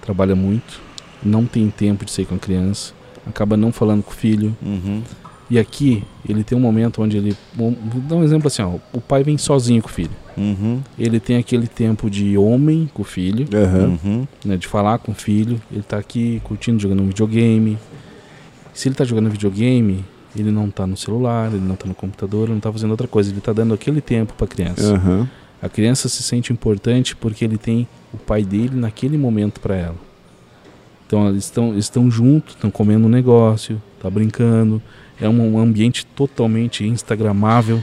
[0.00, 0.80] trabalha muito,
[1.22, 2.92] não tem tempo de sair com a criança,
[3.26, 4.56] acaba não falando com o filho.
[4.62, 5.02] Uhum.
[5.50, 7.36] E aqui ele tem um momento onde ele.
[7.54, 8.76] Vou vou dar um exemplo assim, ó.
[8.92, 10.10] O pai vem sozinho com o filho.
[10.36, 10.80] Uhum.
[10.98, 13.98] Ele tem aquele tempo de homem com o filho, Aham.
[14.04, 14.28] Uhum.
[14.44, 15.60] né, de falar com o filho.
[15.70, 17.78] Ele tá aqui curtindo, jogando um videogame.
[18.72, 20.04] Se ele tá jogando videogame,
[20.36, 23.08] ele não tá no celular, ele não tá no computador, ele não tá fazendo outra
[23.08, 23.30] coisa.
[23.30, 24.94] Ele tá dando aquele tempo pra criança.
[24.94, 25.28] Aham.
[25.62, 29.96] A criança se sente importante porque ele tem o pai dele naquele momento para ela.
[31.06, 34.80] Então eles estão estão juntos, estão comendo um negócio, tá brincando.
[35.20, 37.82] É um, um ambiente totalmente instagramável,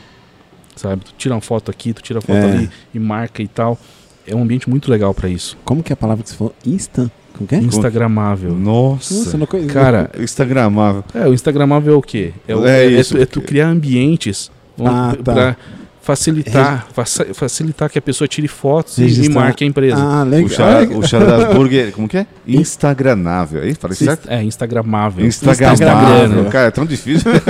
[0.77, 1.03] sabe?
[1.05, 2.43] Tu tira uma foto aqui, tu tira a foto É.
[2.51, 3.77] ali e marca e tal.
[4.25, 5.57] É um ambiente muito legal para isso.
[5.63, 6.53] Como que é a palavra que você falou?
[6.65, 7.09] Instant?
[7.33, 7.59] Como que é?
[7.59, 8.51] Instagramável.
[8.53, 9.13] Nossa.
[9.13, 9.45] Nossa, não.
[9.67, 11.03] Cara, Instagramável.
[11.13, 12.33] é, o instagramável é o quê?
[12.47, 13.15] É, o- É é- é isso.
[13.15, 14.51] tu, é tu criar ambientes
[14.83, 15.33] Ah, tá.
[15.33, 15.57] para
[16.01, 19.33] facilitar, faça- facilitar que a pessoa tire fotos e, e Registrar.
[19.41, 19.97] marque a empresa.
[19.97, 20.97] Ah, O legal.
[20.99, 22.27] O Charada Burger, como que é?
[22.47, 23.61] Instagramável.
[23.61, 24.27] Aí, falei certo?
[24.29, 25.25] É, Instagramável.
[25.25, 26.25] Instagramável.
[26.25, 26.49] Instagram.
[26.49, 27.29] Cara, é tão difícil.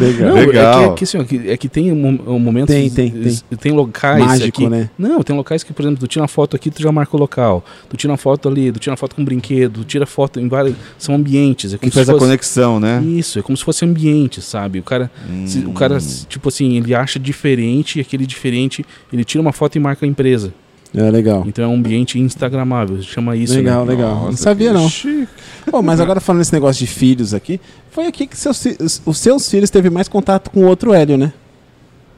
[0.00, 0.28] Legal.
[0.28, 0.80] Não, Legal.
[0.82, 2.68] É que, é que, assim, que- é que tem um, um momento.
[2.68, 3.38] Tem, tem, tem.
[3.58, 4.24] Tem locais.
[4.24, 4.90] Mágico, aqui, né?
[4.98, 7.20] Não, tem locais que, por exemplo, tu tira uma foto aqui, tu já marca o
[7.20, 7.64] local.
[7.88, 10.38] Tu tira uma foto ali, tu tira uma foto com um brinquedo, tu tira foto
[10.40, 10.74] em vários.
[10.98, 11.74] São ambientes.
[11.74, 13.02] É Que faz se a fosse, conexão, né?
[13.04, 14.78] Isso, é como se fosse ambiente, sabe?
[14.78, 15.10] O cara,
[15.46, 16.24] se- o cara, Hum.
[16.28, 20.08] tipo assim, ele acha diferente e aquele diferente, ele tira uma foto e marca a
[20.08, 20.52] empresa.
[20.94, 21.44] É legal.
[21.46, 23.54] Então é um ambiente instagramável, chama isso.
[23.54, 23.92] legal, né?
[23.92, 24.14] legal.
[24.14, 24.88] não Nossa, sabia, que não.
[24.88, 25.28] chique.
[25.70, 27.60] Pô, mas agora falando esse negócio de filhos aqui,
[27.90, 28.64] foi aqui que seus,
[29.04, 31.32] os- seus filhos teve mais contato com o outro Hélio, né?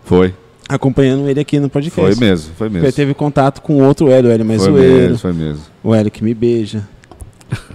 [0.05, 0.33] Foi.
[0.69, 2.15] Acompanhando ele aqui no podcast.
[2.17, 2.93] Foi mesmo, foi Ele mesmo.
[2.93, 4.97] teve contato com o outro Hélio, o Hélio mais Foi zoeiro.
[5.03, 5.63] mesmo, foi mesmo.
[5.83, 6.89] O Hélio que me beija.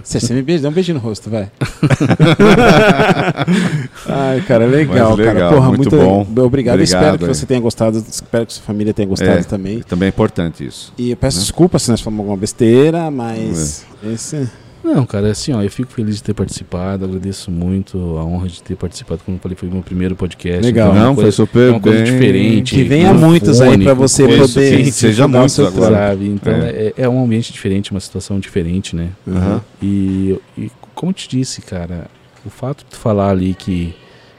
[0.02, 1.50] Se você me beija, dá um beijinho no rosto, vai.
[4.08, 5.48] Ai, cara, legal, Mas legal, cara.
[5.54, 6.20] Porra, muito muito, bom.
[6.22, 6.46] Obrigado.
[6.46, 7.28] Obrigado, Espero que é.
[7.28, 8.04] você tenha gostado.
[8.08, 9.42] Espero que sua família tenha gostado É.
[9.42, 9.80] também.
[9.82, 10.92] Também é importante isso.
[10.98, 11.42] E eu peço Né?
[11.42, 14.48] desculpas se nós falamos alguma besteira, mas esse
[14.94, 18.62] Não, cara, assim, ó, eu fico feliz de ter participado, agradeço muito a honra de
[18.62, 20.62] ter participado, como eu falei, foi o meu primeiro podcast.
[20.64, 20.90] Legal.
[20.90, 22.12] então é uma Não, foi coisa- super é uma coisa bem.
[22.12, 22.74] diferente.
[22.76, 25.96] que venha muitos aí com você poder que seja divulgar o muitos seu agora.
[26.10, 26.26] Sabe?
[26.28, 26.68] Então É.
[26.68, 26.92] é.
[26.98, 29.08] é um ambiente diferente, uma situação diferente, né?
[29.26, 29.60] Aham.
[29.82, 32.06] E, e como eu te disse, cara,
[32.44, 33.92] o fato de tu falar ali que,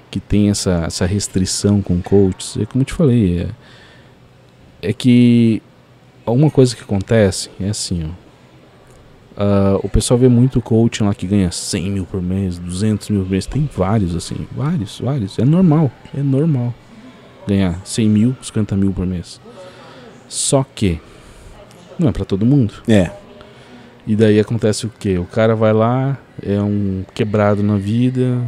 [0.10, 3.40] que tem essa, essa restrição com coaches, é como eu te falei,
[4.82, 5.62] é, é que
[6.26, 8.27] uma coisa que acontece é assim, ó.
[9.38, 13.22] Ah, o pessoal vê muito coaching lá que ganha 100 mil por mês, 200 mil
[13.22, 13.46] por mês.
[13.46, 15.38] Tem vários, assim, vários, vários.
[15.38, 16.74] É normal, é normal
[17.48, 19.40] ganhar 100 mil, 50 mil por mês.
[20.28, 21.00] Só que
[21.98, 22.74] não é pra todo mundo.
[22.88, 23.12] É,
[24.06, 25.18] E daí acontece o quê?
[25.18, 28.42] O cara vai lá, é um quebrado na vida,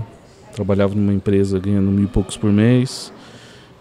[0.54, 3.14] trabalhava numa empresa ganhando mil e poucos por mês,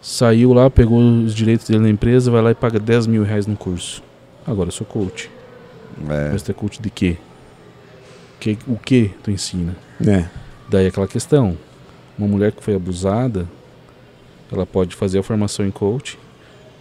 [0.00, 3.46] saiu lá, pegou os direitos dele na empresa, vai lá e paga 10 mil reais
[3.46, 4.02] no curso.
[4.46, 5.30] Agora eu sou coach.
[6.08, 6.30] É.
[6.32, 7.16] Mas tu é coach de quê?
[8.40, 9.76] Que, o que tu ensina?
[10.06, 10.24] é.
[10.70, 11.56] Daí aquela questão.
[12.18, 13.46] Uma mulher que foi abusada,
[14.52, 16.18] ela pode fazer a formação em coach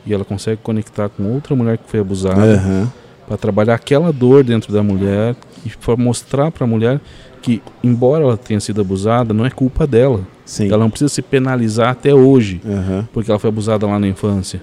[0.06, 2.92] e ela consegue conectar com outra mulher que foi abusada Aham.
[3.28, 5.36] para trabalhar aquela dor dentro da mulher
[5.66, 7.00] e para mostrar para a mulher
[7.42, 10.22] que, embora ela tenha sido abusada, não é culpa dela.
[10.46, 10.68] Sim.
[10.68, 13.08] Ela não precisa se penalizar até hoje Aham.
[13.14, 14.62] porque ela foi abusada lá na infância.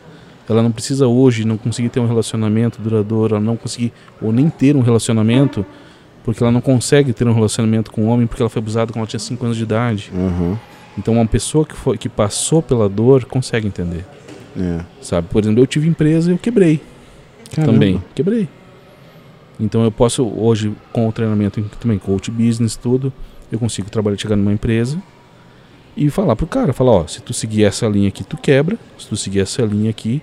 [0.49, 4.51] Ela não precisa hoje não conseguir ter um relacionamento duradouro, ela não conseguir ou nem
[4.51, 5.65] ter um relacionamento
[6.23, 8.99] porque ela não consegue ter um relacionamento com um homem porque ela foi abusada quando
[9.01, 10.11] ela tinha 5 anos de idade.
[10.15, 10.59] Aham.
[10.99, 14.05] Então uma pessoa que foi que passou pela dor consegue entender,
[14.57, 14.81] É.
[15.03, 15.29] sabe?
[15.29, 16.81] Por exemplo, eu tive empresa e eu quebrei
[17.55, 17.73] Caramba.
[17.73, 18.49] também, quebrei.
[19.59, 23.13] Então eu posso hoje com o treinamento também coach business tudo,
[23.51, 25.01] eu consigo trabalhar chegar numa empresa
[25.97, 29.07] e falar pro cara, falar, ó, se tu seguir essa linha aqui, tu quebra, se
[29.09, 30.21] tu seguir essa linha aqui,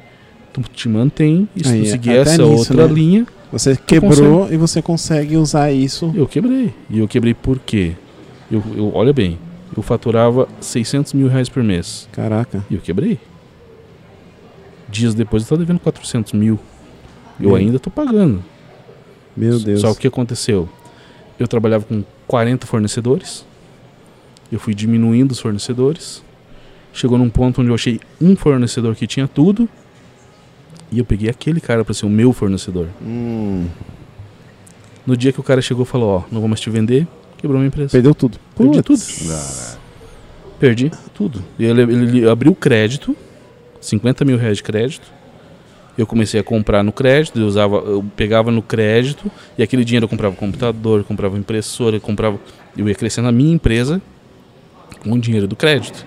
[0.54, 2.94] tu te mantém, e se Aí, tu seguir até essa nisso, outra né?
[2.94, 6.12] linha, Você quebrou e você consegue usar isso.
[6.16, 6.74] eu quebrei.
[6.90, 7.94] E eu quebrei por quê?
[8.52, 9.38] Eu, eu, olha bem,
[9.76, 12.08] eu faturava 600 mil reais por mês.
[12.12, 12.64] Caraca.
[12.70, 13.18] E eu quebrei.
[14.90, 16.60] Dias depois eu estava devendo 400 mil.
[17.40, 18.44] Eu Meu- ainda estou pagando.
[19.36, 19.82] Meu Deus.
[19.82, 20.68] Só o que aconteceu?
[21.40, 23.46] Eu trabalhava com 40 fornecedores.
[24.52, 26.22] Eu fui diminuindo os fornecedores.
[26.94, 29.68] Chegou num ponto onde eu achei um fornecedor que tinha tudo.
[30.92, 32.88] E eu peguei aquele cara para ser o meu fornecedor.
[33.02, 33.68] Hum,
[35.06, 37.08] No dia que o cara chegou e falou: Ó, não vou mais te vender,
[37.38, 37.90] quebrou minha empresa.
[37.92, 38.38] perdeu tudo.
[38.56, 39.02] Perdi tudo.
[40.60, 41.44] Perdi tudo.
[41.58, 43.16] E ele, ele abriu crédito,
[43.80, 45.08] 50 mil reais de crédito.
[45.98, 50.06] Eu comecei a comprar no crédito, eu, usava, eu pegava no crédito e aquele dinheiro
[50.06, 52.40] eu comprava computador, eu comprava impressora, eu comprava.
[52.78, 54.02] Eu ia crescendo a minha empresa
[55.04, 56.06] com o dinheiro do crédito.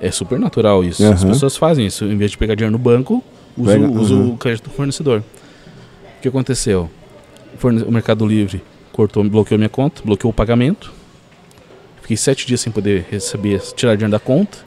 [0.00, 1.04] É super natural isso.
[1.04, 1.32] As Aham.
[1.32, 2.04] pessoas fazem isso.
[2.06, 3.22] Em vez de pegar dinheiro no banco,
[3.56, 4.28] usa, Pega- usa aham.
[4.30, 5.20] o crédito do fornecedor.
[6.18, 6.90] O que aconteceu?
[7.86, 8.62] O Mercado Livre
[8.92, 10.92] cortou, bloqueou minha conta, bloqueou o pagamento.
[12.02, 14.58] Fiquei sete dias sem poder receber, tirar dinheiro da conta.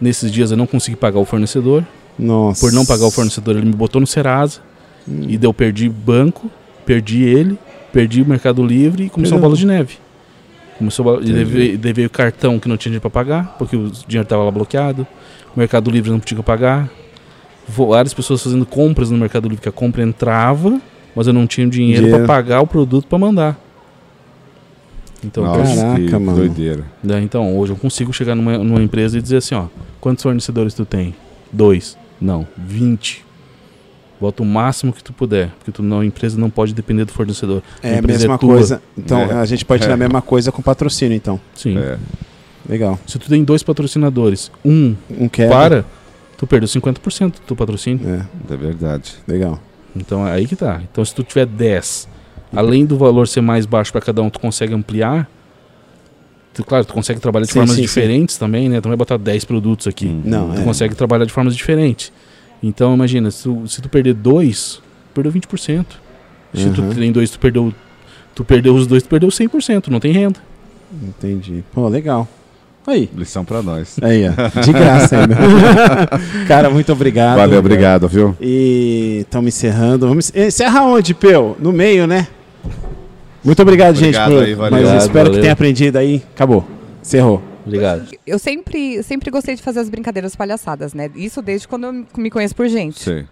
[0.00, 1.84] Nesses dias eu não consegui pagar o fornecedor.
[2.18, 2.60] Nossa.
[2.60, 4.60] Por não pagar o fornecedor, ele me botou no Serasa.
[5.08, 5.22] Hum.
[5.28, 6.50] E daí eu perdi banco,
[6.84, 7.58] perdi ele,
[7.92, 9.98] perdi o Mercado Livre e começou a Perdeu bola de neve.
[10.78, 11.20] Começou a
[11.92, 15.06] veio o cartão que não tinha dinheiro para pagar, porque o dinheiro estava lá bloqueado.
[15.54, 16.90] O Mercado Livre não podia pagar.
[17.68, 20.80] Várias pessoas fazendo compras no Mercado Livre, que a compra entrava,
[21.14, 22.24] mas eu não tinha dinheiro Dinheiro.
[22.24, 23.58] para pagar o produto para mandar.
[25.24, 25.76] Então, Nossa.
[25.76, 26.36] Caraca, mano.
[26.38, 26.84] doideira.
[27.02, 29.66] Daí, então, hoje eu consigo chegar numa, numa empresa e dizer assim, ó,
[30.00, 31.14] quantos fornecedores tu tem?
[31.52, 31.96] Dois.
[32.20, 33.24] Não, 20.
[34.20, 37.12] Bota o máximo que tu puder, porque tu não, a empresa não pode depender do
[37.12, 37.62] fornecedor.
[37.82, 38.54] É a empresa mesma é tua.
[38.54, 38.82] coisa.
[38.96, 39.32] Então É.
[39.34, 39.98] a gente pode tirar a É.
[39.98, 41.40] mesma coisa com patrocínio, então.
[41.54, 41.76] Sim.
[41.78, 41.98] É.
[42.68, 42.98] Legal.
[43.06, 45.54] Se tu tem dois patrocinadores, um Um quebra.
[45.56, 45.84] para,
[46.42, 48.00] tu perdeu 50% do teu patrocínio.
[48.08, 49.14] É, É verdade.
[49.28, 49.60] legal.
[49.94, 50.80] Então é aí que tá.
[50.90, 52.08] Então se tu tiver 10,
[52.54, 55.30] além do valor ser mais baixo para cada um, tu consegue ampliar.
[56.52, 58.80] Tu, claro, tu consegue trabalhar de Sim, formas sim, diferentes também, né?
[58.80, 60.06] Tu não vai botar 10 produtos aqui.
[60.08, 60.22] Hum.
[60.24, 60.64] Não, Tu é.
[60.64, 62.12] consegue trabalhar de formas diferentes.
[62.60, 64.82] Então imagina, se tu, se tu perder dois,
[65.14, 65.86] perdeu 20%.
[66.54, 66.72] Se Uhum.
[66.72, 67.72] tu tem dois, tu perdeu.
[68.34, 70.40] Tu perdeu os dois, tu perdeu 100%, não tem renda.
[71.02, 71.62] Entendi.
[71.72, 72.26] Pô, legal.
[72.86, 73.08] Aí.
[73.14, 73.96] Lição pra nós.
[74.02, 74.60] Aí, ó.
[74.60, 75.36] De graça ainda.
[76.48, 77.36] Cara, muito obrigado.
[77.36, 78.36] Valeu, obrigado, viu?
[78.40, 80.08] E estamos encerrando.
[80.08, 81.56] Vamos encerra onde, Peu?
[81.60, 82.26] No meio, né?
[83.44, 84.16] Muito obrigado, gente.
[84.18, 84.70] Obrigado por- aí, valeu.
[84.72, 85.40] Mas Obrigado, espero que valeu.
[85.42, 86.22] tenha aprendido aí.
[86.34, 86.64] Acabou.
[87.00, 87.42] Encerrou.
[87.64, 88.08] Obrigado.
[88.26, 91.08] Eu sempre, sempre gostei de fazer as brincadeiras palhaçadas, né?
[91.14, 92.98] Isso desde quando eu me conheço por gente.
[93.00, 93.24] Sei.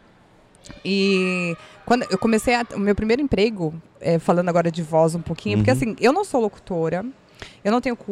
[0.84, 5.20] E quando eu comecei a- o meu primeiro emprego, é, falando agora de voz um
[5.20, 5.76] pouquinho, porque Uhum.
[5.76, 7.04] assim, eu não sou locutora,
[7.64, 8.08] eu não tenho curso.